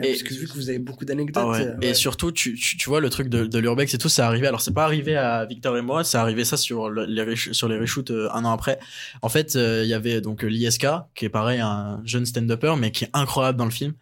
Et- 0.04 0.10
parce 0.10 0.24
que 0.24 0.34
vu 0.34 0.48
que 0.48 0.54
vous 0.54 0.70
avez 0.70 0.80
beaucoup 0.80 1.06
d'anecdotes. 1.06 1.44
Ah 1.48 1.62
Et 1.82 1.94
surtout, 1.94 2.32
tu, 2.32 2.56
tu, 2.56 2.78
tu 2.78 2.90
vois, 2.90 3.00
le 3.00 3.10
truc 3.10 3.30
de, 3.30 3.46
de 3.46 3.60
l'urbex 3.60 3.94
et 3.94 3.98
tout, 3.98 4.10
c'est 4.18 4.22
arrivé. 4.24 4.48
Alors, 4.48 4.62
c'est 4.62 4.74
pas 4.74 4.84
arrivé 4.84 5.16
à 5.16 5.46
Victor 5.46 5.78
et 5.78 5.82
moi, 5.82 6.04
c'est 6.04 6.18
arrivé 6.18 6.44
ça 6.44 6.58
sur 6.58 6.90
le- 6.90 7.06
les, 7.06 7.36
sur 7.36 7.68
les 7.70 7.78
reshoots 7.80 8.12
euh, 8.12 8.28
un 8.34 8.44
an 8.46 8.52
après. 8.52 8.80
En 9.22 9.30
fait, 9.30 9.56
euh, 9.56 9.82
il 9.84 9.90
y 9.90 9.94
avait 9.94 10.20
donc 10.22 10.44
euh, 10.44 10.48
l'ISK, 10.48 10.86
qui 11.16 11.26
est 11.26 11.30
pareil, 11.30 11.60
un 11.60 12.02
jeune 12.04 12.26
stand-upper, 12.26 12.74
mais 12.78 12.92
qui 12.92 13.06
est 13.06 13.10
incroyable 13.14 13.58
dans 13.58 13.66
le 13.66 13.72
film. 13.72 13.94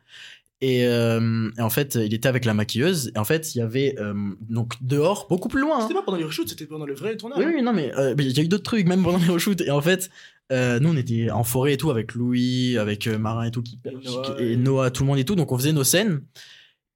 Et, 0.62 0.88
euh, 0.88 1.50
et 1.58 1.62
en 1.62 1.70
fait, 1.70 1.96
il 1.96 2.14
était 2.14 2.30
avec 2.30 2.46
la 2.46 2.54
maquilleuse. 2.54 3.12
Et 3.14 3.20
en 3.20 3.26
fait, 3.26 3.54
il 3.54 3.60
y 3.60 3.62
avait 3.62 3.96
euh, 4.00 4.14
donc 4.50 4.74
dehors, 4.82 5.28
beaucoup 5.30 5.50
plus 5.50 5.62
loin. 5.62 5.78
hein. 5.78 5.82
C'était 5.82 5.94
pas 5.94 6.02
pendant 6.02 6.18
les 6.18 6.24
reshoots, 6.24 6.48
c'était 6.50 6.66
pendant 6.66 6.86
le 6.86 6.96
vrai 6.96 7.18
tournage. 7.18 7.38
Oui, 7.40 7.52
oui, 7.56 7.62
non, 7.62 7.74
mais 7.74 7.94
euh, 7.98 8.16
il 8.18 8.32
y 8.36 8.40
a 8.40 8.44
eu 8.44 8.48
d'autres 8.48 8.64
trucs, 8.64 8.88
même 8.88 9.04
pendant 9.04 9.18
les 9.20 9.28
reshoots. 9.30 9.62
Et 9.62 9.70
en 9.72 9.82
fait, 9.82 10.10
nous, 10.50 10.90
on 10.90 10.96
était 10.98 11.30
en 11.30 11.44
forêt 11.44 11.74
et 11.74 11.78
tout, 11.78 11.92
avec 11.92 12.14
Louis, 12.16 12.78
avec 12.78 13.06
Marin 13.08 13.44
et 13.44 13.52
tout, 13.52 13.62
qui, 13.64 13.80
Et 13.86 13.92
Noah, 13.92 14.36
qui- 14.38 14.44
et 14.44 14.56
Noah, 14.56 14.92
tout 14.92 15.04
le 15.04 15.08
monde 15.08 15.20
et 15.20 15.26
tout. 15.26 15.36
Donc, 15.36 15.52
on 15.52 15.58
faisait 15.58 15.74
nos 15.74 15.84
scènes. 15.84 16.22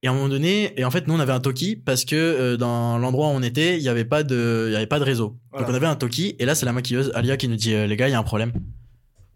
Et 0.02 0.08
à 0.08 0.12
un 0.12 0.14
moment 0.14 0.30
donné, 0.30 0.80
et 0.80 0.86
en 0.86 0.92
fait, 0.92 1.08
nous, 1.08 1.14
on 1.14 1.20
avait 1.20 1.34
un 1.34 1.42
Toki 1.42 1.76
parce 1.76 2.06
que 2.06 2.16
euh, 2.16 2.58
dans 2.58 2.98
l'endroit 2.98 3.28
où 3.28 3.32
on 3.32 3.44
était, 3.44 3.76
il 3.78 3.84
y 3.84 3.90
avait 3.90 4.06
pas 4.06 4.24
de, 4.24 4.66
il 4.70 4.74
y 4.74 4.76
avait 4.78 4.88
pas 4.88 5.00
de 5.00 5.04
réseau. 5.04 5.38
Voilà. 5.52 5.66
Donc, 5.66 5.74
on 5.74 5.76
avait 5.76 5.88
un 5.88 5.96
Toki. 5.98 6.36
Et 6.40 6.46
là, 6.46 6.56
c'est 6.56 6.66
la 6.66 6.72
maquilleuse, 6.72 7.12
Alia, 7.16 7.36
qui 7.36 7.48
nous 7.50 7.58
dit, 7.58 7.74
euh, 7.74 7.86
les 7.86 7.98
gars, 7.98 8.08
il 8.08 8.12
y 8.12 8.16
a 8.16 8.20
un 8.20 8.24
problème. 8.24 8.54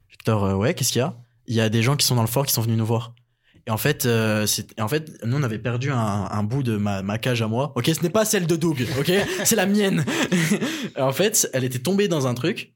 Victor, 0.10 0.45
euh, 0.45 0.54
ouais, 0.56 0.73
qu'est-ce 0.73 0.93
qu'il 0.93 0.99
y 0.99 1.04
a? 1.04 1.15
Il 1.47 1.56
y 1.56 1.60
a 1.62 1.67
des 1.67 1.82
gens 1.82 1.97
qui 1.97 2.06
sont 2.06 2.15
dans 2.15 2.21
le 2.21 2.28
fort 2.30 2.45
qui 2.45 2.54
sont 2.54 2.62
venus 2.62 2.78
nous 2.78 2.86
voir. 2.86 3.13
Et 3.67 3.71
en 3.71 3.78
fait, 3.78 4.06
euh, 4.06 4.45
c'est- 4.45 4.73
et 4.78 4.82
en 4.82 4.88
fait, 4.88 5.12
nous 5.26 5.38
on 5.38 5.43
avait 5.43 5.60
perdu 5.60 5.89
un, 5.91 5.97
un 6.30 6.43
bout 6.43 6.63
de 6.63 6.76
ma, 6.78 7.02
ma 7.02 7.17
cage 7.17 7.41
à 7.41 7.47
moi. 7.47 7.71
Ok, 7.76 7.88
ce 7.93 8.02
n'est 8.04 8.10
pas 8.10 8.23
celle 8.26 8.45
de 8.47 8.56
Doug. 8.58 8.86
Ok, 8.99 9.12
c'est 9.45 9.56
la 9.56 9.65
mienne. 9.65 10.06
En 10.97 11.12
fait, 11.13 11.49
elle 11.54 11.63
était 11.63 11.80
tombée 11.80 12.08
dans 12.08 12.28
un 12.28 12.34
truc. 12.34 12.71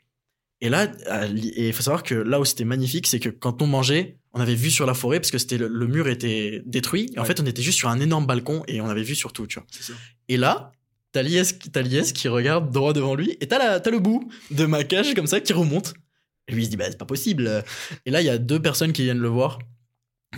Et 0.61 0.69
là, 0.69 0.87
et 1.23 1.67
il 1.67 1.73
faut 1.73 1.83
savoir 1.83 2.03
que 2.03 2.15
là 2.15 2.39
où 2.39 2.45
c'était 2.45 2.63
magnifique, 2.65 3.05
c'est 3.07 3.19
que 3.19 3.29
quand 3.29 3.61
on 3.61 3.67
mangeait, 3.67 4.16
on 4.37 4.41
avait 4.41 4.55
vu 4.55 4.69
sur 4.71 4.85
la 4.85 4.93
forêt 4.93 5.19
parce 5.19 5.31
que 5.31 5.37
c'était 5.37 5.57
le, 5.57 5.67
le 5.67 5.87
mur 5.87 6.07
était 6.07 6.61
détruit. 6.65 7.09
Et 7.15 7.19
en 7.19 7.23
Ouais. 7.23 7.27
fait, 7.27 7.39
on 7.41 7.45
était 7.45 7.61
juste 7.61 7.77
sur 7.77 7.89
un 7.89 7.99
énorme 7.99 8.25
balcon 8.25 8.63
et 8.67 8.79
on 8.81 8.87
avait 8.89 9.03
vu 9.03 9.15
sur 9.15 9.33
tout, 9.33 9.47
tu 9.47 9.59
vois. 9.59 9.67
Ça. 9.71 9.93
Et 10.29 10.37
là, 10.37 10.71
t'as 11.11 11.21
Lies, 11.23 12.13
qui 12.13 12.27
regarde 12.27 12.71
droit 12.71 12.93
devant 12.93 13.15
lui 13.15 13.37
et 13.41 13.47
t'as, 13.47 13.79
le 13.89 13.99
bout 13.99 14.29
de 14.51 14.65
ma 14.65 14.83
cage 14.83 15.13
comme 15.15 15.27
ça 15.27 15.39
qui 15.39 15.53
remonte. 15.53 15.93
Et 16.47 16.53
lui 16.53 16.61
il 16.61 16.65
se 16.65 16.69
dit, 16.69 16.77
bah, 16.77 16.85
c'est 16.89 16.97
pas 16.97 17.05
possible. 17.05 17.63
Et 18.05 18.11
là, 18.11 18.21
il 18.21 18.25
y 18.25 18.29
a 18.29 18.37
deux 18.37 18.61
personnes 18.61 18.93
qui 18.93 19.03
viennent 19.03 19.17
le 19.19 19.27
voir 19.27 19.59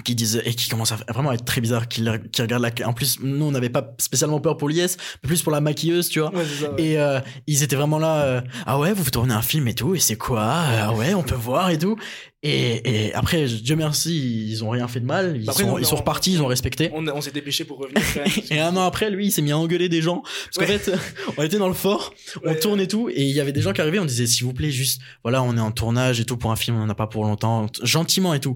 qui 0.05 0.13
disent 0.13 0.41
et 0.45 0.53
qui 0.53 0.69
commencent 0.69 0.91
à 0.91 0.97
vraiment 1.11 1.31
être 1.31 1.43
très 1.45 1.61
bizarre 1.61 1.87
qui, 1.87 2.05
qui 2.31 2.41
regardent 2.43 2.61
la 2.61 2.87
en 2.87 2.93
plus 2.93 3.19
nous 3.21 3.43
on 3.45 3.51
n'avait 3.51 3.71
pas 3.71 3.95
spécialement 3.97 4.39
peur 4.39 4.55
pour 4.55 4.69
Lies 4.69 4.95
mais 5.23 5.27
plus 5.27 5.41
pour 5.41 5.51
la 5.51 5.61
maquilleuse 5.61 6.09
tu 6.09 6.19
vois 6.19 6.33
Ouais, 6.33 6.45
c'est 6.45 6.63
ça. 6.65 6.71
ouais. 6.73 6.81
et 6.83 6.99
euh, 6.99 7.19
ils 7.47 7.63
étaient 7.63 7.75
vraiment 7.75 7.97
là 7.97 8.21
euh, 8.21 8.41
ah 8.67 8.77
ouais 8.77 8.93
vous 8.93 9.09
tournez 9.09 9.33
un 9.33 9.41
film 9.41 9.67
et 9.67 9.73
tout 9.73 9.95
et 9.95 9.99
c'est 9.99 10.15
quoi? 10.15 10.43
Ah 10.45 10.93
ouais 10.93 11.15
on 11.15 11.23
peut 11.23 11.33
voir 11.35 11.71
et 11.71 11.79
tout 11.79 11.97
et, 12.41 13.07
et 13.07 13.13
après 13.15 13.45
Dieu 13.47 13.75
merci 13.75 14.47
ils 14.49 14.63
ont 14.63 14.69
rien 14.69 14.87
fait 14.87 15.01
de 15.01 15.05
mal 15.05 15.37
ils, 15.41 15.49
après, 15.49 15.63
sont, 15.63 15.69
non, 15.71 15.77
ils 15.77 15.85
sont 15.85 15.97
repartis 15.97 16.31
ils 16.33 16.41
ont 16.41 16.47
respecté 16.47 16.89
On, 16.93 17.05
on 17.07 17.19
s'est 17.19 17.31
dépêché 17.31 17.65
pour 17.65 17.79
revenir. 17.79 18.01
et 18.49 18.59
un 18.59 18.75
an 18.77 18.83
après, 18.85 19.09
lui, 19.09 19.25
il 19.27 19.31
s'est 19.31 19.41
mis 19.41 19.51
à 19.51 19.57
engueuler 19.57 19.89
des 19.89 20.01
gens. 20.01 20.21
Parce 20.55 20.57
qu'en 20.65 20.65
fait, 20.77 20.91
on 21.37 21.43
était 21.43 21.57
dans 21.57 21.67
le 21.67 21.73
fort, 21.73 22.13
on 22.45 22.49
Ouais. 22.49 22.83
et 22.83 22.87
tout, 22.87 23.09
et 23.09 23.23
il 23.23 23.35
y 23.35 23.41
avait 23.41 23.51
des 23.51 23.61
gens 23.61 23.73
qui 23.73 23.81
arrivaient, 23.81 23.99
on 23.99 24.05
disait, 24.05 24.25
s'il 24.27 24.45
vous 24.45 24.53
plaît, 24.53 24.71
juste, 24.71 25.01
voilà, 25.23 25.43
on 25.43 25.57
est 25.57 25.59
en 25.61 25.71
tournage 25.71 26.19
et 26.21 26.25
tout 26.25 26.37
pour 26.37 26.51
un 26.51 26.55
film, 26.55 26.77
on 26.77 26.83
en 26.83 26.89
a 26.89 26.95
pas 26.95 27.07
pour 27.07 27.25
longtemps, 27.25 27.67
gentiment 27.83 28.33
et 28.33 28.39
tout. 28.39 28.55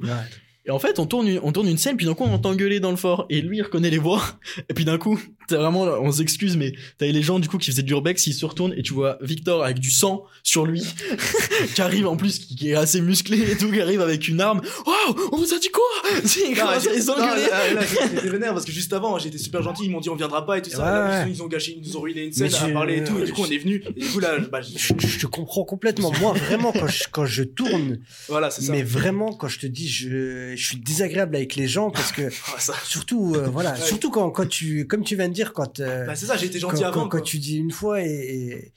Et 0.65 0.72
en 0.72 0.80
fait, 0.80 0.98
on 1.00 1.06
tourne, 1.06 1.28
une- 1.28 1.39
on 1.43 1.52
tourne 1.52 1.67
une 1.67 1.78
scène, 1.78 1.98
puis 1.98 2.06
d'un 2.06 2.13
coup, 2.13 2.24
on 2.24 2.34
entend 2.34 2.56
gueuler 2.56 2.80
dans 2.80 2.91
le 2.91 2.96
fort, 2.96 3.26
et 3.30 3.41
lui, 3.41 3.58
il 3.58 3.63
reconnaît 3.63 3.89
les 3.89 3.98
voix, 3.98 4.22
et 4.69 4.74
puis 4.74 4.86
d'un 4.86 4.98
coup, 4.98 5.19
t'as 5.47 5.58
vraiment, 5.58 5.82
on 5.84 6.12
s'excuse, 6.12 6.58
mais 6.58 6.73
t'avais 6.97 7.12
les 7.12 7.21
gens, 7.21 7.39
du 7.39 7.47
coup, 7.47 7.58
qui 7.58 7.71
faisaient 7.71 7.84
du 7.84 7.93
urbex, 7.93 8.27
ils 8.27 8.34
se 8.34 8.45
retournent, 8.45 8.73
et 8.77 8.82
tu 8.84 8.93
vois 8.93 9.17
Victor 9.21 9.63
avec 9.63 9.79
du 9.79 9.91
sang 9.91 10.23
sur 10.43 10.65
lui, 10.65 10.84
qui 11.75 11.82
arrive 11.82 12.08
en 12.08 12.15
plus, 12.17 12.39
qui 12.39 12.56
qui 12.56 12.69
est 12.71 12.75
assez 12.75 13.01
musclé 13.01 13.51
et 13.51 13.58
tout, 13.58 13.71
qui 13.71 13.82
arrive 13.82 14.01
avec 14.01 14.27
une 14.27 14.39
arme. 14.41 14.62
Waouh, 14.86 15.29
on 15.32 15.38
vous 15.38 15.53
a 15.53 15.60
dit 15.60 15.69
quoi? 15.69 15.84
Il 16.49 16.56
Non, 16.58 16.65
commence 16.65 16.88
à 16.88 16.91
les 16.93 17.10
engueuler. 17.10 17.47
là, 17.49 18.29
vénère 18.29 18.53
parce 18.53 18.65
que 18.65 18.71
juste 18.71 18.93
avant, 18.93 19.17
j'étais 19.19 19.38
super 19.38 19.62
gentil. 19.63 19.86
Ils 19.86 19.91
m'ont 19.91 19.99
dit 19.99 20.10
on 20.10 20.15
viendra 20.15 20.45
pas 20.45 20.58
et 20.58 20.62
tout 20.62 20.69
ça. 20.69 20.77
Ouais, 20.79 21.10
là. 21.10 21.27
Ils 21.27 21.41
ont 21.43 21.47
gâché, 21.47 21.77
ils 21.82 21.88
nous 21.88 21.97
ont 21.97 22.01
ruiné 22.01 22.21
une 22.23 22.27
Mais 22.38 22.49
scène 22.49 22.63
à 22.63 22.67
je- 22.69 22.73
parler 22.73 22.97
et 22.97 23.03
tout. 23.03 23.17
Et 23.19 23.23
du 23.23 23.34
coup, 23.34 23.41
on 23.41 23.51
est 23.51 23.58
venu. 23.58 23.84
Et 23.95 23.99
du 24.01 24.08
coup, 24.08 24.19
là, 24.19 24.38
bah, 24.51 24.62
je- 24.62 24.77
Je, 24.77 25.08
je 25.08 25.19
te 25.19 25.25
comprends 25.27 25.63
complètement. 25.63 26.12
Moi, 26.19 26.34
vraiment, 26.34 26.71
quand 26.71 26.88
je, 26.88 27.03
quand 27.12 27.25
je 27.25 27.43
tourne, 27.43 27.99
voilà, 28.27 28.49
c'est 28.51 28.62
ça. 28.63 28.71
mais 28.71 28.84
vraiment, 28.84 29.34
quand 29.34 29.47
je 29.47 29.60
te 29.60 29.67
dis, 29.67 29.88
je, 29.88 30.53
je 30.56 30.65
suis 30.65 30.77
désagréable 30.77 31.36
avec 31.36 31.56
les 31.56 31.67
gens 31.67 31.89
parce 31.91 32.12
que, 32.12 32.21
Ah, 32.56 32.60
ça. 32.60 32.73
surtout, 32.86 33.34
euh, 33.36 33.47
voilà, 33.51 33.73
Ouais. 33.73 33.79
surtout 33.82 34.10
quand, 34.12 34.29
quand 34.29 34.47
tu, 34.47 34.86
comme 34.88 35.03
tu 35.03 35.15
viens 35.15 35.29
dire, 35.34 35.54
quand, 35.54 35.80
euh, 35.80 36.06
Bah, 36.06 36.15
c'est 36.15 36.26
ça, 36.26 36.38
j'ai 36.38 36.46
été 36.48 36.60
gentil 36.60 36.82
quand- 36.82 36.88
avant. 36.88 37.02
quand 37.04 37.10
quoi. 37.10 37.22
tu 37.22 37.38
dis 37.39 37.58
une 37.58 37.72
fois 37.72 38.02
et, 38.02 38.06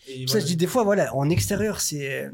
et 0.09 0.23
Et 0.23 0.27
ça, 0.27 0.33
voilà. 0.33 0.41
je 0.41 0.47
dis 0.47 0.57
des 0.57 0.67
fois, 0.67 0.83
voilà, 0.85 1.15
en 1.15 1.29
extérieur, 1.31 1.81
c'est, 1.81 2.31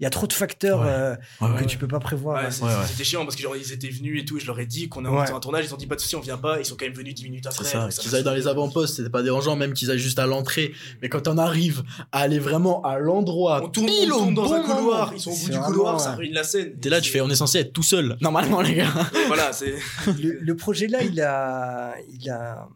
il 0.00 0.02
y 0.02 0.06
a 0.06 0.10
trop 0.10 0.26
de 0.26 0.32
facteurs 0.32 0.80
Ouais. 0.80 0.86
euh, 0.88 1.14
Ouais, 1.42 1.50
ouais. 1.50 1.60
que 1.60 1.64
tu 1.66 1.76
peux 1.76 1.86
pas 1.86 2.00
prévoir. 2.00 2.42
Ouais, 2.42 2.50
c'est- 2.50 2.62
Ouais, 2.64 2.70
ouais. 2.70 2.86
c'était 2.88 3.04
chiant 3.04 3.22
parce 3.24 3.36
que 3.36 3.42
genre 3.42 3.54
ils 3.54 3.70
étaient 3.70 3.90
venus 3.90 4.22
et 4.22 4.24
tout, 4.24 4.38
et 4.38 4.40
je 4.40 4.46
leur 4.46 4.58
ai 4.58 4.64
dit 4.64 4.88
qu'on 4.88 5.04
a 5.04 5.10
Ouais. 5.10 5.30
un 5.30 5.40
tournage, 5.40 5.66
ils 5.66 5.74
ont 5.74 5.76
dit 5.76 5.86
pas 5.86 5.94
de 5.94 6.00
soucis, 6.00 6.16
on 6.16 6.20
vient 6.20 6.38
pas, 6.38 6.58
ils 6.58 6.64
sont 6.64 6.74
quand 6.74 6.86
même 6.86 6.94
venus 6.94 7.14
10 7.14 7.24
minutes 7.24 7.46
après. 7.46 7.62
C'est 7.66 7.72
ça, 7.72 7.80
donc 7.82 7.90
qu'ils 7.90 8.16
aillent 8.16 8.22
dans 8.24 8.32
les 8.32 8.48
avant-postes, 8.48 8.96
c'était 8.96 9.10
pas 9.10 9.22
dérangeant, 9.22 9.54
même 9.54 9.74
qu'ils 9.74 9.90
aillent 9.90 9.98
juste 9.98 10.18
à 10.18 10.26
l'entrée. 10.26 10.72
Mais 11.02 11.10
quand 11.10 11.28
on 11.28 11.36
arrive 11.36 11.82
à 12.12 12.20
aller 12.20 12.38
vraiment 12.38 12.80
à 12.80 12.98
l'endroit, 12.98 13.60
On 13.62 13.68
tourne, 13.68 13.90
on 13.90 13.92
pile 13.92 14.08
tourne 14.08 14.34
dans 14.34 14.44
bon 14.46 14.54
un 14.54 14.60
couloir, 14.62 15.06
moment. 15.08 15.12
ils 15.16 15.20
sont 15.20 15.30
au 15.32 15.36
bout 15.36 15.50
du 15.50 15.58
couloir, 15.58 16.00
ça 16.00 16.14
ruine 16.14 16.32
la 16.32 16.44
scène. 16.44 16.74
T'es 16.80 16.88
là, 16.88 17.02
tu 17.02 17.10
fais, 17.10 17.20
on 17.20 17.28
est 17.28 17.34
censé 17.34 17.58
être 17.58 17.74
tout 17.74 17.82
seul. 17.82 18.16
Normalement, 18.22 18.62
les 18.62 18.76
gars. 18.76 18.90
Voilà, 19.26 19.52
c'est. 19.52 19.74
Le, 20.18 20.38
le 20.40 20.56
projet 20.56 20.86
là, 20.86 21.02
il 21.02 21.20
a, 21.20 21.94
il 22.10 22.30
a, 22.30 22.54
ça- 22.54 22.56
ça- 22.56 22.68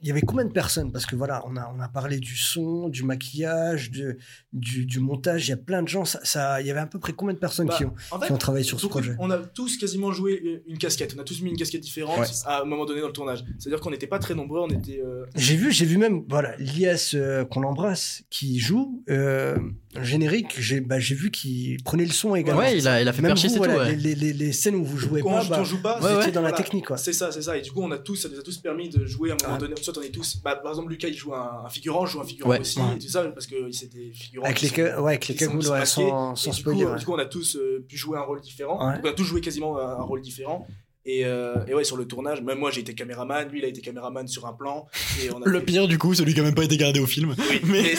il 0.00 0.08
y 0.08 0.10
avait 0.10 0.22
combien 0.22 0.44
de 0.44 0.52
personnes? 0.52 0.90
Parce 0.92 1.06
que 1.06 1.16
voilà, 1.16 1.42
on 1.46 1.56
a, 1.56 1.72
on 1.76 1.80
a 1.80 1.88
parlé 1.88 2.18
du 2.18 2.36
son, 2.36 2.88
du 2.88 3.02
maquillage, 3.02 3.90
de, 3.90 4.16
du, 4.52 4.86
du 4.86 5.00
montage. 5.00 5.46
Il 5.46 5.50
y 5.50 5.54
a 5.54 5.56
plein 5.56 5.82
de 5.82 5.88
gens. 5.88 6.04
Ça, 6.04 6.20
ça- 6.24 6.60
il 6.60 6.66
y 6.66 6.70
avait 6.70 6.80
à 6.80 6.86
peu 6.86 6.98
près 6.98 7.12
combien 7.12 7.34
de 7.34 7.38
personnes 7.38 7.66
Bah, 7.68 7.74
qui, 7.76 7.84
ont, 7.84 7.94
En 8.10 8.18
qui 8.18 8.32
ont 8.32 8.36
travaillé 8.38 8.64
sur 8.64 8.80
ce 8.80 8.86
projet? 8.86 9.14
on 9.18 9.30
a 9.30 9.38
tous 9.38 9.76
quasiment 9.76 10.12
joué 10.12 10.62
une 10.66 10.78
casquette. 10.78 11.14
On 11.16 11.20
a 11.20 11.24
tous 11.24 11.40
mis 11.42 11.50
une 11.50 11.56
casquette 11.56 11.80
différente 11.82 12.18
Ouais. 12.18 12.26
à 12.46 12.62
un 12.62 12.64
moment 12.64 12.84
donné 12.84 13.00
dans 13.00 13.06
le 13.08 13.12
tournage. 13.12 13.44
C'est-à-dire 13.58 13.80
qu'on 13.80 13.90
n'était 13.90 14.06
pas 14.06 14.18
très 14.18 14.34
nombreux, 14.34 14.60
on 14.60 14.68
était. 14.68 15.00
euh, 15.04 15.24
J'ai 15.36 15.56
vu, 15.56 15.72
j'ai 15.72 15.86
vu 15.86 15.98
même, 15.98 16.22
voilà, 16.28 16.56
Lias 16.58 17.12
euh, 17.14 17.44
qu'on 17.44 17.62
embrasse, 17.64 18.22
qui 18.30 18.58
joue 18.58 19.02
euh, 19.10 19.56
générique. 20.02 20.54
J'ai, 20.58 20.80
bah, 20.80 20.98
j'ai 20.98 21.14
vu 21.14 21.30
qu'il 21.30 21.82
prenait 21.82 22.04
le 22.04 22.12
son 22.12 22.34
également. 22.34 22.60
Ouais, 22.60 22.78
il 22.78 22.88
a, 22.88 23.00
il 23.02 23.08
a 23.08 23.12
fait 23.12 23.22
Même 23.22 23.30
percher, 23.30 23.48
vous, 23.48 23.54
c'est 23.54 23.60
tout. 23.60 23.64
voilà, 23.66 23.84
ouais. 23.90 23.96
les, 23.96 24.14
les, 24.14 24.32
les 24.32 24.52
scènes 24.52 24.74
où 24.76 24.84
vous 24.84 24.98
jouez 24.98 25.22
on, 25.24 25.30
pas, 25.30 25.40
joue- 25.40 25.50
bah, 25.50 25.64
joue 25.64 25.82
pas, 25.82 25.98
vous 26.00 26.06
Ouais, 26.06 26.12
étiez 26.14 26.26
ouais. 26.26 26.32
dans 26.32 26.42
la 26.42 26.52
technique, 26.52 26.86
quoi. 26.86 26.96
C'est 26.96 27.12
ça, 27.12 27.30
c'est 27.32 27.42
ça. 27.42 27.56
Et 27.56 27.60
du 27.62 27.70
coup, 27.72 27.80
on 27.82 27.90
a 27.90 27.98
tous, 27.98 28.16
ça 28.16 28.28
nous 28.28 28.38
a 28.38 28.42
tous 28.42 28.58
permis 28.58 28.88
de 28.88 29.04
jouer 29.06 29.30
à 29.30 29.34
un 29.34 29.36
moment 29.42 29.54
Ah. 29.56 29.60
donné. 29.60 29.74
Soit 29.80 29.96
on 29.98 30.02
est 30.02 30.10
tous. 30.10 30.38
Bah, 30.42 30.56
par 30.56 30.72
exemple, 30.72 30.90
Lucas, 30.90 31.08
il 31.08 31.14
joue 31.16 31.34
un, 31.34 31.62
un 31.64 31.68
figurant, 31.68 32.06
je 32.06 32.12
joue 32.12 32.20
un 32.20 32.24
figurant 32.24 32.50
Ouais. 32.50 32.60
aussi, 32.60 32.78
Ouais. 32.80 32.96
et 32.96 32.98
tout 32.98 33.08
ça, 33.08 33.22
parce 33.24 33.46
que 33.46 33.70
c'était 33.72 34.10
figurant. 34.12 34.46
Avec 34.46 34.60
les, 34.62 34.68
sont- 34.68 34.74
ouais, 34.76 34.90
avec 35.12 35.28
les 35.28 35.34
cagoules, 35.34 35.62
sans, 35.62 36.34
sans 36.36 36.50
Et 36.50 36.54
du, 36.54 36.60
spoiler. 36.60 36.84
coup, 36.84 36.90
ouais. 36.92 36.98
du 36.98 37.04
coup, 37.04 37.12
on 37.14 37.18
a 37.18 37.26
tous 37.26 37.56
euh, 37.56 37.84
pu 37.88 37.96
jouer 37.96 38.18
un 38.18 38.22
rôle 38.22 38.40
différent. 38.40 38.86
Ouais. 38.88 38.94
Donc, 38.96 39.04
on 39.04 39.08
a 39.10 39.12
tous 39.12 39.24
joué 39.24 39.40
quasiment 39.40 39.78
un 39.78 40.02
rôle 40.02 40.20
différent. 40.22 40.66
Et, 41.06 41.26
euh, 41.26 41.56
et 41.66 41.74
ouais, 41.74 41.84
sur 41.84 41.98
le 41.98 42.06
tournage, 42.06 42.40
même 42.40 42.58
moi 42.58 42.70
j'ai 42.70 42.80
été 42.80 42.94
caméraman, 42.94 43.46
lui 43.50 43.58
il 43.58 43.64
a 43.64 43.68
été 43.68 43.82
caméraman 43.82 44.26
sur 44.26 44.46
un 44.46 44.54
plan. 44.54 44.86
Et 45.22 45.30
on 45.30 45.42
a 45.42 45.44
Le 45.48 45.58
fait- 45.60 45.66
pire, 45.66 45.86
du 45.86 45.98
coup, 45.98 46.14
celui 46.14 46.32
qui 46.32 46.40
a 46.40 46.42
même 46.42 46.54
pas 46.54 46.64
été 46.64 46.78
gardé 46.78 46.98
au 46.98 47.06
film. 47.06 47.34
Oui, 47.38 47.60
Mais-. 47.64 47.94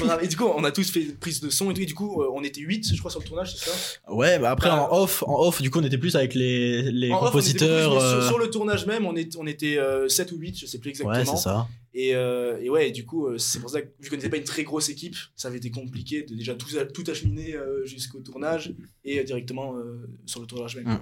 Bravo. 0.00 0.20
et 0.22 0.28
du 0.28 0.36
coup, 0.36 0.44
on 0.44 0.62
a 0.62 0.70
tous 0.70 0.90
fait 0.92 1.00
prise 1.18 1.40
de 1.40 1.50
son 1.50 1.72
et 1.72 1.74
tout. 1.74 1.80
Et 1.80 1.86
du 1.86 1.94
coup, 1.94 2.22
euh, 2.22 2.30
on 2.32 2.44
était 2.44 2.60
8, 2.60 2.94
je 2.94 2.98
crois, 3.00 3.10
sur 3.10 3.18
le 3.20 3.26
tournage, 3.26 3.56
c'est 3.56 3.68
ça? 3.70 4.12
Ouais, 4.12 4.38
bah 4.38 4.52
après, 4.52 4.68
Bah, 4.68 4.88
en 4.90 5.02
off, 5.02 5.24
en 5.26 5.40
off, 5.40 5.60
du 5.60 5.70
coup, 5.70 5.80
on 5.80 5.84
était 5.84 5.98
plus 5.98 6.14
avec 6.14 6.34
les, 6.34 6.82
les 6.92 7.10
off, 7.10 7.18
compositeurs. 7.18 7.90
plus, 7.90 8.00
euh, 8.00 8.20
sur, 8.20 8.28
sur 8.28 8.38
le 8.38 8.48
tournage 8.48 8.86
même, 8.86 9.06
on, 9.06 9.16
est, 9.16 9.36
on 9.36 9.46
était 9.48 9.78
euh, 9.78 10.08
7 10.08 10.30
ou 10.30 10.36
8, 10.36 10.56
je 10.60 10.66
sais 10.66 10.78
plus 10.78 10.90
exactement. 10.90 11.18
Ouais, 11.18 11.24
c'est 11.24 11.36
ça. 11.36 11.66
Et, 11.94 12.10
et 12.10 12.70
ouais, 12.70 12.88
et 12.88 12.92
du 12.92 13.04
coup, 13.04 13.36
c'est 13.38 13.58
pour 13.58 13.70
ça 13.70 13.82
que 13.82 13.88
vu 13.98 14.08
qu'on 14.08 14.14
n'était 14.14 14.28
pas 14.28 14.36
une 14.36 14.44
très 14.44 14.62
grosse 14.62 14.88
équipe, 14.88 15.16
ça 15.34 15.48
avait 15.48 15.56
été 15.56 15.72
compliqué 15.72 16.22
de 16.22 16.36
déjà 16.36 16.54
tout, 16.54 16.68
tout 16.94 17.04
acheminer 17.10 17.56
jusqu'au 17.84 18.20
tournage 18.20 18.72
et 19.04 19.24
directement 19.24 19.74
sur 20.24 20.40
le 20.40 20.46
tournage 20.46 20.76
même. 20.76 20.86
Mm. 20.86 21.00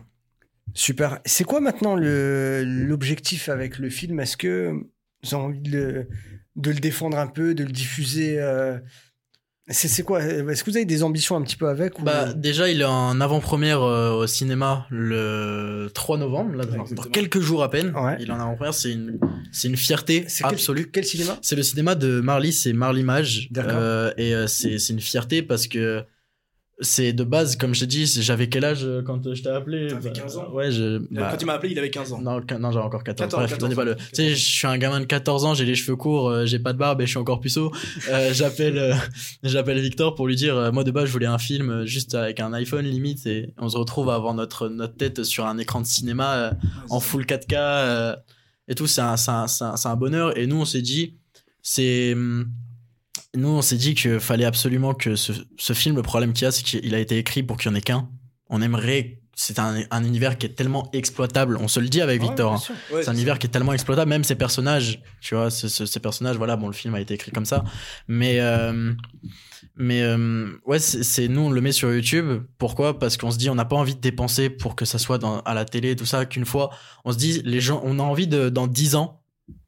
Super. 0.75 1.19
C'est 1.25 1.45
quoi 1.45 1.61
maintenant 1.61 1.97
l'objectif 1.97 3.49
avec 3.49 3.79
le 3.79 3.91
film? 3.91 4.21
Est-ce 4.21 4.37
que 4.37 4.73
vous 5.25 5.35
avez 5.35 5.43
envie 5.45 5.61
de 5.61 5.71
le, 5.71 6.09
de 6.57 6.71
le 6.71 6.79
défendre 6.81 7.19
un 7.19 7.27
peu, 7.27 7.55
de 7.55 7.65
le 7.65 7.71
diffuser 7.73 8.39
euh, 8.41 8.79
C'est 9.69 10.03
quoi 10.05 10.23
Est-ce 10.23 10.63
que 10.65 10.71
vous 10.71 10.77
avez 10.77 10.87
des 10.87 11.03
ambitions 11.03 11.37
un 11.37 11.43
petit 11.43 11.57
peu 11.57 11.69
avec 11.69 11.99
ou- 11.99 12.03
Bah, 12.03 12.33
déjà, 12.33 12.69
il 12.69 12.81
est 12.81 12.85
en 12.85 13.21
avant-première 13.21 13.83
euh, 13.83 14.13
au 14.13 14.27
cinéma 14.27 14.87
le 14.91 15.91
3 15.95 16.19
novembre, 16.19 16.55
là, 16.57 16.65
dans- 16.65 16.85
quelques 17.11 17.41
jours 17.41 17.63
à 17.63 17.71
peine. 17.71 17.93
Ouais. 17.97 18.17
Il 18.21 18.29
est 18.29 18.33
en 18.33 18.41
avant-première, 18.41 18.75
c'est 18.75 18.93
une, 18.93 19.19
c'est 19.53 19.69
une 19.69 19.77
fierté 19.77 20.27
quel- 20.39 20.47
absolue. 20.47 20.91
Quel, 20.91 21.05
cinéma? 21.05 21.39
C'est 21.43 21.57
le 21.57 21.63
cinéma 21.63 21.95
de 21.97 22.21
Marly, 22.21 22.53
c'est 22.53 22.73
Marlimage. 22.73 23.49
D'accord. 23.51 23.73
Euh, 23.77 24.13
et 24.17 24.35
euh, 24.35 24.47
c'est 24.47 24.79
c'est 24.79 24.93
une 24.93 25.01
fierté 25.01 25.43
parce 25.43 25.67
que 25.67 26.03
c'est 26.81 27.13
de 27.13 27.25
base, 27.25 27.57
comme 27.57 27.75
je 27.75 27.81
t'ai 27.81 27.87
dit, 27.87 28.07
j'avais 28.07 28.49
quel 28.49 28.65
âge 28.65 28.85
euh, 28.85 29.03
quand 29.03 29.27
euh, 29.27 29.35
je 29.35 29.43
t'ai 29.43 29.49
appelé? 29.49 29.89
T'avais 29.89 30.11
Bah, 30.11 30.21
15 30.21 30.37
ans. 30.37 30.51
Ouais, 30.53 30.71
je. 30.71 30.99
bah, 31.11 31.29
Quand 31.33 31.39
il 31.43 31.47
m'a 31.47 31.55
appelé, 31.55 31.73
il 31.73 31.79
avait 31.79 31.91
15 31.91 32.13
ans. 32.13 32.21
non, 32.21 32.41
non 32.61 32.71
j'avais 32.71 32.85
encore 32.85 33.03
14. 33.03 33.31
14, 33.31 33.47
Bref, 33.49 33.59
donnez 33.59 33.75
pas 33.75 33.85
le. 33.85 33.95
14, 33.95 34.11
Tu 34.11 34.17
sais, 34.17 34.29
je 34.35 34.37
suis 34.57 34.67
un 34.67 34.79
gamin 34.79 35.01
de 35.01 35.05
14 35.07 35.45
ans, 35.45 35.55
j'ai 35.55 35.65
les 35.65 35.75
cheveux 35.75 35.97
courts, 35.97 36.29
euh, 36.31 36.47
j'ai 36.47 36.59
pas 36.61 36.73
de 36.73 36.79
barbe 36.79 37.01
et 37.01 37.05
je 37.07 37.11
suis 37.11 37.19
encore 37.19 37.41
puceau. 37.41 37.73
Euh, 38.11 38.31
j'appelle, 38.33 38.79
euh, 38.79 38.95
j'appelle 39.43 39.81
Victor 39.81 40.15
pour 40.15 40.29
lui 40.29 40.37
dire, 40.37 40.57
euh, 40.57 40.71
moi 40.71 40.85
de 40.85 40.91
base, 40.93 41.07
je 41.07 41.13
voulais 41.13 41.27
un 41.27 41.39
film 41.39 41.71
euh, 41.71 41.85
juste 41.85 42.15
avec 42.15 42.39
un 42.41 42.53
iPhone 42.53 42.85
limite 42.87 43.27
et 43.27 43.53
on 43.59 43.69
se 43.69 43.77
retrouve 43.77 44.09
à 44.11 44.15
avoir 44.15 44.35
notre 44.35 44.69
notre 44.69 44.95
tête 44.95 45.25
sur 45.25 45.47
un 45.47 45.59
écran 45.59 45.81
de 45.81 45.87
cinéma 45.87 46.35
euh, 46.37 46.51
en 46.91 47.01
full 47.01 47.25
4K 47.25 47.55
euh, 47.57 48.17
et 48.69 48.75
tout. 48.77 48.87
C'est 48.87 49.01
un, 49.01 49.17
c'est 49.17 49.31
un, 49.33 49.47
un, 49.63 49.75
un 49.85 49.97
bonheur. 49.97 50.39
Et 50.39 50.47
nous, 50.47 50.61
on 50.61 50.65
s'est 50.65 50.83
dit, 50.83 51.15
c'est 51.61 52.13
hum, 52.13 52.47
nous, 53.37 53.49
on 53.49 53.63
s'est 53.63 53.77
dit 53.77 53.95
qu'il 53.95 54.21
fallait 54.21 54.45
absolument 54.45 54.95
que 54.95 55.17
ce, 55.17 55.33
ce 55.59 55.73
film, 55.73 55.97
le 55.97 56.03
problème 56.03 56.33
qu'il 56.33 56.45
y 56.45 56.49
a, 56.49 56.51
c'est 56.51 56.63
qu'il 56.63 56.95
a 56.95 56.99
été 56.99 57.19
écrit 57.19 57.43
pour 57.43 57.57
qu'il 57.57 57.71
n'y 57.71 57.77
en 57.77 57.79
ait 57.79 57.83
qu'un. 57.83 58.09
On 58.49 58.63
aimerait. 58.63 59.21
C'est 59.41 59.61
un, 59.61 59.83
un 59.93 60.03
univers 60.05 60.37
qui 60.37 60.47
est 60.47 60.55
tellement 60.57 60.89
exploitable. 60.93 61.59
On 61.61 61.69
se 61.69 61.79
le 61.79 61.89
dit 61.89 62.01
avec 62.01 62.21
Victor. 62.21 62.55
Hein. 62.55 62.59
Ouais, 62.93 63.03
C'est 63.05 63.11
un 63.11 63.13
univers 63.15 63.39
qui 63.39 63.47
est 63.47 63.51
tellement 63.51 63.73
exploitable, 63.73 64.09
même 64.09 64.25
ces 64.25 64.35
personnages, 64.35 65.01
tu 65.21 65.37
vois, 65.37 65.49
ce- 65.51 65.69
ce- 65.69 65.87
ces 65.87 66.01
personnages, 66.01 66.37
voilà, 66.37 66.57
bon, 66.57 66.67
le 66.67 66.73
film 66.73 66.95
a 66.97 67.01
été 67.01 67.15
écrit 67.15 67.31
comme 67.31 67.45
ça, 67.45 67.63
mais, 68.09 68.41
euh, 68.41 68.93
mais, 69.77 70.03
euh, 70.03 70.49
ouais, 70.67 70.81
c'est 70.81 71.05
c'est- 71.05 71.29
nous, 71.29 71.43
on 71.43 71.51
le 71.51 71.61
met 71.61 71.71
sur 71.71 71.93
YouTube. 71.95 72.43
Pourquoi? 72.59 72.99
Parce 72.99 73.17
qu'on 73.17 73.31
se 73.31 73.39
dit, 73.39 73.49
on 73.49 73.55
n'a 73.55 73.65
pas 73.65 73.77
envie 73.77 73.95
de 73.95 74.01
dépenser 74.01 74.51
pour 74.51 74.75
que 74.75 74.85
ça 74.85 74.99
soit 74.99 75.19
dans, 75.19 75.39
à 75.43 75.55
la 75.55 75.65
télé, 75.65 75.95
tout 75.95 76.07
ça, 76.07 76.27
qu'une 76.27 76.45
fois, 76.47 76.71
on 77.05 77.13
se 77.13 77.19
dit, 77.19 77.41
les 77.45 77.61
gens, 77.61 77.81
on 77.85 78.01
a 78.01 78.03
envie 78.03 78.27
de, 78.27 78.49
dans 78.49 78.67
10 78.67 78.97
ans, 78.97 79.23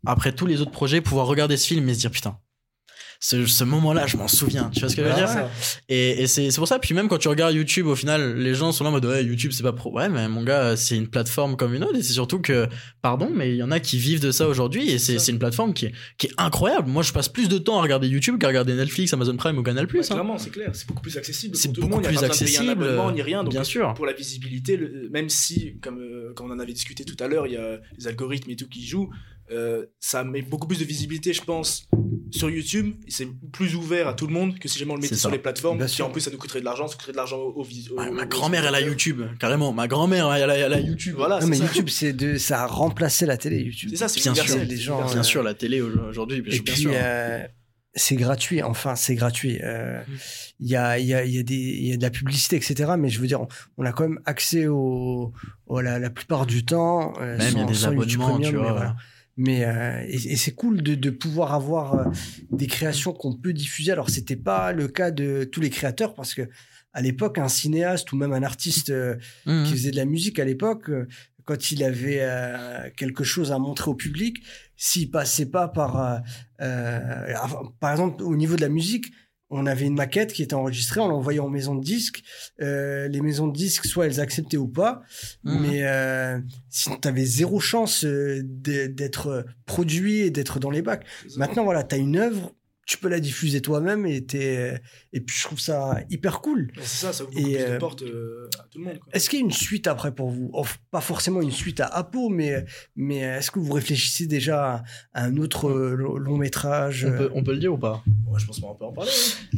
après 0.05 0.33
tous 0.33 0.47
les 0.47 0.61
autres 0.63 0.73
projets, 0.73 1.01
pouvoir 1.01 1.27
regarder 1.29 1.57
ce 1.57 1.67
film 1.69 1.89
et 1.89 1.95
se 1.95 2.01
dire, 2.01 2.11
putain, 2.11 2.39
ce, 3.23 3.45
ce 3.45 3.65
moment-là, 3.65 4.07
je 4.07 4.17
m'en 4.17 4.29
souviens, 4.29 4.71
tu 4.73 4.81
vois 4.81 4.89
ce 4.89 4.97
que 4.97 5.03
je 5.03 5.07
veux 5.09 5.13
Ouais, 5.13 5.21
dire 5.21 5.29
ouais. 5.29 5.47
et, 5.91 6.23
et 6.23 6.27
c'est 6.27 6.51
pour 6.57 6.67
ça. 6.67 6.79
Puis 6.79 6.95
même 6.95 7.07
quand 7.07 7.19
tu 7.19 7.29
regardes 7.29 7.55
YouTube, 7.55 7.87
au 7.87 7.95
final, 7.95 8.39
les 8.39 8.55
gens 8.55 8.73
sont 8.73 8.83
là 8.83 8.89
en 8.89 8.93
mode 8.95 9.05
ouais, 9.05 9.23
YouTube 9.23 9.53
c'est 9.53 9.63
pas 9.63 9.75
pro. 9.75 9.93
Ouais, 9.95 10.09
mais 10.09 10.27
mon 10.27 10.43
gars, 10.43 10.75
c'est 10.75 10.97
une 10.97 11.07
plateforme 11.07 11.57
comme 11.57 11.75
une 11.75 11.85
autre. 11.85 11.97
Et 11.97 12.03
c'est 12.03 12.15
surtout 12.15 12.41
que, 12.41 12.67
pardon, 13.03 13.31
mais 13.35 13.51
il 13.51 13.57
y 13.57 13.63
en 13.63 13.71
a 13.71 13.79
qui 13.79 13.99
vivent 13.99 14.21
de 14.23 14.31
ça 14.31 14.49
aujourd'hui. 14.49 14.91
Et 14.91 14.99
c'est 14.99 15.17
une 15.29 15.39
plateforme 15.39 15.75
qui 15.75 15.87
est, 15.87 15.93
qui 16.17 16.29
est 16.29 16.33
incroyable. 16.39 16.89
Moi, 16.89 17.03
je 17.03 17.13
passe 17.13 17.29
plus 17.29 17.49
de 17.51 17.59
temps 17.59 17.79
à 17.79 17.83
regarder 17.83 18.09
YouTube 18.09 18.39
qu'à 18.41 18.49
regarder 18.49 18.73
Netflix, 18.75 19.13
Amazon 19.13 19.37
Prime 19.37 19.59
ou 19.59 19.63
Canal 19.63 19.85
Ouais, 19.85 19.89
Plus. 19.89 20.11
hein. 20.11 20.15
clairement, 20.15 20.39
c'est 20.39 20.51
clair, 20.51 20.71
c'est 20.73 20.87
beaucoup 20.89 21.03
plus 21.03 21.19
accessible. 21.19 21.57
C'est 21.57 21.73
beaucoup 21.75 21.89
monde, 21.89 22.03
plus 22.05 22.17
un 22.19 22.23
accessible, 22.23 22.87
ni 23.15 23.21
rien. 23.21 23.45
Donc 23.45 23.53
Bien 23.53 23.65
sûr. 23.65 23.93
pour 23.95 24.07
la 24.07 24.15
visibilité, 24.15 24.79
le- 24.79 25.11
même 25.13 25.29
si, 25.29 25.75
comme, 25.83 25.99
euh, 25.99 26.33
comme 26.35 26.51
on 26.51 26.55
en 26.55 26.59
avait 26.59 26.73
discuté 26.73 27.05
tout 27.05 27.17
à 27.23 27.29
l'heure, 27.29 27.47
il 27.47 27.53
y 27.53 27.57
a 27.59 27.81
les 27.99 28.07
algorithmes 28.07 28.51
et 28.51 28.57
tout 28.57 28.67
qui 28.69 28.87
jouent, 28.87 29.11
euh, 29.51 29.87
ça 30.01 30.25
met 30.25 30.43
beaucoup 30.43 30.67
plus 30.67 30.79
de 30.79 30.85
visibilité, 30.85 31.33
je 31.33 31.43
pense, 31.43 31.89
sur 32.31 32.49
YouTube. 32.51 32.95
C'est 33.09 33.27
plus 33.53 33.75
ouvert 33.75 34.07
à 34.09 34.15
tout 34.15 34.27
le 34.27 34.33
monde 34.33 34.59
que 34.59 34.69
si 34.69 34.79
jamais 34.79 34.93
on 34.93 34.97
le 34.97 35.01
mettait 35.03 35.17
sur 35.17 35.31
les 35.31 35.39
plateformes. 35.39 35.79
Bien 35.79 35.87
Qui 35.87 35.95
sûr. 35.97 36.07
en 36.07 36.11
plus, 36.11 36.21
ça 36.21 36.31
nous 36.31 36.39
coûterait 36.39 36.61
de 36.61 36.65
l'argent, 36.65 36.87
ça 36.89 36.97
coûterait 36.97 37.13
de 37.13 37.17
l'argent 37.17 37.39
au, 37.39 37.51
au, 37.51 37.63
au- 37.63 37.65
Ouais, 37.99 38.09
au- 38.09 38.13
ma 38.13 38.27
grand-mère, 38.27 38.65
elle 38.67 38.75
a. 38.75 38.81
YouTube, 38.81 39.23
carrément. 39.39 39.73
Ma 39.73 39.89
grand-mère, 39.89 40.33
elle 40.33 40.51
a, 40.51 40.57
elle 40.57 40.73
a 40.73 40.81
YouTube. 40.81 41.15
Voilà, 41.17 41.41
Non, 41.41 41.47
mais 41.49 41.57
ça. 41.57 41.65
YouTube, 41.65 41.89
c'est 41.89 42.13
de, 42.13 42.37
ça 42.37 42.63
a 42.63 42.67
remplacé 42.67 43.27
la 43.27 43.37
télé, 43.37 43.61
YouTube. 43.63 43.91
C'est 43.91 43.97
ça, 43.97 44.09
c'est 44.09 44.21
Bien 44.21 44.35
sûr. 44.35 44.57
Les 44.65 44.77
gens. 44.77 45.05
Bien 45.07 45.19
euh, 45.19 45.23
sûr, 45.23 45.43
la 45.43 45.55
télé 45.55 45.81
aujourd'hui, 45.81 46.41
bien 46.43 46.53
Et 46.53 46.57
sûr. 46.57 46.65
puis, 46.65 46.87
euh, 46.95 47.43
c'est 47.95 48.15
gratuit, 48.15 48.63
enfin, 48.63 48.95
c'est 48.95 49.17
gratuit. 49.17 49.59
Euh, 49.65 50.01
Il 50.61 50.69
y, 50.69 50.77
a, 50.77 50.99
il 50.99 51.07
y, 51.07 51.15
a, 51.15 51.25
il 51.25 51.33
y, 51.35 51.39
a 51.39 51.43
y 51.91 51.93
a 51.93 51.97
de 51.97 52.03
la 52.03 52.11
publicité, 52.11 52.55
etc. 52.57 52.93
Mais 52.99 53.09
je 53.09 53.19
veux 53.21 53.27
dire, 53.27 53.41
on, 53.41 53.49
on 53.79 53.85
a 53.85 53.93
quand 53.93 54.05
même 54.09 54.21
accès 54.27 54.67
au, 54.69 55.33
au- 55.67 55.81
la, 55.81 55.99
la 55.99 56.11
plupart 56.11 56.47
du 56.47 56.65
temps. 56.65 57.15
euh, 57.21 57.37
Même 57.39 57.49
il 57.53 57.59
y 57.59 57.61
a 57.61 57.63
sans- 57.63 57.67
des 57.67 57.75
sans 57.75 57.87
abonnements, 57.89 58.29
Premium, 58.31 58.51
tu 58.51 58.57
vois. 58.57 58.95
Mais 59.47 59.65
euh, 59.65 60.03
et, 60.15 60.33
et 60.33 60.37
c'est 60.43 60.55
cool 60.61 60.83
de, 60.83 60.95
de 61.07 61.11
pouvoir 61.25 61.55
avoir 61.55 61.85
euh, 61.95 62.05
des 62.61 62.67
créations 62.77 63.13
qu'on 63.21 63.35
peut 63.43 63.55
diffuser. 63.65 63.91
Alors 63.93 64.11
c'était 64.17 64.43
pas 64.53 64.73
le 64.81 64.87
cas 64.99 65.11
de 65.11 65.45
tous 65.53 65.61
les 65.67 65.71
créateurs 65.71 66.13
parce 66.15 66.35
que 66.35 66.45
à 66.93 67.01
l'époque 67.07 67.39
un 67.39 67.49
cinéaste 67.49 68.13
ou 68.13 68.17
même 68.23 68.33
un 68.41 68.43
artiste 68.53 68.91
euh, 68.91 69.15
Mhm. 69.47 69.65
qui 69.65 69.73
faisait 69.73 69.93
de 69.97 70.01
la 70.05 70.09
musique 70.15 70.39
à 70.39 70.45
l'époque, 70.45 70.91
quand 71.47 71.71
il 71.73 71.83
avait 71.83 72.19
euh, 72.21 72.91
quelque 73.01 73.25
chose 73.25 73.51
à 73.51 73.59
montrer 73.59 73.89
au 73.91 73.95
public, 73.95 74.35
s'il 74.77 75.11
passait 75.11 75.51
pas 75.51 75.69
par, 75.69 75.93
euh, 75.97 76.19
euh, 76.61 77.35
par 77.81 77.91
exemple, 77.93 78.23
au 78.23 78.37
niveau 78.37 78.57
de 78.57 78.61
la 78.61 78.69
musique, 78.69 79.07
on 79.51 79.67
avait 79.67 79.87
une 79.87 79.97
maquette 79.97 80.33
qui 80.33 80.43
était 80.43 80.55
enregistrée, 80.55 81.01
on 81.01 81.09
l'envoyait 81.09 81.41
en 81.41 81.49
maison 81.49 81.75
de 81.75 81.83
disques. 81.83 82.23
Euh, 82.61 83.09
les 83.09 83.21
maisons 83.21 83.49
de 83.49 83.53
disques, 83.53 83.85
soit 83.85 84.07
elles 84.07 84.21
acceptaient 84.21 84.57
ou 84.57 84.69
pas, 84.69 85.03
Mhm. 85.45 85.61
mais 85.61 85.83
euh, 85.83 86.39
sinon 86.69 86.97
tu 87.03 87.09
avais 87.09 87.25
zéro 87.25 87.59
chance 87.61 88.05
euh, 88.05 88.41
d'être 88.45 89.45
produit 89.67 90.19
et 90.21 90.31
d'être 90.31 90.61
dans 90.61 90.71
les 90.71 90.83
bacs. 90.83 91.05
Maintenant, 91.37 91.65
voilà, 91.65 91.83
tu 91.83 91.95
as 91.97 91.99
une 91.99 92.17
œuvre, 92.17 92.53
tu 92.91 92.99
peux 92.99 93.09
la 93.09 93.21
diffuser 93.21 93.61
toi-même 93.61 94.05
et, 94.05 94.27
t'es- 94.27 94.81
et 95.13 95.21
puis 95.21 95.37
je 95.39 95.45
trouve 95.45 95.61
ça 95.61 95.99
hyper 96.11 96.41
cool. 96.41 96.73
C'est 96.81 97.07
ça, 97.07 97.13
ça 97.13 97.23
ouvre 97.23 97.33
beaucoup 97.33 97.47
Et, 97.49 97.55
plus 97.55 97.65
de 97.65 97.71
euh, 97.71 97.79
portes 97.79 98.03
euh, 98.03 98.51
à 98.59 98.65
tout 98.69 98.81
le 98.81 98.85
monde. 98.87 98.99
Est-ce 99.13 99.31
qu'il 99.31 99.39
y 99.39 99.43
a 99.43 99.45
une 99.45 99.53
suite 99.53 99.87
après 99.87 100.13
pour 100.13 100.31
vous? 100.31 100.51
Pas 100.91 101.01
forcément 101.01 101.41
une 101.41 101.53
suite 101.53 101.79
à 101.79 101.87
Apo, 101.87 102.29
mais, 102.31 102.65
mais 102.97 103.19
est-ce 103.19 103.53
que 103.53 103.61
vous 103.61 103.73
réfléchissez 103.73 104.27
déjà 104.27 104.83
à 105.15 105.25
un 105.25 105.37
autre 105.37 105.69
euh, 105.71 105.95
lo- 105.95 106.19
long 106.19 106.37
métrage? 106.37 107.07
On, 107.09 107.17
peut, 107.17 107.31
on 107.33 107.45
peut 107.45 107.53
le 107.53 107.59
dire 107.61 107.73
ou 107.73 107.79
pas? 107.79 108.03
Ouais, 108.27 108.41
je 108.41 108.47
pense 108.47 108.59
qu'on 108.59 108.75
peut 108.75 108.85
en 108.85 108.93
parler. 108.93 109.11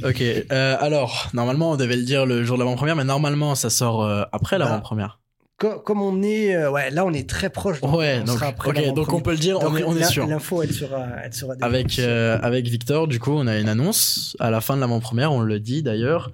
Ok, 0.04 0.20
euh, 0.20 0.76
alors, 0.78 1.30
normalement, 1.32 1.70
on 1.70 1.76
devait 1.76 1.96
le 1.96 2.02
dire 2.04 2.26
le 2.26 2.44
jour 2.44 2.58
de 2.58 2.62
l'avant-première, 2.62 2.96
mais 2.96 3.04
normalement, 3.04 3.54
ça 3.54 3.70
sort 3.70 4.02
euh, 4.04 4.24
après 4.32 4.58
Bah, 4.58 4.66
l'avant-première. 4.66 5.21
Co- 5.62 5.78
Comme 5.78 6.02
on 6.02 6.22
est, 6.22 6.54
euh, 6.56 6.70
ouais, 6.70 6.90
là 6.90 7.04
on 7.04 7.12
est 7.12 7.28
très 7.28 7.48
proche. 7.48 7.80
donc 7.80 7.94
Ouais, 7.96 8.18
on 8.20 8.24
donc, 8.24 8.36
sera 8.38 8.46
après 8.48 8.90
donc 8.92 9.12
on 9.12 9.20
peut 9.20 9.30
le 9.30 9.36
dire, 9.38 9.58
on 9.60 9.76
est, 9.76 9.84
on 9.84 9.94
est 9.96 10.00
l'in- 10.00 10.06
sûr. 10.08 10.26
L'info, 10.26 10.62
elle 10.62 10.72
sera, 10.72 11.06
elle 11.22 11.32
sera 11.32 11.54
Avec, 11.60 11.98
euh, 12.00 12.38
avec 12.42 12.66
Victor, 12.66 13.06
du 13.06 13.20
coup, 13.20 13.30
on 13.32 13.46
a 13.46 13.58
une 13.58 13.68
annonce 13.68 14.36
à 14.40 14.50
la 14.50 14.60
fin 14.60 14.74
de 14.74 14.80
l'avant-première, 14.80 15.32
on 15.32 15.40
le 15.40 15.60
dit 15.60 15.82
d'ailleurs. 15.84 16.32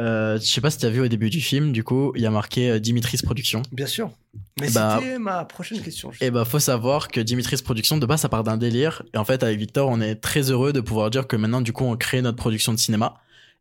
Euh, 0.00 0.38
je 0.40 0.46
sais 0.46 0.62
pas 0.62 0.70
si 0.70 0.78
tu 0.78 0.86
as 0.86 0.90
vu 0.90 1.00
au 1.02 1.08
début 1.08 1.28
du 1.28 1.40
film, 1.42 1.70
du 1.72 1.84
coup, 1.84 2.12
il 2.16 2.22
y 2.22 2.26
a 2.26 2.30
marqué 2.30 2.70
euh, 2.70 2.78
Dimitris 2.80 3.18
Productions. 3.22 3.60
Bien 3.72 3.84
sûr. 3.86 4.10
Mais 4.58 4.70
Bah- 4.70 4.98
c'était 4.98 5.18
ma 5.18 5.44
prochaine 5.44 5.80
question. 5.82 6.10
Et 6.22 6.30
bah, 6.30 6.46
faut 6.46 6.58
savoir 6.58 7.08
que 7.08 7.20
Dimitris 7.20 7.58
Productions, 7.62 7.98
de 7.98 8.06
base, 8.06 8.20
ça 8.22 8.30
part 8.30 8.42
d'un 8.42 8.56
délire. 8.56 9.02
Et 9.12 9.18
en 9.18 9.24
fait, 9.26 9.42
avec 9.42 9.58
Victor, 9.58 9.90
on 9.90 10.00
est 10.00 10.14
très 10.14 10.50
heureux 10.50 10.72
de 10.72 10.80
pouvoir 10.80 11.10
dire 11.10 11.26
que 11.26 11.36
maintenant, 11.36 11.60
du 11.60 11.74
coup, 11.74 11.84
on 11.84 11.94
crée 11.96 12.22
notre 12.22 12.38
production 12.38 12.72
de 12.72 12.78
cinéma. 12.78 13.16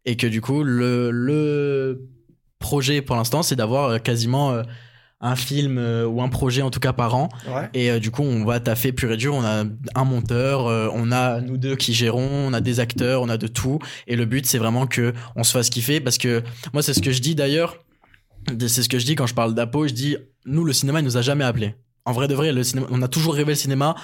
Et 0.05 0.15
que 0.15 0.25
du 0.25 0.39
coup, 0.39 0.63
le, 0.63 1.11
le 1.11 2.07
projet 2.59 3.01
pour 3.01 3.17
l'instant, 3.17 3.43
c'est 3.43 3.57
d'avoir 3.57 4.01
quasiment 4.01 4.61
un 5.21 5.35
film 5.35 5.77
euh, 5.77 6.05
ou 6.05 6.21
un 6.21 6.29
projet 6.29 6.61
en 6.61 6.71
tout 6.71 6.79
cas 6.79 6.93
par 6.93 7.15
an. 7.15 7.29
Ouais. 7.47 7.69
Et 7.73 7.91
euh, 7.91 7.99
du 7.99 8.11
coup, 8.11 8.23
on 8.23 8.43
va 8.43 8.59
taffer 8.59 8.91
pur 8.91 9.11
et 9.11 9.17
dur. 9.17 9.35
On 9.35 9.43
a 9.43 9.63
un 9.95 10.03
monteur, 10.03 10.67
euh, 10.67 10.89
on 10.93 11.11
a 11.11 11.41
nous 11.41 11.57
deux 11.57 11.75
qui 11.75 11.93
gérons, 11.93 12.47
on 12.47 12.53
a 12.53 12.61
des 12.61 12.79
acteurs, 12.79 13.21
on 13.21 13.29
a 13.29 13.37
de 13.37 13.47
tout. 13.47 13.79
Et 14.07 14.15
le 14.15 14.25
but, 14.25 14.45
c'est 14.45 14.57
vraiment 14.57 14.87
que 14.87 15.13
on 15.35 15.43
se 15.43 15.51
fasse 15.51 15.69
kiffer 15.69 15.99
parce 15.99 16.17
que 16.17 16.43
moi, 16.73 16.81
c'est 16.81 16.93
ce 16.93 17.01
que 17.01 17.11
je 17.11 17.21
dis 17.21 17.35
d'ailleurs. 17.35 17.77
C'est 18.59 18.81
ce 18.81 18.89
que 18.89 18.97
je 18.97 19.05
dis 19.05 19.15
quand 19.15 19.27
je 19.27 19.35
parle 19.35 19.53
d'Apo. 19.53 19.87
Je 19.87 19.93
dis, 19.93 20.17
nous, 20.45 20.65
le 20.65 20.73
cinéma, 20.73 20.99
il 20.99 21.05
nous 21.05 21.17
a 21.17 21.21
jamais 21.21 21.43
appelé. 21.43 21.75
En 22.05 22.11
vrai 22.11 22.27
de 22.27 22.33
vrai, 22.33 22.51
le 22.51 22.63
cinéma, 22.63 22.87
on 22.89 23.01
a 23.03 23.07
toujours 23.07 23.35
rêvé 23.35 23.51
le 23.51 23.55
cinéma. 23.55 23.95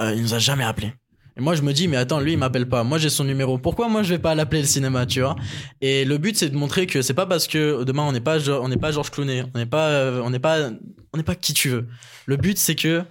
il 0.00 0.22
nous 0.22 0.32
a 0.32 0.38
jamais 0.38 0.64
appelé. 0.64 0.94
Et 1.36 1.40
moi, 1.40 1.54
je 1.56 1.62
me 1.62 1.72
dis, 1.72 1.88
mais 1.88 1.96
attends, 1.96 2.20
lui, 2.20 2.32
il 2.32 2.38
m'appelle 2.38 2.68
pas. 2.68 2.84
Moi, 2.84 2.98
j'ai 2.98 3.10
son 3.10 3.24
numéro. 3.24 3.58
Pourquoi 3.58 3.88
moi, 3.88 4.02
je 4.04 4.10
vais 4.14 4.20
pas 4.20 4.34
l'appeler 4.36 4.60
le 4.60 4.66
cinéma, 4.68 5.04
tu 5.04 5.20
vois? 5.20 5.34
Et 5.80 6.04
le 6.04 6.16
but, 6.18 6.36
c'est 6.36 6.48
de 6.48 6.56
montrer 6.56 6.86
que 6.86 7.02
c'est 7.02 7.14
pas 7.14 7.26
parce 7.26 7.48
que 7.48 7.82
demain, 7.82 8.04
on 8.04 8.12
n'est 8.12 8.20
pas, 8.20 8.38
on 8.48 8.68
n'est 8.68 8.76
pas 8.76 8.92
Georges 8.92 9.10
Clooney, 9.10 9.42
on 9.54 9.58
n'est 9.58 9.66
pas, 9.66 9.88
euh, 9.88 10.20
on 10.24 10.30
n'est 10.30 10.38
pas, 10.38 10.70
on 11.12 11.16
n'est 11.16 11.24
pas 11.24 11.34
qui 11.34 11.52
tu 11.52 11.70
veux. 11.70 11.88
Le 12.26 12.36
but, 12.36 12.56
c'est 12.58 12.76
que 12.76 13.02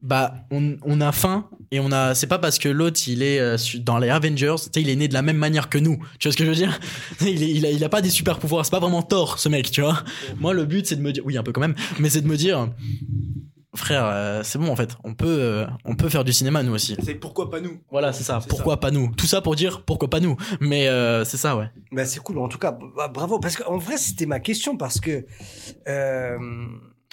bah 0.00 0.34
on, 0.50 0.76
on 0.82 1.00
a 1.00 1.12
faim 1.12 1.48
et 1.70 1.78
on 1.78 1.92
a 1.92 2.16
c'est 2.16 2.26
pas 2.26 2.40
parce 2.40 2.58
que 2.58 2.68
l'autre 2.68 2.98
il 3.06 3.22
est 3.22 3.38
euh, 3.38 3.56
dans 3.82 3.98
les 3.98 4.08
Avengers 4.10 4.56
tu 4.58 4.64
sais 4.74 4.82
il 4.82 4.88
est 4.88 4.96
né 4.96 5.06
de 5.06 5.14
la 5.14 5.22
même 5.22 5.36
manière 5.36 5.68
que 5.68 5.78
nous. 5.78 6.04
Tu 6.18 6.26
vois 6.26 6.32
ce 6.32 6.36
que 6.36 6.44
je 6.44 6.48
veux 6.48 6.56
dire? 6.56 6.80
Il, 7.20 7.64
est- 7.64 7.72
il 7.72 7.84
a 7.84 7.88
pas 7.88 8.02
des 8.02 8.10
super 8.10 8.40
pouvoirs. 8.40 8.64
C'est 8.64 8.72
pas 8.72 8.80
vraiment 8.80 9.02
Thor 9.02 9.38
ce 9.38 9.48
mec 9.48 9.70
tu 9.70 9.80
vois? 9.80 10.02
Moi 10.40 10.54
le 10.54 10.64
but 10.64 10.88
c'est 10.88 10.96
de 10.96 11.02
me 11.02 11.12
dire 11.12 11.22
oui 11.24 11.36
un 11.38 11.44
peu 11.44 11.52
quand 11.52 11.60
même. 11.60 11.76
Mais 12.00 12.10
c'est 12.10 12.20
de 12.20 12.26
me 12.26 12.36
dire 12.36 12.68
frère 13.74 14.04
euh, 14.06 14.42
c'est 14.44 14.58
bon 14.58 14.68
en 14.68 14.76
fait. 14.76 14.96
On 15.04 15.14
peut 15.14 15.38
euh, 15.40 15.66
on 15.84 15.94
peut 15.94 16.08
faire 16.08 16.24
du 16.24 16.32
cinéma 16.32 16.62
nous 16.62 16.72
aussi. 16.72 16.96
C'est 17.02 17.14
pourquoi 17.14 17.50
pas 17.50 17.60
nous. 17.60 17.80
Voilà 17.90 18.12
c'est 18.12 18.24
ça. 18.24 18.40
Pourquoi 18.48 18.80
pas 18.80 18.90
nous? 18.90 19.12
Tout 19.14 19.26
ça 19.26 19.40
pour 19.40 19.56
dire 19.56 19.84
pourquoi 19.84 20.10
pas 20.10 20.20
nous. 20.20 20.36
Mais 20.60 20.88
euh, 20.88 21.24
c'est 21.24 21.36
ça 21.36 21.56
ouais. 21.56 21.70
Bah, 21.90 22.04
c'est 22.04 22.20
cool. 22.20 22.38
En 22.38 22.48
tout 22.48 22.58
cas, 22.58 22.76
bah, 22.96 23.08
bravo. 23.08 23.38
Parce 23.38 23.56
qu'en 23.56 23.78
vrai, 23.78 23.96
c'était 23.96 24.26
ma 24.26 24.40
question 24.40 24.76
parce 24.76 25.00
que 25.00 25.24
euh, 25.88 26.38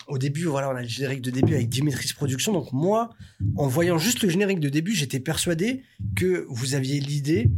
au 0.07 0.17
début, 0.17 0.45
voilà, 0.45 0.69
on 0.69 0.75
a 0.75 0.81
le 0.81 0.87
générique 0.87 1.21
de 1.21 1.31
début 1.31 1.53
avec 1.53 1.69
Dimitris 1.69 2.13
Productions. 2.15 2.51
Donc 2.51 2.73
moi, 2.73 3.09
en 3.55 3.67
voyant 3.67 3.97
juste 3.97 4.23
le 4.23 4.29
générique 4.29 4.59
de 4.59 4.69
début, 4.69 4.93
j'étais 4.93 5.19
persuadé 5.19 5.83
que 6.15 6.45
vous 6.49 6.75
aviez 6.75 6.99
l'idée 6.99 7.51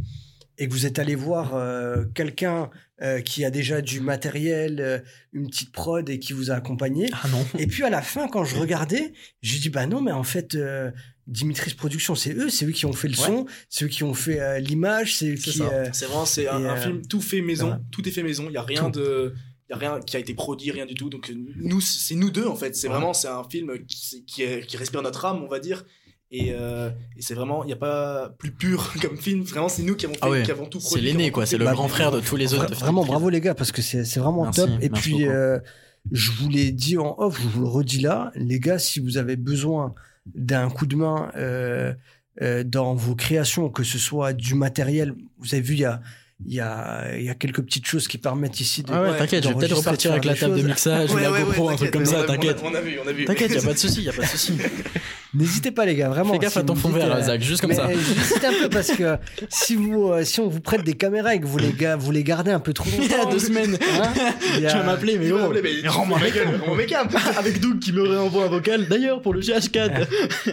et 0.58 0.68
que 0.68 0.72
vous 0.72 0.86
êtes 0.86 0.98
allé 0.98 1.14
voir 1.14 1.54
euh, 1.54 2.04
quelqu'un 2.14 2.70
euh, 3.02 3.20
qui 3.20 3.44
a 3.44 3.50
déjà 3.50 3.80
du 3.80 4.00
matériel, 4.00 4.78
euh, 4.80 4.98
une 5.32 5.48
petite 5.48 5.72
prod 5.72 6.08
et 6.08 6.18
qui 6.18 6.32
vous 6.32 6.50
a 6.50 6.54
accompagné. 6.54 7.08
ah 7.12 7.28
non 7.28 7.44
Et 7.58 7.66
puis 7.66 7.82
à 7.82 7.90
la 7.90 8.02
fin, 8.02 8.28
quand 8.28 8.44
je 8.44 8.56
regardais, 8.56 9.12
j'ai 9.42 9.58
dit 9.58 9.70
bah 9.70 9.86
non, 9.86 10.00
mais 10.00 10.12
en 10.12 10.22
fait, 10.22 10.54
euh, 10.54 10.90
Dimitris 11.26 11.74
Productions, 11.74 12.14
c'est 12.14 12.32
eux, 12.34 12.48
c'est 12.48 12.64
eux 12.66 12.70
qui 12.72 12.86
ont 12.86 12.92
fait 12.92 13.08
le 13.08 13.18
Ouais. 13.18 13.26
son, 13.26 13.46
c'est 13.68 13.84
eux 13.84 13.88
qui 13.88 14.04
ont 14.04 14.14
fait 14.14 14.40
euh, 14.40 14.58
l'image, 14.58 15.16
c'est 15.16 15.34
qui. 15.34 15.62
euh, 15.62 15.88
C'est 15.92 16.06
vraiment 16.06 16.24
c'est 16.26 16.48
un, 16.48 16.76
film 16.76 17.02
tout 17.06 17.20
fait 17.20 17.40
maison, 17.40 17.78
tout 17.90 18.06
est 18.08 18.12
fait 18.12 18.22
maison. 18.22 18.46
Il 18.48 18.52
y 18.54 18.56
a 18.56 18.62
rien 18.62 18.90
Tout. 18.90 19.00
de, 19.00 19.34
il 19.68 19.72
y 19.72 19.74
a 19.74 19.78
rien 19.78 20.00
qui 20.00 20.16
a 20.16 20.20
été 20.20 20.34
produit, 20.34 20.70
rien 20.70 20.84
du 20.86 20.94
tout. 20.94 21.08
Donc 21.10 21.32
nous, 21.56 21.80
c'est 21.80 22.14
nous 22.14 22.30
deux 22.30 22.46
en 22.46 22.56
fait. 22.56 22.74
C'est 22.76 22.88
Ouais. 22.88 22.94
vraiment 22.94 23.14
c'est 23.14 23.28
un 23.28 23.44
film 23.44 23.84
qui, 23.86 24.24
qui, 24.26 24.42
est- 24.42 24.66
qui 24.66 24.76
respire 24.76 25.02
notre 25.02 25.24
âme, 25.24 25.42
on 25.42 25.48
va 25.48 25.60
dire. 25.60 25.84
Et, 26.34 26.52
euh, 26.58 26.88
et 27.16 27.20
c'est 27.22 27.34
vraiment, 27.34 27.62
il 27.62 27.66
n'y 27.66 27.72
a 27.74 27.76
pas 27.76 28.30
plus 28.38 28.50
pur 28.52 28.92
comme 29.02 29.16
film. 29.18 29.42
Vraiment, 29.42 29.68
c'est 29.68 29.82
nous 29.82 29.94
qui 29.94 30.06
avons 30.06 30.14
fait, 30.14 30.20
Ah 30.22 30.30
ouais. 30.30 30.42
qui 30.42 30.50
avons 30.50 30.64
tout 30.66 30.80
c'est 30.80 30.88
produit. 30.88 31.04
l'aîné 31.06 31.30
quoi 31.30 31.44
c'est 31.44 31.58
le 31.58 31.64
Bah, 31.66 31.72
grand 31.72 31.88
frère 31.88 32.10
de 32.10 32.20
tous 32.20 32.36
les 32.36 32.54
autres 32.54 32.74
Vraiment 32.74 33.04
bravo 33.04 33.28
les 33.28 33.40
gars 33.42 33.54
parce 33.54 33.70
que 33.70 33.82
c'est 33.82 34.04
c'est 34.04 34.18
vraiment 34.18 34.44
Merci, 34.44 34.60
top. 34.62 34.70
Et 34.80 34.88
puis 34.88 35.28
euh, 35.28 35.58
je 36.10 36.30
vous 36.32 36.48
l'ai 36.48 36.72
dit 36.72 36.96
en 36.98 37.14
off, 37.18 37.38
je 37.40 37.46
vous 37.48 37.60
le 37.60 37.68
redis 37.68 38.00
là, 38.00 38.32
les 38.34 38.58
gars, 38.60 38.78
si 38.78 38.98
vous 38.98 39.18
avez 39.18 39.36
besoin 39.36 39.94
d'un 40.34 40.70
coup 40.70 40.86
de 40.86 40.96
main 40.96 41.30
euh, 41.36 41.92
euh, 42.40 42.64
dans 42.64 42.94
vos 42.94 43.14
créations, 43.14 43.68
que 43.68 43.82
ce 43.84 43.98
soit 43.98 44.32
du 44.32 44.54
matériel, 44.54 45.14
vous 45.38 45.54
avez 45.54 45.62
vu 45.62 45.74
il 45.74 45.80
y 45.80 45.84
a 45.84 46.00
il 46.44 46.54
y 46.54 46.60
a, 46.60 47.16
il 47.18 47.24
y 47.24 47.28
a 47.30 47.34
quelques 47.36 47.62
petites 47.62 47.86
choses 47.86 48.08
qui 48.08 48.18
permettent 48.18 48.58
ici 48.58 48.82
de. 48.82 48.90
ah 48.92 49.02
ouais, 49.02 49.16
t'inquiète 49.18 49.44
je 49.44 49.48
vais 49.50 49.54
peut-être 49.54 49.76
repartir 49.76 50.10
avec 50.10 50.24
la 50.24 50.34
table 50.34 50.56
de 50.56 50.62
mixage 50.62 51.12
ou 51.12 51.14
Ouais, 51.14 51.22
la 51.22 51.30
ouais, 51.30 51.42
GoPro 51.44 51.68
ouais, 51.68 51.74
un 51.74 51.76
truc 51.76 51.90
comme 51.92 52.02
t'inquiète, 52.02 52.18
ça 52.18 52.24
on 52.24 52.34
t'inquiète 52.34 52.60
On 52.64 52.74
a 52.74 52.80
vu, 52.80 52.98
on 53.04 53.06
a 53.08 53.12
vu. 53.12 53.24
T'inquiète, 53.26 53.52
y 53.52 53.58
a 53.58 53.62
pas 53.62 53.74
de 53.74 53.78
souci, 53.78 54.02
y 54.02 54.08
a 54.08 54.12
pas 54.12 54.22
de 54.22 54.26
souci. 54.26 54.54
N'hésitez 55.34 55.70
pas 55.70 55.86
les 55.86 55.94
gars, 55.96 56.10
vraiment. 56.10 56.32
Fais 56.34 56.38
gaffe 56.38 56.52
si 56.52 56.58
à 56.58 56.62
ton 56.62 56.74
fond 56.74 56.90
vert, 56.90 57.14
euh, 57.14 57.22
Zach, 57.22 57.40
juste 57.40 57.60
comme 57.62 57.70
mais, 57.70 57.76
ça. 57.76 57.86
euh, 57.88 57.94
J'hésite 57.94 58.44
un 58.44 58.52
peu 58.62 58.68
parce 58.68 58.90
que 58.92 59.16
si 59.48 59.76
vous 59.76 60.08
euh, 60.10 60.24
si 60.24 60.40
on 60.40 60.48
vous 60.48 60.60
prête 60.60 60.84
des 60.84 60.92
caméras 60.92 61.34
et 61.34 61.40
que 61.40 61.46
vous 61.46 61.56
les 61.58 61.72
ga- 61.72 61.96
vous 61.96 62.10
les 62.10 62.22
gardez 62.22 62.50
un 62.50 62.60
peu 62.60 62.72
trop 62.74 62.88
Il 62.92 63.04
y 63.10 63.12
a 63.14 63.16
longtemps, 63.18 63.30
deux 63.30 63.38
semaines. 63.38 63.78
hein, 64.02 64.12
a- 64.16 64.56
Tu 64.56 64.62
vas 64.62 64.82
m'appeler, 64.82 65.18
mais 65.18 65.32
oh, 65.32 65.38
m'appeler, 65.38 65.62
mais 65.62 65.70
mais 65.82 65.88
rends-moi 65.88 66.18
ma 66.18 66.30
gueule. 66.30 66.48
Avec 67.38 67.60
Doug 67.60 67.78
qui 67.78 67.92
me 67.92 68.02
réenvoie 68.02 68.44
un 68.44 68.48
vocal. 68.48 68.86
D'ailleurs, 68.88 69.22
pour 69.22 69.32
le 69.32 69.40
GH4. 69.40 70.06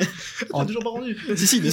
On 0.53 0.61
a 0.61 0.65
toujours 0.65 0.83
pas 0.83 0.89
rendu. 0.91 1.17
si, 1.35 1.45
si. 1.47 1.61
mais- 1.61 1.69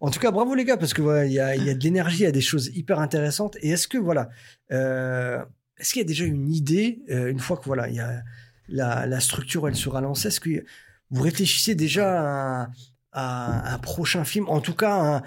En 0.00 0.10
tout 0.10 0.18
cas, 0.20 0.30
bravo 0.30 0.54
les 0.54 0.64
gars, 0.64 0.76
parce 0.76 0.92
que 0.92 1.02
voilà, 1.02 1.24
il 1.24 1.32
y, 1.32 1.40
a, 1.40 1.54
il 1.56 1.64
y 1.64 1.70
a 1.70 1.74
de 1.74 1.82
l'énergie, 1.82 2.18
il 2.20 2.24
y 2.24 2.26
a 2.26 2.32
des 2.32 2.40
choses 2.42 2.70
hyper 2.74 2.98
intéressantes. 2.98 3.56
Et 3.62 3.70
est-ce 3.70 3.88
que 3.88 3.96
voilà, 3.96 4.28
euh, 4.72 5.38
est-ce 5.78 5.92
qu'il 5.92 6.02
y 6.02 6.04
a 6.04 6.08
déjà 6.08 6.24
une 6.24 6.52
idée 6.52 6.98
euh, 7.10 7.30
une 7.30 7.38
fois 7.38 7.56
que 7.56 7.64
voilà, 7.64 7.88
il 7.88 7.94
y 7.94 8.00
a 8.00 8.20
la, 8.68 9.06
la 9.06 9.20
structure, 9.20 9.66
elle 9.68 9.76
sera 9.76 10.00
lancée, 10.00 10.28
est-ce 10.28 10.40
que 10.40 10.64
vous 11.10 11.22
réfléchissez 11.22 11.74
déjà 11.74 12.20
à 12.20 12.62
un, 12.62 12.68
à 13.12 13.74
un 13.74 13.78
prochain 13.78 14.24
film 14.24 14.48
En 14.48 14.60
tout 14.60 14.74
cas, 14.74 15.22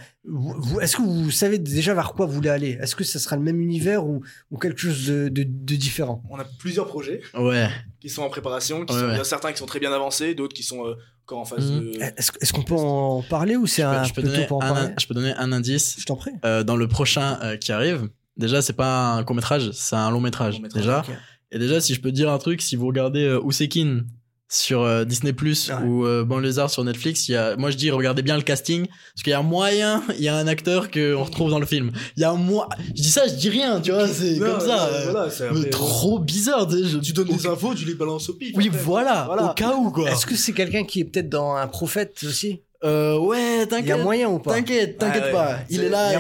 est-ce 0.82 0.98
que 0.98 1.02
vous 1.02 1.32
savez 1.32 1.58
déjà 1.58 1.94
vers 1.94 2.12
quoi 2.14 2.26
vous 2.26 2.34
voulez 2.34 2.50
aller? 2.50 2.78
Est-ce 2.82 2.96
que 2.96 3.04
ça 3.06 3.18
sera 3.20 3.36
le 3.38 3.42
même 3.42 3.62
univers 3.62 4.06
ou, 4.06 4.22
ou 4.52 4.58
quelque 4.58 4.80
chose 4.80 5.08
de, 5.08 5.30
de- 5.30 5.44
de 5.48 5.76
différent? 5.76 6.22
On 6.30 6.38
a 6.40 6.44
plusieurs 6.60 6.88
projets 6.88 7.22
Ouais. 7.34 7.70
qui 8.02 8.10
sont 8.10 8.24
en 8.24 8.30
préparation. 8.30 8.86
Qui 8.86 8.94
Ouais, 8.94 9.00
sont, 9.00 9.06
ouais. 9.08 9.14
Il 9.14 9.18
y 9.18 9.22
a 9.22 9.24
certains 9.24 9.52
qui 9.54 9.60
sont 9.60 9.66
très 9.66 9.80
bien 9.80 9.94
avancés, 9.94 10.36
d'autres 10.36 10.54
qui 10.54 10.64
sont 10.64 10.86
euh, 10.86 10.96
encore 11.26 11.40
en 11.40 11.46
phase 11.46 11.72
Mhm. 11.72 11.80
de. 11.80 12.02
Est-ce, 12.18 12.32
est-ce 12.42 12.52
qu'on 12.52 12.64
peut 12.64 12.76
en 12.76 13.22
parler 13.24 13.56
ou 13.56 13.68
c'est 13.68 13.84
Je 13.84 13.88
un 13.88 14.02
peux, 14.02 14.08
je 14.08 14.14
peux 14.14 14.22
peu 14.22 14.28
tôt 14.28 14.34
donner 14.34 14.48
pour 14.48 14.58
en 14.58 14.62
un, 14.66 14.74
parler? 14.74 14.94
je 15.00 15.08
peux 15.08 15.14
donner 15.14 15.34
un 15.38 15.52
indice. 15.54 15.96
Je 16.00 16.06
t'en 16.06 16.18
prie. 16.18 16.32
Euh, 16.44 16.64
dans 16.66 16.76
le 16.76 16.88
prochain 16.90 17.40
euh, 17.42 17.56
qui 17.56 17.72
arrive, 17.72 18.10
déjà, 18.36 18.62
c'est 18.62 18.74
pas 18.74 19.12
un 19.14 19.24
court 19.24 19.36
métrage, 19.38 19.72
c'est 19.72 19.96
un 19.96 20.12
long 20.12 20.20
métrage. 20.20 20.56
Long 20.56 20.64
métrage, 20.64 20.82
déjà. 20.84 21.06
Et 21.52 21.60
déjà, 21.60 21.80
si 21.80 21.94
je 21.96 22.02
peux 22.02 22.10
te 22.10 22.16
dire 22.16 22.30
un 22.30 22.38
truc, 22.38 22.62
si 22.62 22.76
vous 22.76 22.88
regardez 22.88 23.24
euh, 23.24 23.40
Ousekin 23.42 24.02
sur 24.50 24.82
euh, 24.84 25.04
Disney 25.04 25.34
Plus 25.34 25.70
Ouais. 25.70 25.76
ou 25.86 26.06
euh, 26.06 26.24
Banlieusard 26.24 26.70
sur 26.70 26.84
Netflix, 26.84 27.28
il 27.28 27.34
y 27.34 27.36
a, 27.36 27.56
moi 27.58 27.70
je 27.70 27.76
dis 27.78 27.92
regardez 27.92 28.22
bien 28.22 28.38
le 28.38 28.44
casting 28.44 28.88
parce 28.88 29.24
qu'il 29.24 29.32
y 29.32 29.34
a 29.34 29.42
moyen, 29.42 30.04
il 30.18 30.24
y 30.24 30.30
a 30.30 30.36
un 30.38 30.48
acteur 30.48 30.90
que 30.90 31.14
on 31.16 31.24
retrouve 31.24 31.50
dans 31.50 31.60
le 31.60 31.66
film. 31.66 31.92
Il 32.16 32.22
y 32.22 32.24
a 32.24 32.34
moi, 32.34 32.70
je 32.88 33.02
dis 33.02 33.10
ça, 33.10 33.28
je 33.28 33.34
dis 33.34 33.50
rien, 33.50 33.82
tu 33.82 33.92
vois, 33.92 34.08
c'est 34.08 34.38
comme 34.40 34.60
ça. 34.62 34.86
euh, 34.88 35.12
voilà, 35.12 35.30
c'est 35.30 35.52
mais 35.52 35.70
trop 35.70 36.20
bizarre. 36.20 36.70
Je- 36.70 36.98
Tu 37.00 37.12
donnes 37.14 37.30
au- 37.30 37.34
des 37.36 37.46
infos, 37.48 37.74
tu 37.76 37.86
les 37.86 37.96
balances 37.96 38.30
au 38.30 38.34
pif. 38.34 38.54
Oui, 38.56 38.70
voilà, 38.72 39.26
Voilà. 39.28 39.52
au 39.52 39.54
cas 39.54 39.74
où 39.76 39.92
quoi. 39.92 40.10
Est-ce 40.12 40.26
que 40.26 40.36
c'est 40.36 40.54
quelqu'un 40.54 40.84
qui 40.86 41.02
est 41.02 41.06
peut-être 41.06 41.30
dans 41.30 41.56
un 41.56 41.68
prophète 41.68 42.18
aussi? 42.26 42.62
Euh, 42.84 43.18
ouais, 43.18 43.38
Il 43.56 43.58
y 43.58 43.62
a 43.64 43.66
t'inquiète. 43.68 44.04
moyen 44.04 44.30
ou 44.30 44.38
pas? 44.40 44.54
T'inquiète, 44.54 45.00
t'inquiète 45.00 45.24
Ouais, 45.24 45.32
pas. 45.32 45.48
ouais. 45.54 45.66
Il 45.72 45.82
est 45.84 45.90
là, 45.90 46.12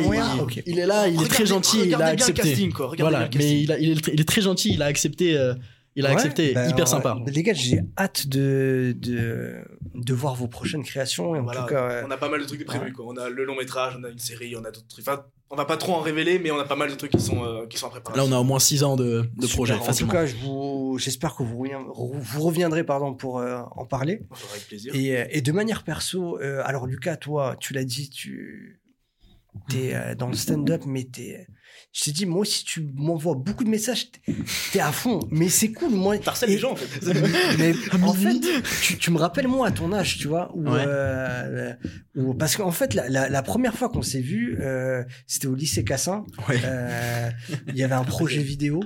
il 0.65 0.79
est 0.79 0.85
là, 0.87 1.07
il 1.07 1.13
est 1.13 1.17
très 1.27 1.43
Regardez- 1.43 1.45
gentil, 1.45 1.77
il 1.85 1.93
a 1.95 2.05
accepté. 2.07 2.41
casting, 2.41 2.73
quoi. 2.73 2.87
Regardez 2.87 3.11
Voilà, 3.11 3.27
bien 3.27 3.39
le 3.39 3.45
mais 3.45 3.73
a- 3.73 3.77
il, 3.77 3.91
est, 3.91 4.07
il 4.11 4.19
est 4.21 4.27
très 4.27 4.41
gentil, 4.41 4.71
il 4.73 4.81
a 4.81 4.87
accepté, 4.87 5.37
euh, 5.37 5.53
il 5.97 6.05
a 6.05 6.09
Ouais, 6.09 6.15
accepté, 6.15 6.53
bah, 6.53 6.67
hyper 6.67 6.87
sympa. 6.87 7.17
Les 7.25 7.43
gars, 7.43 7.53
j'ai 7.53 7.81
hâte 7.97 8.27
de, 8.27 8.95
de, 8.97 9.55
de 9.95 10.13
voir 10.13 10.35
vos 10.35 10.47
prochaines 10.47 10.83
créations. 10.83 11.35
Et 11.35 11.39
en 11.39 11.43
Voilà, 11.43 11.61
tout 11.61 11.67
cas, 11.67 11.87
ouais. 11.87 12.03
on 12.07 12.11
a 12.11 12.17
pas 12.17 12.29
mal 12.29 12.39
de 12.39 12.45
trucs 12.45 12.59
de 12.59 12.65
prévus 12.65 12.93
quoi. 12.93 13.05
On 13.07 13.17
a 13.17 13.29
le 13.29 13.43
long 13.43 13.55
métrage, 13.57 13.97
on 13.99 14.03
a 14.05 14.09
une 14.09 14.19
série, 14.19 14.55
on 14.55 14.59
a 14.63 14.71
d'autres 14.71 14.87
trucs. 14.87 15.05
Enfin, 15.07 15.25
on 15.49 15.55
va 15.55 15.65
pas 15.65 15.77
trop 15.77 15.93
en 15.93 16.01
révéler, 16.01 16.39
mais 16.39 16.51
on 16.51 16.59
a 16.59 16.65
pas 16.65 16.75
mal 16.75 16.89
de 16.89 16.95
trucs 16.95 17.11
qui 17.11 17.19
sont 17.21 17.43
euh, 17.43 17.65
qui 17.67 17.77
sont 17.77 17.87
en 17.87 17.89
préparation. 17.89 18.21
Là, 18.23 18.29
on 18.29 18.33
a 18.37 18.39
au 18.39 18.43
moins 18.43 18.59
6 18.59 18.83
ans 18.83 18.95
de, 18.97 19.29
de 19.37 19.47
projet, 19.47 19.73
En 19.75 19.93
tout 19.93 20.07
cas, 20.07 20.25
je 20.25 20.35
vous, 20.35 20.97
j'espère 20.99 21.35
que 21.35 21.43
vous, 21.43 21.57
revien- 21.63 21.85
vous 21.93 22.41
reviendrez 22.41 22.83
pardon, 22.83 23.13
pour 23.13 23.39
euh, 23.39 23.59
en 23.75 23.85
parler. 23.85 24.21
Avec 24.51 24.67
plaisir. 24.67 24.93
Et, 24.93 25.17
euh, 25.17 25.25
et 25.29 25.41
de 25.41 25.51
manière 25.51 25.83
perso, 25.83 26.37
euh, 26.41 26.61
alors 26.65 26.85
Lucas, 26.85 27.15
toi, 27.17 27.55
tu 27.59 27.73
l'as 27.73 27.85
dit, 27.85 28.09
tu 28.09 28.81
es 29.73 29.95
euh, 29.95 30.15
dans 30.15 30.27
le 30.27 30.35
stand-up, 30.35 30.83
mais 30.85 31.03
t'es. 31.05 31.47
Je 31.93 32.03
t'ai 32.05 32.11
dit, 32.11 32.25
moi 32.25 32.41
aussi, 32.41 32.63
tu 32.63 32.87
m'envoies 32.95 33.35
beaucoup 33.35 33.63
de 33.63 33.69
messages, 33.69 34.11
t'es- 34.11 34.33
t'es 34.71 34.79
à 34.79 34.91
fond. 34.91 35.19
Mais 35.31 35.49
c'est 35.49 35.71
cool, 35.71 35.91
moi. 35.91 36.17
T'harcèles 36.19 36.49
Et- 36.49 36.53
les 36.53 36.59
gens 36.59 36.71
en 36.71 36.75
fait. 36.75 37.13
mais 37.57 37.73
en 38.03 38.13
fait, 38.13 38.39
tu, 38.81 38.97
tu 38.97 39.11
me 39.11 39.17
rappelles 39.17 39.47
moi 39.47 39.67
à 39.67 39.71
ton 39.71 39.91
âge, 39.93 40.17
tu 40.17 40.27
vois, 40.27 40.51
où, 40.55 40.63
Ouais. 40.69 40.83
euh, 40.85 41.73
où- 42.15 42.33
parce 42.33 42.55
qu'en 42.55 42.71
fait 42.71 42.93
la, 42.93 43.09
la, 43.09 43.29
la 43.29 43.41
première 43.41 43.73
fois 43.75 43.89
qu'on 43.89 44.01
s'est 44.01 44.21
vu, 44.21 44.57
euh, 44.59 45.03
c'était 45.27 45.47
au 45.47 45.55
lycée 45.55 45.83
Cassin. 45.83 46.25
Ouais. 46.49 46.59
Euh, 46.63 47.29
Il 47.67 47.75
y 47.75 47.83
avait 47.83 47.95
un 47.95 48.03
projet 48.03 48.41
vidéo. 48.41 48.79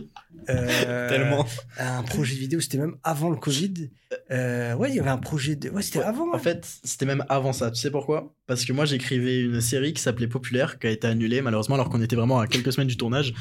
Euh, 0.49 1.09
Tellement. 1.09 1.45
Un 1.77 2.03
projet 2.03 2.35
vidéo, 2.35 2.59
c'était 2.59 2.77
même 2.77 2.95
avant 3.03 3.29
le 3.29 3.37
Covid. 3.37 3.89
Euh, 4.31 4.73
ouais, 4.75 4.89
il 4.89 4.95
y 4.95 4.99
avait 4.99 5.09
un 5.09 5.17
projet 5.17 5.55
de. 5.55 5.69
Ouais, 5.69 5.81
c'était 5.81 6.01
avant. 6.01 6.33
En 6.33 6.39
fait, 6.39 6.67
c'était 6.83 7.05
même 7.05 7.25
avant 7.29 7.53
ça. 7.53 7.71
Tu 7.71 7.79
sais 7.79 7.91
pourquoi? 7.91 8.33
Parce 8.47 8.65
que 8.65 8.73
moi, 8.73 8.85
j'écrivais 8.85 9.41
une 9.41 9.61
série 9.61 9.93
qui 9.93 10.01
s'appelait 10.01 10.27
Populaire, 10.27 10.79
qui 10.79 10.87
a 10.87 10.89
été 10.89 11.07
annulée 11.07 11.41
malheureusement, 11.41 11.75
alors 11.75 11.89
qu'on 11.89 12.01
était 12.01 12.15
vraiment 12.15 12.39
à 12.39 12.47
quelques 12.47 12.73
semaines 12.73 12.87
du 12.87 12.97
tournage. 12.97 13.33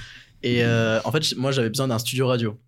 Et 0.42 0.64
euh, 0.64 1.00
en 1.04 1.12
fait, 1.12 1.36
moi, 1.36 1.52
j'avais 1.52 1.68
besoin 1.68 1.88
d'un 1.88 1.98
studio 1.98 2.26
radio. 2.26 2.58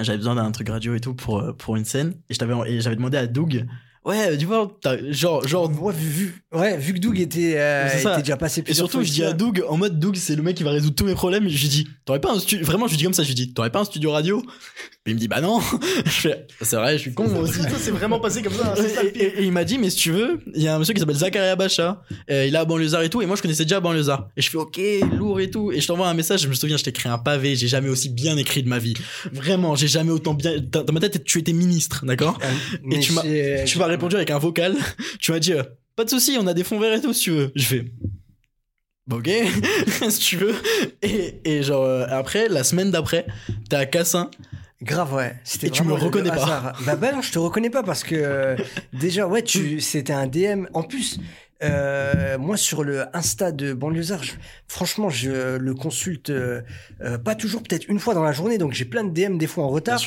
J'avais 0.00 0.18
besoin 0.18 0.34
d'un 0.34 0.50
truc 0.50 0.68
radio 0.68 0.94
et 0.94 1.00
tout 1.00 1.14
pour, 1.14 1.56
pour 1.56 1.76
une 1.76 1.84
scène. 1.84 2.14
Et 2.28 2.34
j'avais 2.34 2.96
demandé 2.96 3.16
à 3.16 3.26
Doug, 3.26 3.66
Ouais, 4.06 4.38
tu 4.38 4.44
vois, 4.44 4.70
t'as- 4.80 5.10
genre, 5.10 5.46
genre. 5.48 5.68
Ouais, 5.82 5.92
vu, 5.92 6.40
ouais, 6.52 6.76
vu 6.78 6.94
que 6.94 6.98
Doug 7.00 7.18
était, 7.18 7.54
euh, 7.58 7.88
était 7.88 8.22
déjà 8.22 8.36
passé 8.36 8.62
Et 8.64 8.72
surtout, 8.72 8.98
fois 8.98 9.02
je 9.02 9.10
dis 9.10 9.24
à 9.24 9.32
Doug, 9.32 9.64
en 9.68 9.76
mode 9.76 9.98
Doug, 9.98 10.14
c'est 10.14 10.36
le 10.36 10.44
mec 10.44 10.56
qui 10.56 10.62
va 10.62 10.70
résoudre 10.70 10.94
tous 10.94 11.04
mes 11.04 11.14
problèmes. 11.14 11.48
Je 11.48 11.60
lui 11.60 11.68
dis, 11.68 11.88
t'aurais 12.04 12.20
pas 12.20 12.32
un 12.32 12.38
studio, 12.38 12.64
vraiment, 12.64 12.86
je 12.86 12.92
lui 12.92 12.98
dis 12.98 13.04
comme 13.04 13.12
ça, 13.14 13.24
je 13.24 13.28
lui 13.28 13.34
dis, 13.34 13.52
t'aurais 13.52 13.70
pas 13.70 13.80
un 13.80 13.84
studio 13.84 14.12
radio? 14.12 14.40
Puis 15.06 15.12
il 15.12 15.14
me 15.14 15.20
dit, 15.20 15.28
bah 15.28 15.40
non. 15.40 15.60
Je 16.04 16.10
fais, 16.10 16.46
c'est 16.62 16.74
vrai, 16.74 16.94
je 16.94 17.02
suis 17.02 17.14
con, 17.14 17.28
moi 17.28 17.42
aussi. 17.42 17.60
C'est 17.78 17.92
vraiment 17.92 18.18
passé 18.18 18.42
comme 18.42 18.54
ça. 18.54 18.74
Et, 18.76 18.82
C'est 18.82 18.88
ça 18.88 19.02
le 19.04 19.10
pire. 19.12 19.22
et- 19.22 19.40
et 19.40 19.44
il 19.44 19.52
m'a 19.52 19.62
dit, 19.62 19.78
mais 19.78 19.88
si 19.88 19.98
tu 19.98 20.10
veux, 20.10 20.40
il 20.52 20.60
y 20.60 20.66
a 20.66 20.74
un 20.74 20.80
monsieur 20.80 20.94
qui 20.94 20.98
s'appelle 20.98 21.14
Zakaria 21.14 21.54
Bacha, 21.54 22.02
euh, 22.28 22.44
il 22.44 22.52
est 22.52 22.58
à 22.58 22.64
Banlieusard 22.64 23.02
et 23.02 23.08
tout, 23.08 23.22
et 23.22 23.26
moi 23.26 23.36
je 23.36 23.42
connaissais 23.42 23.62
déjà 23.64 23.78
Banlieusard. 23.78 24.28
Et 24.36 24.42
je 24.42 24.50
fais, 24.50 24.56
ok, 24.56 24.80
lourd 25.16 25.38
et 25.38 25.48
tout, 25.48 25.70
et 25.70 25.80
je 25.80 25.86
t'envoie 25.86 26.08
un 26.08 26.14
message, 26.14 26.40
je 26.42 26.48
me 26.48 26.54
souviens, 26.54 26.76
je 26.76 26.82
t'ai 26.82 26.90
écrit 26.90 27.08
un 27.08 27.18
pavé, 27.18 27.54
j'ai 27.54 27.68
jamais 27.68 27.88
aussi 27.88 28.08
bien 28.08 28.36
écrit 28.36 28.64
de 28.64 28.68
ma 28.68 28.80
vie. 28.80 28.94
Vraiment, 29.32 29.76
j'ai 29.76 29.86
jamais 29.86 30.10
autant 30.10 30.34
bien, 30.34 30.56
dans 30.58 30.82
dans 30.82 30.92
ma 30.92 30.98
tête, 30.98 31.22
tu 31.22 31.38
étais 31.38 31.52
ministre, 31.52 32.04
d'accord? 32.04 32.40
Euh, 32.42 32.50
mais 32.82 32.98
tu 32.98 33.12
m'as- 33.12 33.22
Tu 33.64 33.78
m'as 33.78 33.86
répondu 33.86 34.16
avec 34.16 34.32
un 34.32 34.38
vocal, 34.38 34.74
tu 35.20 35.30
m'as 35.30 35.38
dit, 35.38 35.52
euh, 35.52 35.62
pas 35.94 36.02
de 36.04 36.10
souci, 36.10 36.36
on 36.40 36.48
a 36.48 36.52
des 36.54 36.64
fonds 36.64 36.80
verts 36.80 36.94
et 36.94 37.00
tout, 37.00 37.12
si 37.12 37.22
tu 37.22 37.30
veux. 37.30 37.52
Je 37.54 37.64
fais, 37.64 37.84
bah, 39.06 39.16
ok, 39.18 39.30
si 40.10 40.18
tu 40.18 40.36
veux. 40.36 40.54
Et, 41.00 41.34
et 41.44 41.62
genre, 41.62 41.84
euh, 41.84 42.06
après, 42.10 42.48
la 42.48 42.64
semaine 42.64 42.90
d'après, 42.90 43.24
t'es 43.70 43.76
à 43.76 43.86
Cassin, 43.86 44.30
Grave, 44.82 45.14
ouais. 45.14 45.34
C'était 45.44 45.68
Et 45.68 45.70
tu 45.70 45.82
me 45.84 45.94
reconnais 45.94 46.28
pas. 46.28 46.42
hasard. 46.42 46.82
Bah, 46.84 46.96
bah 46.96 47.12
non, 47.12 47.22
je 47.22 47.32
te 47.32 47.38
reconnais 47.38 47.70
pas 47.70 47.82
parce 47.82 48.04
que 48.04 48.14
euh, 48.14 48.56
déjà, 48.92 49.26
ouais, 49.26 49.42
tu, 49.42 49.80
c'était 49.80 50.12
un 50.12 50.26
DM. 50.26 50.66
En 50.74 50.82
plus, 50.82 51.18
euh, 51.62 52.36
moi 52.36 52.58
sur 52.58 52.84
le 52.84 53.04
Insta 53.16 53.52
de 53.52 53.72
Banlieusard, 53.72 54.22
je- 54.22 54.32
franchement, 54.68 55.08
je 55.08 55.56
le 55.56 55.74
consulte 55.74 56.28
euh, 56.28 56.60
euh, 57.00 57.16
pas 57.16 57.34
toujours, 57.34 57.62
peut-être 57.62 57.88
une 57.88 57.98
fois 57.98 58.12
dans 58.12 58.22
la 58.22 58.32
journée, 58.32 58.58
donc 58.58 58.72
j'ai 58.74 58.84
plein 58.84 59.04
de 59.04 59.10
DM 59.10 59.38
des 59.38 59.46
fois 59.46 59.64
en 59.64 59.68
retard. 59.70 59.98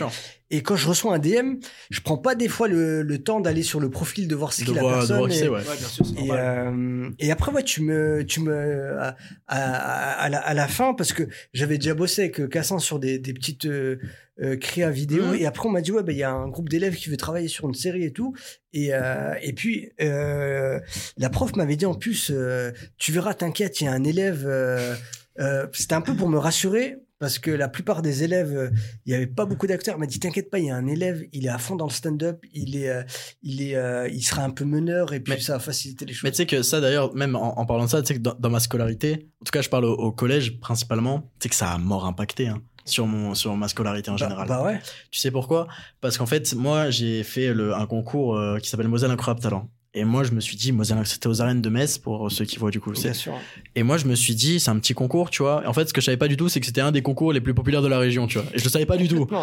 Et 0.51 0.61
quand 0.63 0.75
je 0.75 0.87
reçois 0.87 1.13
un 1.13 1.19
DM, 1.19 1.57
je 1.91 2.01
prends 2.01 2.17
pas 2.17 2.33
des 2.35 2.47
fois 2.47 2.67
le, 2.67 3.03
le 3.03 3.17
temps 3.19 3.39
d'aller 3.39 3.61
sur 3.63 3.79
le 3.79 3.89
profil 3.89 4.27
de 4.27 4.35
voir 4.35 4.51
ce 4.51 4.63
qu'il 4.65 4.77
a 4.79 4.81
personne. 4.81 5.17
voir 5.17 5.29
qui 5.29 5.35
et- 5.35 5.39
c'est, 5.39 5.47
ouais. 5.47 5.59
Ouais, 5.59 5.77
bien 5.77 5.87
sûr, 5.87 6.05
c'est 6.05 6.13
et, 6.23 6.27
normal. 6.27 6.39
euh, 6.39 7.09
et 7.19 7.31
après, 7.31 7.51
ouais, 7.51 7.63
tu 7.63 7.81
me, 7.83 8.23
tu 8.25 8.39
me, 8.41 8.97
à, 8.99 9.15
à, 9.47 10.11
à 10.23 10.29
la, 10.29 10.39
à 10.39 10.53
la 10.53 10.67
fin, 10.67 10.93
parce 10.93 11.13
que 11.13 11.23
j'avais 11.53 11.77
déjà 11.77 11.93
bossé 11.93 12.23
avec 12.23 12.39
euh, 12.39 12.47
Cassan 12.47 12.79
sur 12.79 12.97
des, 12.99 13.19
des 13.19 13.33
petites 13.33 13.65
euh, 13.65 13.97
euh, 14.41 14.55
créas 14.57 14.89
vidéo, 14.89 15.25
Mhm. 15.25 15.35
et 15.35 15.45
après 15.45 15.67
on 15.67 15.71
m'a 15.71 15.81
dit 15.81 15.91
ouais, 15.91 16.01
bah 16.01 16.13
il 16.13 16.17
y 16.17 16.23
a 16.23 16.31
un 16.31 16.47
groupe 16.47 16.69
d'élèves 16.69 16.95
qui 16.95 17.09
veut 17.09 17.17
travailler 17.17 17.49
sur 17.49 17.67
une 17.67 17.73
série 17.75 18.05
et 18.05 18.11
tout, 18.13 18.33
et 18.73 18.93
euh, 18.93 19.33
et 19.41 19.51
puis 19.53 19.91
euh, 20.01 20.79
la 21.17 21.29
prof 21.29 21.55
m'avait 21.57 21.75
dit 21.75 21.85
en 21.85 21.93
plus, 21.93 22.31
euh, 22.33 22.71
tu 22.97 23.11
verras, 23.11 23.33
t'inquiète, 23.33 23.81
il 23.81 23.83
y 23.83 23.87
a 23.87 23.91
un 23.91 24.03
élève. 24.03 24.45
euh, 24.47 24.95
euh, 25.39 25.67
C'était 25.73 25.93
un 25.95 26.01
peu 26.01 26.15
pour 26.15 26.27
me 26.29 26.37
rassurer. 26.37 26.97
Parce 27.19 27.37
que 27.37 27.51
la 27.51 27.67
plupart 27.67 28.01
des 28.01 28.23
élèves, 28.23 28.55
euh, 28.55 28.69
il 29.05 29.11
y 29.11 29.15
avait 29.15 29.27
pas 29.27 29.45
beaucoup 29.45 29.67
d'acteurs. 29.67 29.97
M'a 29.99 30.05
dit 30.05 30.19
t'inquiète 30.19 30.49
pas, 30.49 30.57
il 30.59 30.65
y 30.65 30.69
a 30.71 30.75
un 30.77 30.87
élève, 30.87 31.21
il 31.33 31.45
est 31.45 31.49
à 31.49 31.57
fond 31.57 31.75
dans 31.75 31.85
le 31.85 31.91
stand-up, 31.91 32.39
il 32.53 32.77
est, 32.77 32.89
euh, 32.89 33.03
il 33.43 33.61
est, 33.61 33.75
euh, 33.75 34.07
il 34.07 34.21
sera 34.23 34.43
un 34.43 34.49
peu 34.51 34.63
meneur 34.63 35.11
et 35.13 35.19
puis 35.19 35.33
Mais- 35.33 35.39
ça 35.41 35.53
va 35.53 35.59
faciliter 35.59 36.05
les 36.05 36.13
choses. 36.13 36.23
Mais 36.23 36.31
tu 36.31 36.37
sais 36.37 36.45
que 36.45 36.61
ça, 36.63 36.79
d'ailleurs, 36.79 37.13
même 37.15 37.35
en, 37.35 37.59
en 37.59 37.65
parlant 37.65 37.83
de 37.85 37.89
ça, 37.89 38.01
tu 38.01 38.07
sais 38.07 38.13
que 38.15 38.19
dans, 38.19 38.35
dans 38.39 38.49
ma 38.49 38.61
scolarité, 38.61 39.27
en 39.41 39.43
tout 39.45 39.51
cas, 39.51 39.61
je 39.61 39.69
parle 39.69 39.83
au, 39.85 39.93
au 39.95 40.11
collège 40.13 40.59
principalement, 40.59 41.19
tu 41.39 41.43
sais 41.43 41.49
que 41.49 41.55
ça 41.55 41.71
a 41.71 41.77
mort 41.77 42.05
impacté 42.05 42.47
hein, 42.47 42.61
sur, 42.85 43.05
mon, 43.05 43.33
sur 43.35 43.53
ma 43.57 43.67
scolarité 43.67 44.09
en 44.11 44.13
Bah- 44.15 44.17
général. 44.25 44.47
Bah, 44.47 44.63
ouais. 44.63 44.79
Tu 45.11 45.19
sais 45.19 45.29
pourquoi? 45.31 45.67
Parce 45.99 46.17
qu'en 46.17 46.25
fait, 46.25 46.53
moi, 46.55 46.89
j'ai 46.89 47.23
fait 47.23 47.53
le, 47.53 47.73
un 47.75 47.85
concours 47.85 48.39
qui 48.61 48.69
s'appelle 48.69 48.87
Moselle 48.87 49.11
Incroyable 49.11 49.41
Talent. 49.41 49.69
Et 49.95 50.03
moi, 50.03 50.23
je 50.23 50.31
me 50.31 50.39
suis 50.39 50.55
dit, 50.55 50.71
c'était 51.05 51.27
aux 51.27 51.41
arènes 51.41 51.61
de 51.61 51.69
Metz, 51.69 51.97
pour 51.97 52.31
ceux 52.31 52.45
qui 52.45 52.57
voient 52.57 52.69
du 52.69 52.79
coup. 52.79 52.91
Bien 52.91 53.13
sûr. 53.13 53.33
Et 53.75 53.81
moi, 53.81 53.97
je 53.97 54.05
me 54.05 54.13
suis 54.13 54.35
dit, 54.35 54.59
c'est 54.59 54.69
un 54.69 54.77
petit 54.77 54.93
concours, 54.93 55.31
tu 55.31 55.41
vois. 55.41 55.67
En 55.67 55.73
fait, 55.73 55.87
ce 55.89 55.93
que 55.93 55.99
je 56.01 56.05
savais 56.05 56.17
pas 56.17 56.27
du 56.27 56.37
tout, 56.37 56.47
c'est 56.47 56.59
que 56.59 56.65
c'était 56.67 56.81
un 56.81 56.91
des 56.91 57.01
concours 57.01 57.33
les 57.33 57.41
plus 57.41 57.55
populaires 57.55 57.81
de 57.81 57.87
la 57.87 57.97
région, 57.97 58.27
tu 58.27 58.37
vois. 58.37 58.47
Et 58.53 58.59
je 58.59 58.63
le 58.63 58.69
savais 58.69 58.85
pas 58.85 58.97
du 58.97 59.07
tout. 59.07 59.27
Ouais. 59.31 59.37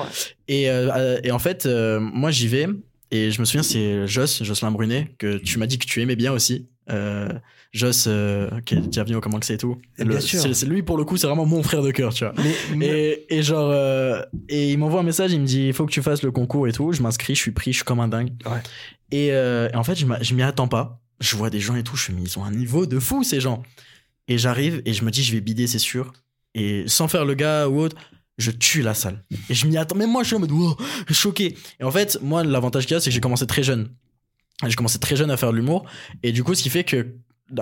Et, 0.47 0.71
euh, 0.71 1.19
et 1.25 1.33
en 1.33 1.41
fait, 1.41 1.67
euh, 1.67 1.99
moi, 1.99 2.31
j'y 2.31 2.47
vais. 2.47 2.69
Et 3.11 3.31
je 3.33 3.41
me 3.41 3.45
souviens, 3.45 3.63
c'est 3.65 4.07
Joss, 4.07 4.43
Jocelyn 4.45 4.71
Brunet, 4.71 5.11
que 5.19 5.37
tu 5.39 5.59
m'as 5.59 5.67
dit 5.67 5.79
que 5.79 5.87
tu 5.87 6.01
aimais 6.01 6.17
bien 6.17 6.33
aussi. 6.33 6.67
Euh, 6.91 7.29
Joss, 7.73 8.07
euh, 8.09 8.49
qui 8.65 8.75
est 8.75 8.81
déjà 8.81 9.03
venu 9.05 9.17
au 9.17 9.21
Comment 9.21 9.39
que 9.41 9.47
c'est 9.47 9.55
et 9.55 9.59
tout. 9.59 9.77
Et 9.99 10.05
Le- 10.05 10.11
bien 10.11 10.21
sûr. 10.21 10.41
c'est- 10.41 10.55
c'est 10.55 10.67
lui, 10.67 10.83
pour 10.83 10.97
le 10.97 11.05
coup, 11.05 11.17
c'est 11.17 11.27
vraiment 11.27 11.45
mon 11.45 11.63
frère 11.63 11.83
de 11.83 11.91
cœur, 11.91 12.15
tu 12.15 12.25
vois. 12.25 12.33
Mais, 12.39 12.55
mais- 12.77 12.87
Et, 13.29 13.39
et 13.39 13.43
genre, 13.43 13.69
euh, 13.71 14.23
et 14.49 14.71
il 14.73 14.79
m'envoie 14.79 15.01
un 15.01 15.05
message, 15.05 15.33
il 15.33 15.41
me 15.41 15.47
dit, 15.47 15.67
il 15.67 15.73
faut 15.73 15.85
que 15.87 15.91
tu 15.93 16.03
fasses 16.03 16.23
le 16.23 16.31
concours 16.31 16.69
et 16.69 16.73
tout. 16.73 16.93
Je 16.93 17.03
m'inscris, 17.03 17.35
je 17.35 17.41
suis 17.41 17.51
pris, 17.51 17.73
je 17.73 17.79
suis 17.79 17.85
comme 17.85 18.01
un 18.01 18.09
dingue. 18.09 18.31
Ouais. 18.47 18.59
Et, 19.11 19.33
euh, 19.33 19.69
et 19.73 19.77
en 19.77 19.85
fait, 19.85 19.95
je 19.95 20.35
m'y 20.35 20.43
attends 20.43 20.69
pas. 20.69 21.01
Je 21.21 21.37
vois 21.37 21.49
des 21.49 21.61
gens 21.61 21.77
et 21.77 21.83
tout, 21.83 21.97
je 21.97 22.13
me 22.13 22.19
dis, 22.19 22.25
ils 22.25 22.39
ont 22.39 22.45
un 22.45 22.51
niveau 22.51 22.87
de 22.87 22.99
fou, 22.99 23.23
ces 23.25 23.41
gens. 23.41 23.63
Et 24.29 24.39
j'arrive 24.39 24.83
et 24.85 24.93
je 24.93 25.05
me 25.05 25.11
dis, 25.11 25.23
je 25.23 25.33
vais 25.33 25.41
bider, 25.41 25.67
c'est 25.67 25.79
sûr. 25.79 26.13
Et 26.55 26.85
sans 26.89 27.09
faire 27.09 27.25
le 27.25 27.35
gars 27.35 27.69
ou 27.69 27.81
autre, 27.81 27.97
je 28.39 28.51
tue 28.51 28.83
la 28.83 28.95
salle. 28.95 29.25
Et 29.49 29.55
je 29.55 29.67
m'y 29.67 29.77
attends. 29.77 29.97
Même 29.97 30.11
moi, 30.11 30.23
je 30.23 30.29
suis 30.29 30.37
en 30.37 30.41
mode, 30.41 30.53
wow, 30.53 30.77
choqué. 31.11 31.57
Et 31.81 31.85
en 31.85 31.91
fait, 31.91 32.19
moi, 32.23 32.45
l'avantage 32.45 32.87
qu'il 32.87 32.95
y 32.95 32.97
a, 32.97 33.01
c'est 33.01 33.11
que 33.11 33.15
j'ai 33.15 33.21
commencé 33.21 33.47
très 33.47 33.63
jeune. 33.63 33.89
J'ai 34.67 34.75
commencé 34.75 34.99
très 34.99 35.17
jeune 35.17 35.31
à 35.31 35.37
faire 35.37 35.53
de 35.53 35.57
l'humour. 35.57 35.87
Et 36.23 36.33
du 36.33 36.43
coup, 36.45 36.55
ce 36.55 36.63
qui 36.63 36.71
fait 36.71 36.85
que 36.85 37.15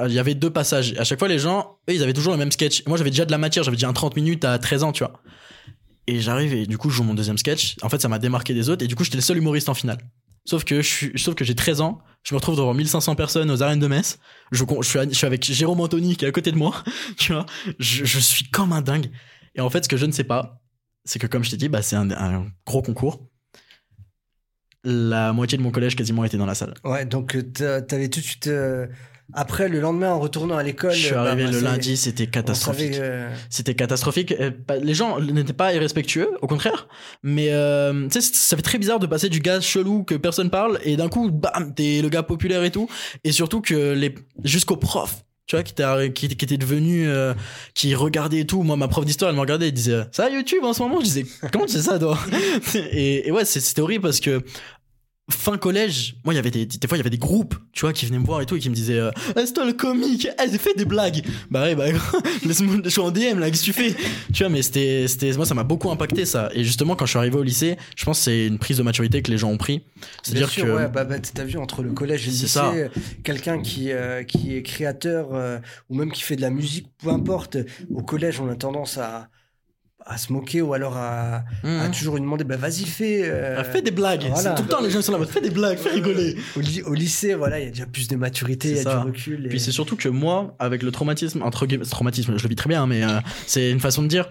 il 0.07 0.12
y 0.12 0.18
avait 0.18 0.34
deux 0.34 0.51
passages. 0.51 0.95
À 0.99 1.05
chaque 1.05 1.18
fois, 1.18 1.28
les 1.28 1.38
gens, 1.38 1.78
eux, 1.90 1.95
ils 1.95 2.03
avaient 2.03 2.14
toujours 2.14 2.32
le 2.32 2.38
même 2.38 2.53
sketch. 2.53 2.84
Moi, 2.86 2.97
j'avais 2.97 3.11
déjà 3.11 3.26
de 3.26 3.30
la 3.30 3.38
matière. 3.38 3.64
J'avais 3.64 3.76
déjà 3.76 3.88
un 3.88 3.92
30 3.92 4.16
minutes 4.16 4.45
à 4.45 4.59
13 4.59 4.82
ans, 4.82 4.92
tu 4.92 5.05
vois. 5.05 5.20
Et 6.07 6.20
j'arrive 6.20 6.55
et 6.55 6.66
du 6.66 6.78
coup, 6.78 6.90
je 6.90 6.97
joue 6.97 7.05
mon 7.05 7.14
deuxième 7.14 7.38
sketch. 7.38 7.76
En 7.82 7.88
fait, 7.88 8.01
ça 8.01 8.09
m'a 8.09 8.18
démarqué 8.18 8.55
des 8.55 8.70
autres. 8.70 8.84
Et 8.84 8.88
du 8.88 8.95
coup, 8.95 9.05
j'étais 9.05 9.16
le 9.16 9.22
seul 9.22 9.36
humoriste 9.36 9.68
en 9.68 9.74
finale. 9.74 9.99
Sauf 10.45 10.64
que 10.64 10.82
je 10.82 10.88
suis, 10.88 11.18
sauf 11.18 11.34
que 11.34 11.45
j'ai 11.45 11.55
13 11.55 11.80
ans. 11.80 11.99
Je 12.22 12.34
me 12.34 12.38
retrouve 12.38 12.57
devant 12.57 12.74
1500 12.74 13.14
personnes 13.16 13.51
aux 13.51 13.62
arènes 13.62 13.80
de 13.80 13.86
Metz. 13.86 14.18
Je, 14.53 14.64
je, 14.80 15.09
suis, 15.12 15.26
avec 15.26 15.45
Jérôme 15.45 15.80
Anthony 15.80 16.16
qui 16.16 16.24
est 16.24 16.28
à 16.28 16.32
côté 16.32 16.53
de 16.53 16.57
moi. 16.57 16.82
Tu 17.18 17.32
vois. 17.32 17.47
Je, 17.78 18.18
suis 18.18 18.47
comme 18.51 18.72
un 18.72 18.82
dingue. 18.82 19.11
Et 19.55 19.61
en 19.61 19.70
fait, 19.70 19.84
ce 19.84 19.88
que 19.88 19.97
je 19.97 20.07
ne 20.07 20.12
sais 20.12 20.24
pas, 20.24 20.61
c'est 21.05 21.18
que 21.18 21.26
comme 21.26 21.45
je 21.45 21.51
t'ai 21.51 21.57
dit, 21.57 21.68
bah, 21.68 21.82
c'est 21.82 21.97
un, 21.97 22.47
gros 22.66 22.82
concours. 22.82 23.28
La 24.84 25.32
moitié 25.32 25.57
de 25.57 25.62
mon 25.62 25.70
collège 25.70 25.97
quasiment 25.97 26.24
était 26.24 26.36
dans 26.36 26.47
la 26.47 26.55
salle. 26.55 26.74
ouais, 26.84 27.07
donc 27.07 27.34
euh, 27.36 27.42
t'a- 27.42 27.80
t'avais 27.80 28.09
tout 28.09 28.20
de 28.20 28.24
suite. 28.24 28.49
euh, 28.49 28.86
Après, 29.33 29.68
le 29.68 29.81
lendemain, 29.81 30.11
en 30.12 30.20
retournant 30.20 30.57
à 30.57 30.62
l'école. 30.62 30.93
Je 30.93 31.07
suis 31.07 31.14
bah, 31.14 31.22
arrivé 31.22 31.45
bah, 31.45 31.51
le 31.51 31.61
lundi, 31.61 31.97
c'était 31.97 32.27
catastrophique. 32.27 32.95
savait, 32.95 33.07
euh, 33.07 33.35
C'était 33.49 33.75
catastrophique. 33.75 34.35
Les 34.83 34.95
gens 34.95 35.18
n'étaient 35.18 35.53
pas 35.55 35.72
irrespectueux, 35.75 36.31
au 36.43 36.47
contraire. 36.47 36.89
Mais 37.22 37.49
euh, 37.51 38.07
tu 38.09 38.20
sais, 38.20 38.31
ça 38.35 38.55
fait 38.57 38.62
très 38.62 38.79
bizarre 38.79 38.99
de 38.99 39.07
passer 39.07 39.29
du 39.29 39.41
gars 39.41 39.61
chelou 39.61 40.05
que 40.05 40.14
personne 40.14 40.51
parle 40.51 40.79
et 40.85 40.97
d'un 40.97 41.09
coup, 41.09 41.31
bam, 41.31 41.75
t'es 41.75 42.03
le 42.03 42.09
gars 42.11 42.22
populaire 42.22 42.62
et 42.64 42.70
tout. 42.70 42.89
Et 43.25 43.33
surtout 43.33 43.61
que 43.62 43.93
les 43.93 44.14
jusqu'au 44.45 44.77
prof, 44.77 45.25
tu 45.47 45.57
vois, 45.57 45.62
qui 45.62 45.72
était 45.72 46.12
qui, 46.12 46.29
qui 46.29 46.45
était 46.45 46.57
devenu, 46.59 47.09
euh, 47.09 47.35
qui 47.75 47.95
regardait 47.95 48.41
et 48.41 48.47
tout. 48.47 48.62
Moi, 48.62 48.77
ma 48.77 48.89
prof 48.89 49.05
d'histoire, 49.05 49.31
elle 49.31 49.37
me 49.37 49.41
regardait, 49.41 49.66
elle 49.68 49.72
disait, 49.72 50.03
ça 50.12 50.29
YouTube 50.31 50.64
en 50.64 50.72
ce 50.75 50.83
moment? 50.83 51.01
Je 51.01 51.05
disais, 51.05 51.27
comment 51.53 51.66
tu 51.66 51.72
sais 51.72 51.83
ça, 51.83 51.99
toi? 51.99 52.18
Et, 52.75 53.29
et 53.29 53.33
ouais, 53.33 53.45
c'est- 53.45 53.61
c'était 53.61 53.81
horrible 53.81 54.03
parce 54.05 54.20
que 54.20 54.43
fin 55.31 55.57
collège, 55.57 56.16
moi 56.25 56.35
il 56.35 56.37
y 56.37 56.39
avait 56.39 56.51
des, 56.51 56.66
des 56.66 56.87
fois 56.87 56.97
il 56.97 57.01
y 57.01 57.03
avait 57.03 57.11
des 57.11 57.18
groupes, 57.18 57.55
tu 57.72 57.81
vois, 57.81 57.93
qui 57.93 58.05
venaient 58.07 58.18
me 58.18 58.27
voir 58.27 58.43
et 58.43 58.47
tout 58.47 58.57
et 58.57 58.59
qui 58.59 58.68
me 58.68 58.75
disaient 58.75 58.99
euh, 58.99 59.11
c'est 59.37 59.55
toi 59.55 59.64
le 59.64 59.72
comique, 59.72 60.29
elle 60.39 60.51
fait 60.59 60.77
des 60.77 60.85
blagues. 60.85 61.22
Bah 61.51 61.62
ouais, 61.62 61.75
bah 61.75 61.87
laisse-moi 62.45 62.77
je 62.85 62.91
suis 62.91 63.01
en 63.01 63.11
DM 63.11 63.39
là, 63.39 63.51
qu'est-ce 63.51 63.61
que 63.61 63.64
tu 63.64 63.72
fais? 63.72 63.95
Tu 64.33 64.43
vois, 64.43 64.51
mais 64.51 64.62
c'était 64.62 65.07
c'était 65.09 65.33
moi 65.33 65.47
ça 65.47 65.55
m'a 65.55 65.64
beaucoup 65.64 65.91
impacté 65.91 66.27
ça 66.27 66.51
et 66.53 66.62
justement 66.62 66.95
quand 66.95 67.07
je 67.07 67.11
suis 67.11 67.18
arrivé 67.18 67.37
au 67.37 67.43
lycée, 67.43 67.77
je 67.97 68.05
pense 68.05 68.18
que 68.18 68.25
c'est 68.25 68.47
une 68.47 68.59
prise 68.59 68.77
de 68.77 68.83
maturité 68.83 69.22
que 69.22 69.31
les 69.31 69.39
gens 69.39 69.51
ont 69.51 69.59
pris. 69.59 69.83
C'est-à-dire 70.22 70.55
que 70.55 70.62
ouais, 70.62 70.89
bah, 70.89 71.05
bah, 71.05 71.16
t'as 71.18 71.45
vu 71.45 71.59
entre 71.59 71.83
le 71.83 71.93
collège 71.93 72.29
et 72.29 72.31
le 72.31 72.37
lycée, 72.37 72.89
quelqu'un 73.22 73.62
qui, 73.62 73.93
euh, 73.93 74.22
qui 74.25 74.55
est 74.55 74.62
créateur 74.62 75.29
euh, 75.33 75.59
ou 75.89 75.97
même 75.97 76.12
qui 76.12 76.22
fait 76.22 76.37
de 76.37 76.43
la 76.43 76.51
musique, 76.51 76.89
peu 76.99 77.09
importe, 77.09 77.57
au 77.91 78.03
collège, 78.03 78.41
on 78.41 78.49
a 78.49 78.55
tendance 78.55 78.99
à, 78.99 79.29
à 80.07 80.18
se 80.18 80.32
moquer 80.32 80.61
ou 80.62 80.74
alors 80.74 80.96
à, 80.96 81.36
à 81.36 81.42
Mhm. 81.64 81.90
toujours 81.92 82.14
lui 82.16 82.20
demander 82.22 82.44
bah 82.44 82.57
vas-y 82.57 82.84
fais 82.84 83.22
euh, 83.24 83.64
fais 83.64 83.80
des 83.82 83.90
blagues. 83.90 84.26
voilà. 84.28 84.50
C'est 84.50 84.55
Tout 84.57 84.62
le 84.64 84.68
temps 84.68 84.82
les 84.82 84.90
gens 84.90 85.00
sont 85.02 85.16
là, 85.18 85.24
fais 85.26 85.40
des 85.40 85.50
blagues, 85.50 85.78
fais 85.78 85.90
rigoler. 85.90 86.36
au, 86.57 86.61
ly- 86.61 86.82
au 86.82 86.92
lycée 86.94 87.34
voilà 87.34 87.59
il 87.61 87.64
y 87.64 87.68
a 87.68 87.70
déjà 87.70 87.86
plus 87.86 88.07
de 88.09 88.16
maturité 88.16 88.68
il 88.68 88.74
y 88.74 88.78
C'est 88.80 88.86
a 88.86 88.92
ça. 88.92 89.00
du 89.00 89.07
recul 89.07 89.46
et- 89.46 89.48
Puis 89.48 89.61
c'est 89.61 89.72
surtout 89.72 89.96
que 89.96 90.09
moi, 90.09 90.55
avec 90.59 90.82
le 90.82 90.90
traumatisme, 90.90 91.42
entre 91.42 91.66
guillemets, 91.66 91.84
traumatisme, 91.86 92.36
je 92.36 92.42
le 92.42 92.48
vis 92.48 92.55
très 92.57 92.68
bien, 92.68 92.82
hein, 92.82 92.86
mais 92.86 93.02
euh, 93.02 93.18
c'est 93.46 93.70
une 93.70 93.80
façon 93.80 94.02
de 94.02 94.09
dire. 94.09 94.28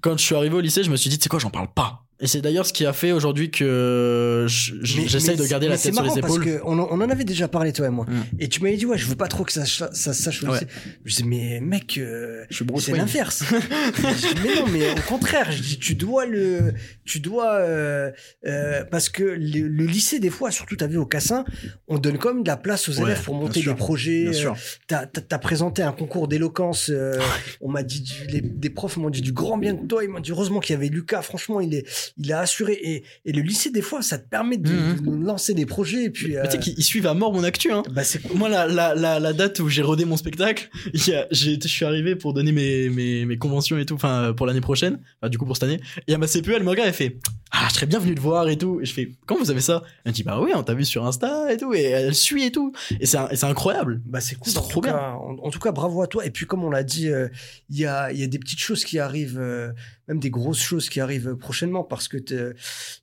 Quand 0.00 0.16
je 0.16 0.22
suis 0.22 0.34
arrivé 0.34 0.54
au 0.54 0.60
lycée, 0.60 0.82
je 0.84 0.90
me 0.90 0.96
suis 0.96 1.08
dit, 1.10 1.18
sais 1.20 1.28
quoi, 1.28 1.38
j'en 1.38 1.50
parle 1.50 1.68
pas. 1.74 2.05
Et 2.18 2.26
c'est 2.26 2.40
d'ailleurs 2.40 2.64
ce 2.64 2.72
qui 2.72 2.86
a 2.86 2.94
fait 2.94 3.12
aujourd'hui 3.12 3.50
que 3.50 4.46
je- 4.48 4.72
je- 4.82 5.00
Mais- 5.00 5.06
j'essaye 5.08 5.36
mais 5.36 5.44
de 5.44 5.48
garder 5.48 5.68
la 5.68 5.76
tête 5.76 5.92
sur 5.92 6.02
les 6.02 6.08
marrant 6.08 6.20
parce 6.22 6.32
épaules. 6.36 6.44
que 6.46 6.60
on, 6.64 6.78
en- 6.78 6.88
on 6.90 7.00
en 7.02 7.10
avait 7.10 7.24
déjà 7.24 7.46
parlé 7.46 7.74
toi 7.74 7.86
et 7.86 7.90
moi 7.90 8.06
Mm. 8.08 8.22
et 8.38 8.48
tu 8.48 8.62
m'avais 8.62 8.76
dit 8.78 8.86
ouais 8.86 8.96
je 8.96 9.06
veux 9.06 9.16
pas 9.16 9.28
trop 9.28 9.44
que 9.44 9.52
ça 9.52 9.66
ça, 9.66 9.90
sache 9.92 10.42
Ouais. 10.42 10.50
lycée 10.52 10.66
je 11.04 11.16
dis 11.16 11.24
mais 11.24 11.60
mec 11.60 11.98
euh, 11.98 12.44
c'est 12.78 12.92
l'inverse 12.92 13.44
mais 14.42 14.54
non 14.54 14.66
mais 14.72 14.90
au 14.92 15.02
contraire 15.06 15.50
je 15.52 15.60
dis 15.62 15.78
tu 15.78 15.94
dois 15.94 16.24
le 16.26 16.72
tu 17.04 17.20
dois 17.20 17.54
euh, 17.56 18.10
euh, 18.46 18.84
parce 18.90 19.08
que 19.10 19.22
le, 19.22 19.68
le 19.68 19.84
lycée 19.86 20.18
des 20.18 20.30
fois 20.30 20.50
surtout 20.50 20.76
t'as 20.76 20.86
vu 20.86 20.96
au 20.96 21.06
Cassin 21.06 21.44
on 21.88 21.98
donne 21.98 22.18
comme 22.18 22.42
de 22.42 22.48
la 22.48 22.56
place 22.56 22.88
aux 22.88 22.96
Ouais, 22.98 23.02
élèves 23.10 23.22
pour 23.24 23.34
monter 23.34 23.60
sûr, 23.60 23.72
des 23.74 23.76
projets 23.78 24.22
Bien 24.22 24.30
euh, 24.30 24.32
sûr. 24.32 24.56
T'as 24.86 25.04
t'as 25.06 25.38
présenté 25.38 25.82
un 25.82 25.92
concours 25.92 26.28
d'éloquence. 26.28 26.88
euh, 26.90 27.18
on 27.60 27.68
m'a 27.68 27.82
dit, 27.82 28.00
du- 28.00 28.26
les, 28.28 28.40
des 28.40 28.70
profs 28.70 28.96
m'ont 28.96 29.10
dit 29.10 29.20
du 29.20 29.32
grand 29.32 29.58
bien 29.58 29.74
de 29.74 29.86
toi. 29.86 30.02
Ils 30.04 30.08
m'ont 30.10 30.20
dit 30.20 30.30
heureusement 30.30 30.60
qu'il 30.60 30.74
y 30.74 30.76
avait 30.76 30.88
Lucas. 30.88 31.22
Franchement, 31.22 31.60
il 31.60 31.74
est, 31.74 31.86
il 32.18 32.32
a 32.32 32.40
assuré. 32.40 32.72
Et, 32.82 33.04
et 33.24 33.32
le 33.32 33.42
lycée, 33.42 33.70
des 33.70 33.82
fois, 33.82 34.02
ça 34.02 34.18
te 34.18 34.28
permet 34.28 34.56
de, 34.56 34.70
Mhm. 34.70 35.20
de 35.20 35.24
lancer 35.26 35.54
des 35.54 35.66
projets. 35.66 36.04
Et 36.04 36.10
puis, 36.10 36.26
tu 36.26 36.32
sais 36.32 36.38
euh, 36.38 36.58
qu'ils 36.58 36.74
ils 36.78 36.82
suivent 36.84 37.06
à 37.06 37.14
mort 37.14 37.32
mon 37.32 37.44
actu, 37.44 37.72
hein. 37.72 37.82
bah, 37.90 38.02
Moi, 38.34 38.48
la, 38.48 38.66
la, 38.66 38.94
la, 38.94 39.18
la 39.20 39.32
date 39.32 39.58
où 39.60 39.68
j'ai 39.68 39.82
rodé 39.82 40.04
mon 40.04 40.16
spectacle, 40.16 40.68
je 40.94 41.66
suis 41.66 41.84
arrivé 41.84 42.16
pour 42.16 42.32
donner 42.32 42.52
mes, 42.52 42.88
mes, 42.90 43.24
mes 43.24 43.38
conventions 43.38 43.78
et 43.78 43.86
tout, 43.86 43.94
enfin, 43.94 44.32
pour 44.36 44.46
l'année 44.46 44.60
prochaine, 44.60 44.98
enfin, 45.20 45.28
du 45.30 45.38
coup, 45.38 45.46
pour 45.46 45.56
cette 45.56 45.64
année. 45.64 45.80
Et 46.06 46.14
à 46.14 46.18
ma 46.18 46.26
CPE, 46.26 46.48
elle 46.56 46.62
me 46.62 46.70
regarde, 46.70 46.88
elle 46.88 46.94
fait, 46.94 47.16
ah, 47.52 47.66
je 47.70 47.74
serais 47.74 47.86
bien 47.86 47.98
venu 47.98 48.14
te 48.14 48.20
voir 48.20 48.48
et 48.48 48.56
tout. 48.58 48.80
Et 48.80 48.84
je 48.86 48.92
fais, 48.92 49.12
comment 49.26 49.40
vous 49.40 49.50
avez 49.50 49.60
ça? 49.60 49.82
Elle 50.04 50.12
me 50.12 50.14
dit, 50.14 50.22
bah 50.22 50.40
oui, 50.40 50.50
on 50.54 50.62
t'a 50.62 50.74
vu 50.74 50.84
sur 50.84 51.06
Insta 51.06 51.52
et 51.52 51.56
tout, 51.56 51.72
et 51.74 51.82
elle 51.82 52.14
suit 52.14 52.44
et 52.44 52.50
tout. 52.52 52.72
Et 53.00 53.06
c'est 53.06 53.44
incroyable. 53.44 54.00
Bah 54.06 54.20
c'est 54.20 54.36
cool. 54.36 54.52
C'est 54.52 54.58
en, 54.58 54.62
trop 54.62 54.80
bien. 54.80 54.92
Cas, 54.92 55.12
en, 55.12 55.36
en 55.42 55.50
tout 55.50 55.58
cas, 55.58 55.72
bravo 55.72 56.02
à 56.02 56.06
toi. 56.06 56.24
Et 56.26 56.30
puis, 56.30 56.46
comme 56.46 56.64
on 56.64 56.70
l'a 56.70 56.82
dit, 56.82 57.08
euh, 57.08 57.28
il 57.70 57.78
y, 57.78 57.86
a, 57.86 58.12
il 58.12 58.18
y 58.20 58.22
a 58.22 58.26
des 58.26 58.38
petites 58.38 58.58
choses 58.60 58.84
qui 58.84 58.98
arrivent, 58.98 59.38
euh, 59.40 59.72
même 60.08 60.20
des 60.20 60.30
grosses 60.30 60.60
choses 60.62 60.88
qui 60.88 61.00
arrivent 61.00 61.34
prochainement 61.36 61.84
parce 61.84 62.08
que 62.08 62.16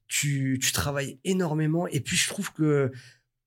tu, 0.08 0.60
tu 0.62 0.72
travailles 0.72 1.20
énormément. 1.24 1.88
Et 1.88 2.00
puis, 2.00 2.16
je 2.18 2.28
trouve 2.28 2.52
que 2.54 2.92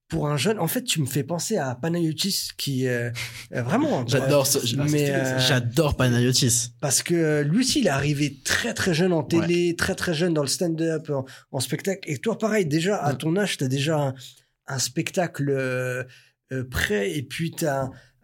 pour 0.09 0.29
un 0.29 0.37
jeune, 0.37 0.57
en 0.59 0.67
fait, 0.67 0.83
tu 0.83 1.01
me 1.01 1.05
fais 1.05 1.23
penser 1.23 1.57
à 1.57 1.75
Panayotis 1.75 2.49
qui, 2.57 2.87
euh, 2.87 3.09
euh, 3.53 3.61
vraiment. 3.61 4.07
J'adore 4.07 4.47
ce- 4.47 4.59
Ah, 4.79 4.85
Mais, 4.89 5.09
euh, 5.11 5.37
J'adore 5.39 5.97
Panayotis. 5.97 6.71
parce 6.79 7.03
que 7.03 7.41
lui 7.41 7.59
aussi, 7.59 7.81
il 7.81 7.87
est 7.87 7.89
arrivé 7.89 8.37
très 8.45 8.73
très 8.73 8.93
jeune 8.93 9.11
en 9.11 9.23
télé, 9.23 9.75
très 9.75 9.95
très 9.95 10.13
jeune 10.13 10.33
dans 10.33 10.43
le 10.43 10.47
stand-up, 10.47 11.09
en, 11.09 11.25
en 11.51 11.59
spectacle. 11.59 12.09
Et 12.09 12.19
toi, 12.19 12.37
pareil, 12.37 12.65
déjà 12.65 13.03
à 13.03 13.13
ton 13.15 13.35
âge, 13.35 13.57
tu 13.57 13.65
as 13.65 13.67
déjà 13.67 13.97
un, 13.99 14.13
un 14.67 14.79
spectacle 14.79 15.49
euh, 15.49 16.03
euh, 16.53 16.63
prêt 16.63 17.11
et 17.11 17.23
puis 17.23 17.51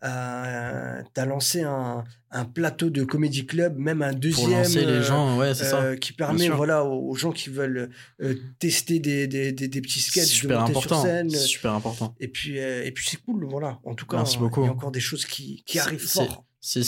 tu 0.04 1.22
as, 1.22 1.26
lancé 1.26 1.62
un, 1.62 2.04
un 2.32 2.46
plateau 2.46 2.90
de 2.90 3.04
comédie 3.04 3.46
club, 3.46 3.78
même 3.78 4.02
un 4.02 4.14
deuxième. 4.14 4.50
Pour 4.50 4.58
lancer 4.58 4.82
les 4.86 4.92
euh, 4.94 5.04
gens, 5.04 5.38
ouais, 5.38 5.54
c'est 5.54 5.66
ça. 5.66 5.82
euh, 5.82 5.96
qui 5.96 6.14
permet 6.14 6.50
voilà 6.50 6.84
aux, 6.84 7.10
aux 7.10 7.16
gens 7.16 7.32
qui 7.32 7.50
veulent 7.50 7.90
euh, 8.22 8.36
tester 8.60 9.00
des, 9.00 9.28
des, 9.28 9.52
des, 9.52 9.68
des 9.68 9.82
petits 9.82 10.00
sketchs 10.02 10.24
de 10.24 10.30
super 10.30 10.60
monter 10.62 10.72
important. 10.72 11.02
sur 11.02 11.06
scène 11.10 11.30
super 11.30 11.72
important. 11.74 12.16
et 12.20 12.28
puis 12.28 12.60
euh, 12.60 12.84
et 12.86 12.92
puis 12.92 13.06
c'est 13.10 13.18
cool 13.24 13.46
voilà 13.50 13.80
en 13.86 13.96
tout 13.96 14.06
cas 14.06 14.18
Merci 14.18 14.38
euh, 14.38 14.40
beaucoup. 14.42 14.62
il 14.64 14.66
y 14.66 14.70
a 14.70 14.74
encore 14.74 14.92
des 14.92 15.00
choses 15.00 15.26
qui, 15.26 15.64
qui 15.66 15.80
arrivent 15.80 16.00
fort 16.06 16.44
C'est- 16.60 16.84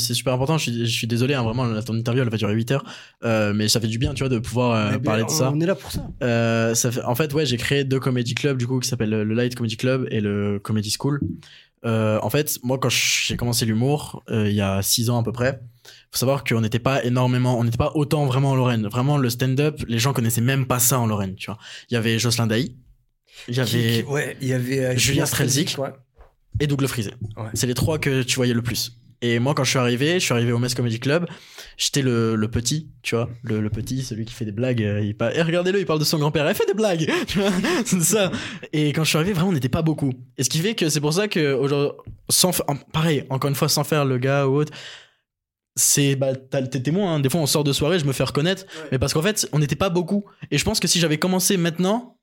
super 0.00 0.32
important. 0.32 0.58
Je 0.58 0.70
suis, 0.70 0.86
je 0.86 0.92
suis 0.92 1.06
désolé, 1.06 1.34
hein, 1.34 1.42
vraiment, 1.44 1.80
ton 1.82 1.94
interview, 1.94 2.22
elle 2.22 2.30
va 2.30 2.36
durer 2.36 2.52
8 2.54 2.72
heures. 2.72 2.84
Euh, 3.24 3.52
mais 3.54 3.68
ça 3.68 3.80
fait 3.80 3.86
du 3.86 3.98
bien, 3.98 4.12
tu 4.12 4.24
vois, 4.24 4.28
de 4.28 4.40
pouvoir 4.40 4.72
euh, 4.94 4.98
parler 4.98 5.22
de 5.24 5.30
ça. 5.30 5.52
on 5.54 5.60
est 5.60 5.66
là 5.66 5.76
pour 5.76 5.92
ça 5.92 6.04
Euh, 6.24 6.74
ça 6.74 6.90
fait, 6.90 7.02
en 7.04 7.14
fait, 7.14 7.32
ouais, 7.32 7.46
j'ai 7.46 7.56
créé 7.56 7.84
deux 7.84 8.00
comedy 8.00 8.34
clubs, 8.34 8.58
du 8.58 8.66
coup, 8.66 8.80
qui 8.80 8.88
s'appellent 8.88 9.10
le 9.10 9.34
Light 9.34 9.54
Comedy 9.54 9.76
Club 9.76 10.08
et 10.10 10.20
le 10.20 10.58
Comedy 10.58 10.90
School. 10.98 11.20
Euh, 11.84 12.18
en 12.22 12.28
fait, 12.30 12.58
moi, 12.62 12.78
quand 12.78 12.90
j'ai 12.90 13.36
commencé 13.36 13.64
l'humour, 13.64 14.22
euh, 14.30 14.48
il 14.48 14.54
y 14.54 14.60
a 14.60 14.82
6 14.82 15.08
ans 15.10 15.20
à 15.20 15.22
peu 15.22 15.32
près, 15.32 15.60
faut 16.10 16.18
savoir 16.18 16.44
qu'on 16.44 16.60
n'était 16.60 16.78
pas 16.78 17.02
énormément, 17.04 17.58
on 17.58 17.64
n'était 17.64 17.78
pas 17.78 17.92
autant 17.94 18.26
vraiment 18.26 18.50
en 18.50 18.54
Lorraine. 18.54 18.86
Vraiment, 18.86 19.16
le 19.16 19.30
stand-up, 19.30 19.80
les 19.88 19.98
gens 19.98 20.12
connaissaient 20.12 20.40
même 20.42 20.66
pas 20.66 20.78
ça 20.78 20.98
en 20.98 21.06
Lorraine, 21.06 21.34
tu 21.36 21.46
vois. 21.46 21.58
Il 21.90 21.94
y 21.94 21.96
avait 21.96 22.18
Jocelyn 22.18 22.46
Daï, 22.46 22.74
il 23.48 23.54
y 23.56 23.60
avait 23.60 24.04
ouais, 24.04 24.36
il 24.40 24.48
y 24.48 24.52
avait 24.52 24.84
euh, 24.84 24.96
Julien 24.96 25.24
Strelzik. 25.24 25.76
ouais. 25.78 25.90
et 26.58 26.66
Double 26.66 26.86
Frisé. 26.88 27.12
Ouais. 27.36 27.48
C'est 27.54 27.66
les 27.66 27.74
trois 27.74 27.98
que 27.98 28.22
tu 28.22 28.36
voyais 28.36 28.54
le 28.54 28.62
plus. 28.62 28.92
Et 29.22 29.38
moi, 29.38 29.54
quand 29.54 29.64
je 29.64 29.70
suis 29.70 29.78
arrivé, 29.78 30.14
je 30.14 30.24
suis 30.24 30.32
arrivé 30.32 30.50
au 30.52 30.58
Metz 30.58 30.74
Comedy 30.74 30.98
Club. 30.98 31.26
J'étais 31.76 32.00
le, 32.02 32.36
le 32.36 32.48
petit, 32.48 32.90
tu 33.02 33.14
vois, 33.16 33.28
le, 33.42 33.60
le 33.60 33.68
petit, 33.70 34.02
celui 34.02 34.24
qui 34.24 34.32
fait 34.34 34.44
des 34.46 34.52
blagues. 34.52 34.82
euh, 34.82 35.00
Il 35.02 35.14
parle, 35.16 35.32
Eh, 35.36 35.42
regardez-le, 35.42 35.78
il 35.78 35.86
parle 35.86 35.98
de 35.98 36.04
son 36.04 36.18
grand-père. 36.18 36.48
Il 36.48 36.54
fait 36.54 36.66
des 36.66 36.74
blagues, 36.74 37.10
tu 37.26 37.38
vois, 37.38 37.50
c'est 37.84 38.00
ça. 38.02 38.30
Et 38.72 38.92
quand 38.92 39.04
je 39.04 39.08
suis 39.10 39.16
arrivé, 39.18 39.32
vraiment, 39.34 39.50
on 39.50 39.52
n'était 39.52 39.68
pas 39.68 39.82
beaucoup. 39.82 40.12
Et 40.38 40.42
ce 40.44 40.48
qui 40.50 40.58
fait 40.58 40.74
que 40.74 40.88
c'est 40.88 41.00
pour 41.00 41.12
ça 41.12 41.28
que 41.28 41.58
sans, 42.30 42.52
pareil, 42.92 43.24
encore 43.30 43.48
une 43.50 43.56
fois, 43.56 43.68
sans 43.68 43.84
faire 43.84 44.04
le 44.04 44.18
gars 44.18 44.46
ou 44.46 44.56
autre. 44.56 44.72
C'est 45.76 46.16
bah 46.16 46.34
t'es 46.34 46.80
témoin. 46.82 47.14
hein. 47.14 47.20
Des 47.20 47.30
fois, 47.30 47.40
on 47.40 47.46
sort 47.46 47.64
de 47.64 47.72
soirée, 47.72 47.98
je 47.98 48.04
me 48.04 48.12
fais 48.12 48.24
reconnaître, 48.24 48.64
Ouais. 48.64 48.88
mais 48.92 48.98
parce 48.98 49.14
qu'en 49.14 49.22
fait, 49.22 49.48
on 49.52 49.58
n'était 49.60 49.76
pas 49.76 49.88
beaucoup. 49.88 50.24
Et 50.50 50.58
je 50.58 50.64
pense 50.64 50.80
que 50.80 50.88
si 50.88 50.98
j'avais 50.98 51.18
commencé 51.18 51.56
maintenant, 51.56 52.18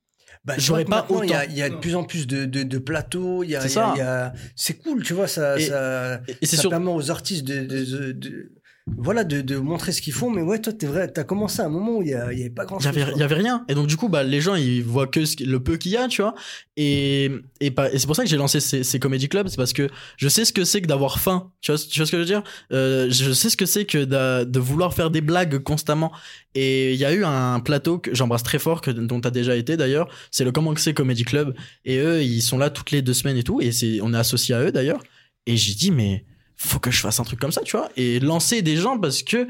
Bah, 0.45 0.53
J'aurais 0.57 0.85
pas 0.85 1.01
maintenant, 1.01 1.23
Il 1.23 1.29
y 1.29 1.33
a, 1.33 1.39
autant. 1.43 1.47
il 1.51 1.57
y 1.57 1.61
a 1.61 1.69
de 1.69 1.75
plus 1.75 1.95
en 1.95 2.03
plus 2.03 2.25
de, 2.27 2.45
de, 2.45 2.63
de 2.63 2.77
plateaux. 2.77 3.43
Il 3.43 3.49
y 3.49 3.55
a, 3.55 3.61
C'est 3.61 3.67
il 3.69 3.75
y 3.75 3.79
a- 3.79 3.85
ça. 3.87 3.93
il 3.95 3.99
y 3.99 4.01
a- 4.01 4.33
c'est 4.55 4.73
cool, 4.75 5.03
tu 5.03 5.13
vois. 5.13 5.27
Ça, 5.27 5.57
Et- 5.59 5.65
ça, 5.65 6.21
et 6.41 6.45
c'est 6.45 6.55
ça 6.55 6.61
sûr. 6.61 6.69
permet 6.69 6.91
aux 6.91 7.11
artistes 7.11 7.43
de- 7.45 7.65
de- 8.13 8.51
voilà, 8.95 9.23
de, 9.23 9.41
de 9.41 9.57
montrer 9.57 9.91
ce 9.91 10.01
qu'ils 10.01 10.13
font. 10.13 10.29
Mais 10.29 10.41
ouais, 10.41 10.59
toi, 10.59 10.71
t'es 10.71 10.87
vrai. 10.87 11.11
T'as 11.11 11.23
commencé 11.23 11.61
à 11.61 11.65
un 11.65 11.69
moment 11.69 11.97
où 11.97 12.01
il 12.01 12.09
y, 12.09 12.13
avait 12.13 12.49
pas 12.49 12.65
grand 12.65 12.79
chose. 12.79 12.87
avait, 12.87 13.05
il 13.15 13.19
y 13.19 13.23
avait 13.23 13.35
rien. 13.35 13.65
Et 13.67 13.75
donc, 13.75 13.87
du 13.87 13.97
coup, 13.97 14.07
bah, 14.07 14.23
les 14.23 14.39
gens, 14.39 14.55
ils 14.55 14.83
voient 14.83 15.07
que 15.07 15.25
ce 15.25 15.43
le 15.43 15.59
peu 15.61 15.77
qu'il 15.77 15.91
y 15.91 15.97
a, 15.97 16.07
tu 16.07 16.21
vois. 16.21 16.35
Et, 16.77 17.29
et, 17.59 17.71
pas- 17.71 17.91
et 17.91 17.99
c'est 17.99 18.07
pour 18.07 18.15
ça 18.15 18.23
que 18.23 18.29
j'ai 18.29 18.37
lancé 18.37 18.59
ces, 18.59 18.83
ces 18.83 18.99
comedy 18.99 19.27
clubs. 19.27 19.47
C'est 19.49 19.57
parce 19.57 19.73
que 19.73 19.89
je 20.15 20.29
sais 20.29 20.45
ce 20.45 20.53
que 20.53 20.63
c'est 20.63 20.81
que 20.81 20.87
d'avoir 20.87 21.19
faim. 21.19 21.51
Tu 21.61 21.71
vois, 21.71 21.79
tu 21.79 21.99
vois 21.99 22.05
ce 22.05 22.11
que 22.11 22.17
je 22.17 22.21
veux 22.21 22.25
dire? 22.27 22.43
Euh, 22.71 23.07
je 23.09 23.31
sais 23.33 23.49
ce 23.49 23.57
que 23.57 23.65
c'est 23.65 23.85
que 23.85 24.05
d'a- 24.05 24.45
de 24.45 24.59
vouloir 24.59 24.93
faire 24.93 25.11
des 25.11 25.21
blagues 25.21 25.57
constamment. 25.59 26.11
Et 26.55 26.93
il 26.93 26.99
y 26.99 27.05
a 27.05 27.13
eu 27.13 27.23
un 27.23 27.59
plateau 27.59 27.99
que 27.99 28.15
j'embrasse 28.15 28.43
très 28.43 28.59
fort, 28.59 28.81
que, 28.81 28.89
dont 28.91 29.19
tu 29.21 29.27
as 29.27 29.31
déjà 29.31 29.55
été 29.55 29.77
d'ailleurs. 29.77 30.07
C'est 30.31 30.43
le 30.43 30.51
Comment 30.51 30.73
que 30.73 30.81
c'est 30.81 30.93
Comedy 30.93 31.23
Club. 31.23 31.53
Et 31.85 31.97
eux, 31.97 32.23
ils 32.23 32.41
sont 32.41 32.57
là 32.57 32.69
toutes 32.69 32.91
les 32.91 33.01
deux 33.01 33.13
semaines 33.13 33.37
et 33.37 33.43
tout. 33.43 33.61
Et 33.61 33.71
c'est, 33.71 33.99
on 34.01 34.13
est 34.13 34.17
associé 34.17 34.55
à 34.55 34.61
eux 34.61 34.71
d'ailleurs. 34.71 35.03
Et 35.45 35.55
j'ai 35.57 35.73
dit, 35.75 35.91
mais 35.91 36.25
faut 36.57 36.79
que 36.79 36.91
je 36.91 36.99
fasse 36.99 37.19
un 37.19 37.23
truc 37.23 37.39
comme 37.39 37.51
ça, 37.51 37.61
tu 37.61 37.77
vois. 37.77 37.89
Et 37.95 38.19
lancer 38.19 38.61
des 38.61 38.75
gens 38.75 38.99
parce 38.99 39.23
que 39.23 39.47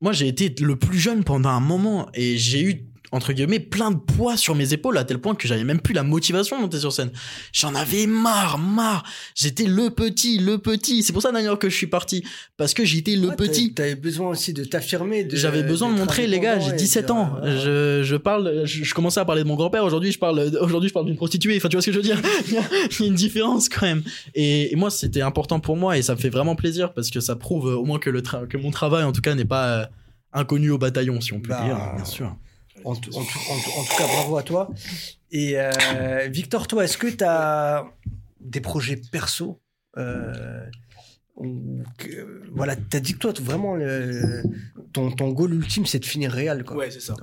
moi, 0.00 0.12
j'ai 0.12 0.28
été 0.28 0.54
le 0.62 0.76
plus 0.76 0.98
jeune 0.98 1.24
pendant 1.24 1.50
un 1.50 1.60
moment 1.60 2.08
et 2.14 2.38
j'ai 2.38 2.62
eu, 2.62 2.89
entre 3.12 3.32
guillemets, 3.32 3.58
plein 3.58 3.90
de 3.90 3.96
poids 3.96 4.36
sur 4.36 4.54
mes 4.54 4.72
épaules 4.72 4.96
à 4.98 5.04
tel 5.04 5.18
point 5.18 5.34
que 5.34 5.48
j'avais 5.48 5.64
même 5.64 5.80
plus 5.80 5.94
la 5.94 6.02
motivation 6.04 6.56
de 6.56 6.62
monter 6.62 6.78
sur 6.78 6.92
scène. 6.92 7.10
J'en 7.52 7.74
avais 7.74 8.06
marre, 8.06 8.58
marre. 8.58 9.02
J'étais 9.34 9.64
le 9.64 9.90
petit, 9.90 10.38
le 10.38 10.58
petit. 10.58 11.02
C'est 11.02 11.12
pour 11.12 11.22
ça 11.22 11.32
d'ailleurs 11.32 11.58
que 11.58 11.68
je 11.68 11.74
suis 11.76 11.86
parti. 11.88 12.24
Parce 12.56 12.72
que 12.74 12.84
j'étais 12.84 13.16
le 13.16 13.28
Ouais, 13.30 13.36
petit. 13.36 13.74
T'avais 13.74 13.94
besoin 13.96 14.28
aussi 14.28 14.52
de 14.52 14.62
t'affirmer. 14.64 15.26
J'avais 15.32 15.62
besoin 15.62 15.92
de 15.92 15.98
montrer, 15.98 16.26
les 16.26 16.38
gars, 16.40 16.58
j'ai 16.60 16.66
indépendant 16.72 16.76
et 16.76 16.78
17 16.78 17.06
de- 17.06 17.12
ans. 17.12 17.30
voilà. 17.40 17.56
Je, 17.58 18.02
je 18.04 18.16
parle, 18.16 18.62
je, 18.64 18.84
je 18.84 18.94
commençais 18.94 19.20
à 19.20 19.24
parler 19.24 19.42
de 19.42 19.48
mon 19.48 19.56
grand-père. 19.56 19.84
Aujourd'hui, 19.84 20.12
je 20.12 20.18
parle, 20.18 20.52
aujourd'hui, 20.60 20.88
je 20.88 20.94
parle 20.94 21.06
d'une 21.06 21.16
prostituée. 21.16 21.56
Enfin, 21.56 21.68
tu 21.68 21.76
vois 21.76 21.82
ce 21.82 21.86
que 21.86 21.92
je 21.92 21.96
veux 21.98 22.04
dire? 22.04 22.20
Il 22.48 22.54
y 22.54 22.58
a 22.58 22.62
il 22.90 23.00
y 23.00 23.04
a 23.04 23.06
une 23.08 23.14
différence 23.14 23.68
quand 23.68 23.82
même. 23.86 24.02
Et, 24.34 24.72
et 24.72 24.76
moi, 24.76 24.90
c'était 24.90 25.22
important 25.22 25.58
pour 25.60 25.76
moi 25.76 25.98
et 25.98 26.02
ça 26.02 26.14
me 26.14 26.20
fait 26.20 26.30
vraiment 26.30 26.54
plaisir 26.54 26.92
parce 26.92 27.10
que 27.10 27.20
ça 27.20 27.34
prouve 27.36 27.68
euh, 27.68 27.74
au 27.76 27.84
moins 27.84 27.98
que 27.98 28.10
le 28.10 28.20
que 28.22 28.56
mon 28.56 28.70
travail, 28.70 29.02
en 29.04 29.12
tout 29.12 29.20
cas, 29.20 29.34
n'est 29.34 29.44
pas 29.44 29.66
euh, 29.68 29.84
inconnu 30.32 30.70
au 30.70 30.78
bataillon, 30.78 31.20
si 31.20 31.32
on 31.32 31.40
peut 31.40 31.48
Bah, 31.50 31.62
dire, 31.64 31.76
bien 31.96 32.04
sûr. 32.04 32.36
En, 32.84 32.94
tout- 32.96 33.10
en 33.16 33.22
tout- 33.24 33.38
en 33.50 33.58
tout- 33.60 33.70
en 33.78 33.84
tout 33.84 33.96
cas, 33.96 34.06
bravo 34.06 34.36
à 34.36 34.42
toi. 34.42 34.70
Et 35.30 35.54
euh, 35.58 35.70
Victor, 36.30 36.66
toi, 36.66 36.84
est-ce 36.84 36.98
que 36.98 37.06
tu 37.08 37.24
as 37.24 37.84
des 38.40 38.60
projets 38.60 38.96
perso 39.12 39.60
euh, 39.96 40.64
que- 41.98 42.42
Voilà, 42.52 42.76
tu 42.76 42.96
as 42.96 43.00
dit 43.00 43.14
que 43.14 43.18
toi, 43.18 43.32
vraiment, 43.40 43.74
le, 43.76 44.42
ton, 44.92 45.10
ton 45.10 45.30
goal 45.30 45.54
ultime, 45.54 45.86
c'est 45.86 45.98
de 46.00 46.04
finir 46.04 46.30
réel. 46.32 46.64
Quoi. 46.64 46.76
Ouais, 46.76 46.90
c'est 46.90 47.00
ça. 47.00 47.14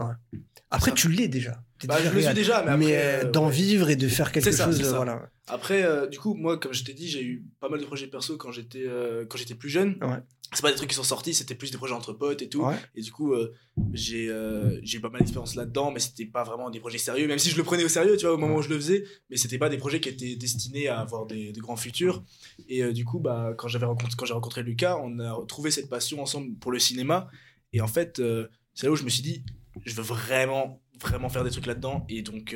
Après, 0.70 0.92
ça. 0.92 0.96
tu 0.98 1.10
l'es 1.10 1.28
déjà. 1.28 1.62
Bah, 1.86 1.98
déjà 1.98 2.10
je 2.10 2.16
le 2.16 2.22
suis 2.24 2.34
déjà, 2.34 2.64
mais, 2.64 2.78
Mais, 2.78 2.98
euh, 2.98 3.30
d'en 3.32 3.46
ouais. 3.48 3.52
vivre 3.54 3.90
et 3.92 3.96
de 3.96 4.08
faire 4.08 4.32
quelque 4.32 4.52
ça, 4.52 4.66
chose. 4.66 4.82
voilà. 4.82 5.30
Après, 5.48 5.86
du 6.10 6.18
coup, 6.18 6.34
moi, 6.34 6.58
comme 6.60 6.74
je 6.74 6.84
t'ai 6.84 6.94
dit, 6.94 7.08
j'ai 7.08 7.24
eu 7.24 7.46
pas 7.60 7.70
mal 7.70 7.80
de 7.80 7.86
projets 7.86 8.08
perso 8.08 8.36
quand 8.38 8.52
j'étais 8.52 8.86
quand 9.30 9.38
j'étais 9.38 9.54
plus 9.56 9.70
jeune. 9.70 9.98
Ouais. 10.02 10.18
C'est 10.54 10.62
pas 10.62 10.70
des 10.72 10.78
trucs 10.78 10.90
qui 10.90 10.96
sont 10.96 11.04
sortis, 11.04 11.34
c'était 11.34 11.56
plus 11.56 11.72
des 11.72 11.78
projets 11.78 11.94
entre 11.94 12.14
potes 12.14 12.42
et 12.42 12.48
tout. 12.48 12.62
Ouais. 12.64 12.76
Et 12.96 13.02
du 13.02 13.12
coup, 13.12 13.34
euh, 13.34 13.54
j'ai 13.92 14.30
euh, 14.30 14.80
j'ai 14.82 14.98
eu 14.98 15.02
pas 15.02 15.10
mal 15.10 15.20
d'expérience 15.20 15.56
là-dedans, 15.56 15.92
mais 15.92 16.00
c'était 16.00 16.26
pas 16.26 16.44
vraiment 16.44 16.70
des 16.70 16.80
projets 16.80 16.98
sérieux, 16.98 17.28
même 17.28 17.38
si 17.40 17.50
je 17.50 17.58
le 17.58 17.64
prenais 17.64 17.84
au 17.84 17.90
sérieux, 17.90 18.16
tu 18.16 18.26
vois, 18.26 18.36
au 18.36 18.38
moment 18.38 18.56
où 18.56 18.62
je 18.62 18.70
le 18.70 18.76
faisais. 18.76 19.04
Mais 19.30 19.36
c'était 19.36 19.58
pas 19.58 19.68
des 19.70 19.78
projets 19.78 20.00
qui 20.00 20.08
étaient 20.10 20.36
destinés 20.38 20.88
à 20.88 21.00
avoir 21.02 21.26
des, 21.26 21.52
des 21.52 21.60
grands 21.60 21.76
futurs. 21.76 22.24
Et 22.70 22.82
euh, 22.82 22.94
du 22.94 23.04
coup, 23.04 23.20
bah, 23.20 23.54
quand 23.58 23.68
j'avais 23.68 23.86
rencontré, 23.86 24.16
quand 24.18 24.26
j'ai 24.26 24.34
rencontré 24.34 24.64
Lucas, 24.64 24.98
on 25.04 25.20
a 25.20 25.34
retrouvé 25.34 25.70
cette 25.70 25.90
passion 25.90 26.22
ensemble 26.22 26.56
pour 26.60 26.72
le 26.72 26.80
cinéma. 26.80 27.28
Et 27.74 27.82
en 27.82 27.88
fait, 27.88 28.20
euh, 28.20 28.48
c'est 28.74 28.86
là 28.88 28.94
où 28.94 28.96
je 28.96 29.04
me 29.04 29.10
suis 29.10 29.24
dit, 29.24 29.44
je 29.86 29.94
veux 29.96 30.04
vraiment, 30.04 30.82
vraiment 31.02 31.28
faire 31.28 31.44
des 31.44 31.52
trucs 31.52 31.66
là-dedans. 31.66 32.06
Et 32.08 32.22
donc, 32.22 32.56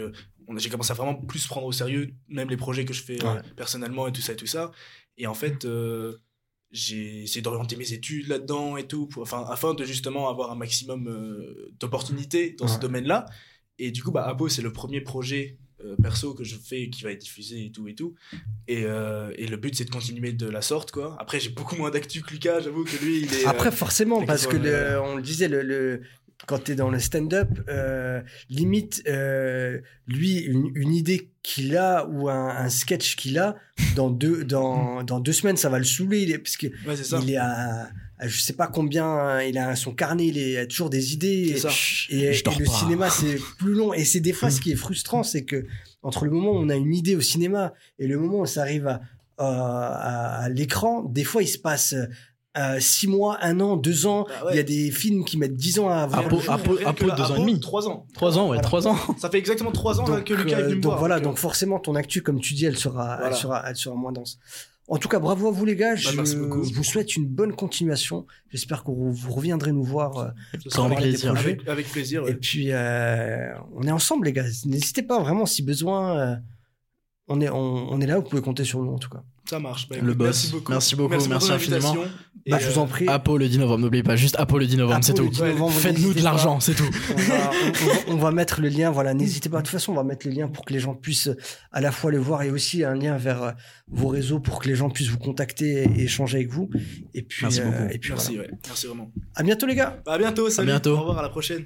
j'ai 0.57 0.69
commencé 0.69 0.91
à 0.91 0.95
vraiment 0.95 1.15
plus 1.15 1.45
prendre 1.47 1.67
au 1.67 1.71
sérieux, 1.73 2.13
même 2.29 2.49
les 2.49 2.57
projets 2.57 2.85
que 2.85 2.93
je 2.93 3.03
fais 3.03 3.21
Ouais. 3.23 3.41
personnellement 3.57 4.07
et 4.07 4.11
tout 4.13 4.21
ça 4.21 4.31
et 4.33 4.35
tout 4.37 4.47
ça. 4.47 4.71
Et 5.17 5.27
en 5.27 5.33
fait, 5.33 5.67
j'ai 6.71 7.23
essayé 7.23 7.41
d'orienter 7.41 7.75
mes 7.75 7.91
études 7.93 8.27
là-dedans 8.27 8.77
et 8.77 8.87
tout, 8.87 9.05
pour, 9.07 9.23
enfin, 9.23 9.45
afin 9.49 9.73
de 9.73 9.83
justement 9.83 10.29
avoir 10.29 10.51
un 10.51 10.55
maximum 10.55 11.07
euh, 11.07 11.71
d'opportunités 11.79 12.55
dans 12.57 12.67
ce 12.67 12.79
domaine-là. 12.79 13.25
Et 13.79 13.91
du 13.91 14.03
coup, 14.03 14.11
bah, 14.11 14.25
Abo, 14.27 14.47
c'est 14.47 14.61
le 14.61 14.71
premier 14.71 15.01
projet 15.01 15.57
euh, 15.83 15.95
perso 16.01 16.35
que 16.35 16.43
je 16.43 16.55
fais 16.55 16.89
qui 16.91 17.03
va 17.03 17.11
être 17.11 17.21
diffusé 17.21 17.65
et 17.65 17.71
tout 17.71 17.87
et 17.87 17.95
tout. 17.95 18.13
Et, 18.67 18.83
euh, 18.85 19.31
et 19.35 19.47
le 19.47 19.57
but, 19.57 19.73
c'est 19.75 19.85
de 19.85 19.89
continuer 19.89 20.31
de 20.31 20.47
la 20.47 20.61
sorte, 20.61 20.91
quoi. 20.91 21.17
Après, 21.19 21.39
j'ai 21.39 21.49
beaucoup 21.49 21.75
moins 21.75 21.89
d'actu 21.89 22.21
que 22.21 22.29
Lucas, 22.31 22.59
j'avoue 22.61 22.83
que 22.83 22.95
lui, 23.03 23.21
il 23.21 23.33
est. 23.33 23.45
Après, 23.47 23.71
forcément, 23.71 24.23
parce 24.27 24.45
que 24.45 24.57
le- 24.57 24.71
le- 24.93 25.01
on 25.01 25.15
le 25.15 25.21
disait, 25.23 25.47
le, 25.47 25.63
le- 25.63 26.01
quand 26.47 26.63
tu 26.63 26.71
es 26.71 26.75
dans 26.75 26.89
le 26.89 26.99
stand-up, 26.99 27.49
euh, 27.69 28.21
limite, 28.49 29.03
euh, 29.07 29.79
lui, 30.07 30.39
une, 30.39 30.71
une 30.75 30.93
idée 30.93 31.29
qu'il 31.43 31.75
a 31.77 32.07
ou 32.07 32.29
un, 32.29 32.49
un 32.49 32.69
sketch 32.69 33.15
qu'il 33.15 33.37
a, 33.39 33.55
dans 33.95 34.09
deux, 34.09 34.43
dans, 34.43 35.03
dans 35.03 35.19
deux 35.19 35.33
semaines, 35.33 35.57
ça 35.57 35.69
va 35.69 35.77
le 35.79 35.83
saouler. 35.85 36.21
Il 36.21 36.31
est, 36.31 36.37
parce 36.37 36.57
que 36.57 36.67
ouais, 36.87 36.95
ça. 36.95 37.19
il 37.21 37.31
est 37.31 37.37
à, 37.37 37.89
à 38.19 38.27
je 38.27 38.39
sais 38.39 38.53
pas 38.53 38.67
combien, 38.67 39.41
il 39.41 39.57
a 39.57 39.75
son 39.75 39.93
carnet, 39.93 40.27
il 40.27 40.37
est, 40.37 40.57
a 40.57 40.65
toujours 40.67 40.89
des 40.89 41.13
idées. 41.13 41.53
C'est 41.55 41.59
ça. 41.61 41.69
Et, 42.09 42.33
Je 42.33 42.39
et 42.39 42.43
dors 42.43 42.59
le 42.59 42.65
cinéma, 42.65 43.09
c'est 43.09 43.37
plus 43.57 43.73
long. 43.73 43.93
Et 43.93 44.05
c'est 44.05 44.19
des 44.19 44.33
fois 44.33 44.49
ce 44.51 44.61
qui 44.61 44.71
est 44.71 44.75
frustrant, 44.75 45.23
c'est 45.23 45.43
que 45.43 45.65
entre 46.03 46.25
le 46.25 46.31
moment 46.31 46.51
où 46.51 46.57
on 46.57 46.69
a 46.69 46.75
une 46.75 46.93
idée 46.93 47.15
au 47.15 47.21
cinéma 47.21 47.73
et 47.99 48.07
le 48.07 48.17
moment 48.19 48.39
où 48.41 48.45
ça 48.45 48.61
arrive 48.61 48.87
à, 48.87 49.01
à, 49.37 49.45
à- 49.47 50.43
à 50.43 50.49
l'écran, 50.49 51.03
des 51.03 51.23
fois 51.23 51.41
il 51.43 51.47
se 51.47 51.57
passe 51.57 51.95
euh, 52.57 52.79
six 52.79 53.07
mois, 53.07 53.37
un 53.41 53.59
an, 53.61 53.77
deux 53.77 54.05
ans. 54.07 54.25
Bah 54.43 54.49
Il 54.51 54.55
y 54.57 54.59
a 54.59 54.63
des 54.63 54.91
films 54.91 55.23
qui 55.23 55.37
mettent 55.37 55.55
dix 55.55 55.79
ans 55.79 55.89
à 55.89 55.95
avoir. 55.97 56.25
Apo-. 56.25 56.41
Apo- 56.49 56.77
Apo, 56.85 57.05
deux 57.05 57.11
ans 57.11 57.15
et 57.17 57.21
Apo, 57.33 57.41
demi. 57.41 57.59
Trois 57.59 57.87
ans. 57.87 58.05
Trois 58.13 58.37
ans, 58.37 58.41
ouais, 58.43 58.47
Voilà. 58.57 58.61
trois 58.61 58.87
ans. 58.87 58.97
Ça 59.17 59.29
fait 59.29 59.37
exactement 59.37 59.71
trois 59.71 59.99
ans 60.01 60.07
là, 60.07 60.21
que 60.21 60.33
Lucas 60.33 60.57
est 60.59 60.61
euh, 60.61 60.65
venu 60.65 60.75
me 60.75 60.81
donc 60.81 60.89
voir. 60.91 60.99
voilà, 60.99 61.15
donc, 61.15 61.25
donc 61.25 61.37
forcément 61.37 61.79
ton 61.79 61.95
actu, 61.95 62.21
comme 62.21 62.39
tu 62.41 62.53
dis, 62.53 62.65
elle 62.65 62.77
sera, 62.77 63.19
elle 63.25 63.33
sera, 63.35 63.63
elle 63.69 63.75
sera 63.75 63.95
moins 63.95 64.11
dense. 64.11 64.37
En 64.87 64.97
tout 64.97 65.07
cas, 65.07 65.19
bravo 65.19 65.47
à 65.47 65.51
vous 65.51 65.63
les 65.63 65.77
gars. 65.77 65.95
je 65.95 66.13
merci 66.17 66.35
beaucoup. 66.35 66.63
vous 66.63 66.83
souhaite 66.83 67.15
une 67.15 67.25
bonne 67.25 67.53
continuation. 67.55 68.25
J'espère 68.49 68.83
que 68.83 68.91
vous, 68.91 69.13
reviendrez 69.31 69.71
nous 69.71 69.85
voir. 69.85 70.17
euh, 70.17 70.27
sera 70.67 70.89
parler 70.89 71.05
des 71.05 71.09
plaisir. 71.11 71.33
projets. 71.33 71.49
Avec, 71.51 71.67
avec 71.69 71.89
plaisir. 71.89 72.21
Et 72.23 72.25
ouais. 72.25 72.33
puis, 72.33 72.71
euh, 72.71 73.53
on 73.73 73.83
est 73.83 73.91
ensemble, 73.91 74.25
les 74.25 74.33
gars. 74.33 74.43
N'hésitez 74.65 75.03
pas 75.03 75.19
vraiment, 75.21 75.45
si 75.45 75.61
besoin, 75.63 76.19
euh, 76.19 76.35
on, 77.29 77.39
est, 77.39 77.47
on, 77.49 77.55
on 77.93 78.01
est 78.01 78.07
là, 78.07 78.17
vous 78.17 78.23
pouvez 78.23 78.41
compter 78.41 78.65
sur 78.65 78.81
nous, 78.81 78.91
en 78.91 78.97
tout 78.99 79.09
cas. 79.09 79.23
Ça 79.51 79.59
marche. 79.59 79.89
Bah, 79.89 79.97
Le 80.01 80.13
boss. 80.13 80.27
Merci 80.27 80.51
beaucoup. 80.51 80.71
Merci 80.71 80.95
beaucoup, 80.95 81.09
merci 81.09 81.27
pour 81.29 81.39
ton 81.39 81.51
infiniment. 81.53 81.95
Bah, 82.49 82.57
je 82.59 82.69
vous 82.69 82.77
en 82.79 82.87
prie. 82.87 83.05
Apo 83.09 83.37
le 83.37 83.49
10 83.49 83.59
novembre, 83.59 83.79
n'oubliez 83.81 84.01
pas, 84.01 84.15
juste 84.15 84.39
Apo 84.39 84.57
le 84.57 84.65
10 84.65 84.77
novembre, 84.77 85.03
c'est 85.03 85.13
tout. 85.13 85.23
le 85.23 85.29
10 85.29 85.41
Ouais, 85.41 85.49
novembre, 85.51 85.73
Faites-nous 85.73 86.13
de 86.13 86.21
l'argent, 86.23 86.61
c'est 86.61 86.73
tout. 86.73 86.89
On 87.11 87.15
va, 87.17 87.51
on- 87.51 87.67
on 87.67 87.71
va- 87.85 87.99
on 88.07 88.15
va 88.15 88.31
mettre 88.31 88.61
le 88.61 88.69
lien, 88.69 88.89
voilà, 88.91 89.13
n'hésitez 89.13 89.49
pas. 89.49 89.57
De 89.57 89.63
toute 89.63 89.71
façon, 89.73 89.91
on 89.91 89.95
va 89.95 90.03
mettre 90.05 90.25
le 90.25 90.31
lien 90.33 90.47
pour 90.47 90.63
que 90.63 90.71
les 90.71 90.79
gens 90.79 90.95
puissent 90.95 91.29
à 91.73 91.81
la 91.81 91.91
fois 91.91 92.11
le 92.11 92.17
voir 92.17 92.43
et 92.43 92.49
aussi 92.49 92.85
un 92.85 92.95
lien 92.95 93.17
vers 93.17 93.43
euh, 93.43 93.51
vos 93.89 94.07
réseaux 94.07 94.39
pour 94.39 94.61
que 94.61 94.69
les 94.69 94.75
gens 94.75 94.89
puissent 94.89 95.09
vous 95.09 95.17
contacter 95.19 95.83
et 95.83 96.03
échanger 96.03 96.37
avec 96.37 96.49
vous. 96.49 96.69
Et 97.13 97.21
puis, 97.23 97.39
Merci 97.43 97.59
euh, 97.59 97.65
beaucoup. 97.65 97.83
et 97.91 97.97
puis 97.97 98.09
Merci, 98.11 98.35
voilà. 98.37 98.49
ouais. 98.51 98.57
Merci 98.65 98.87
vraiment. 98.87 99.11
À 99.35 99.43
bientôt, 99.43 99.65
les 99.67 99.75
gars. 99.75 100.01
Bah, 100.05 100.13
à 100.13 100.17
bientôt. 100.17 100.49
Salut. 100.49 100.67
bientôt. 100.67 100.91
Au 100.95 100.99
revoir. 101.01 101.19
À 101.19 101.23
la 101.23 101.29
prochaine. 101.29 101.65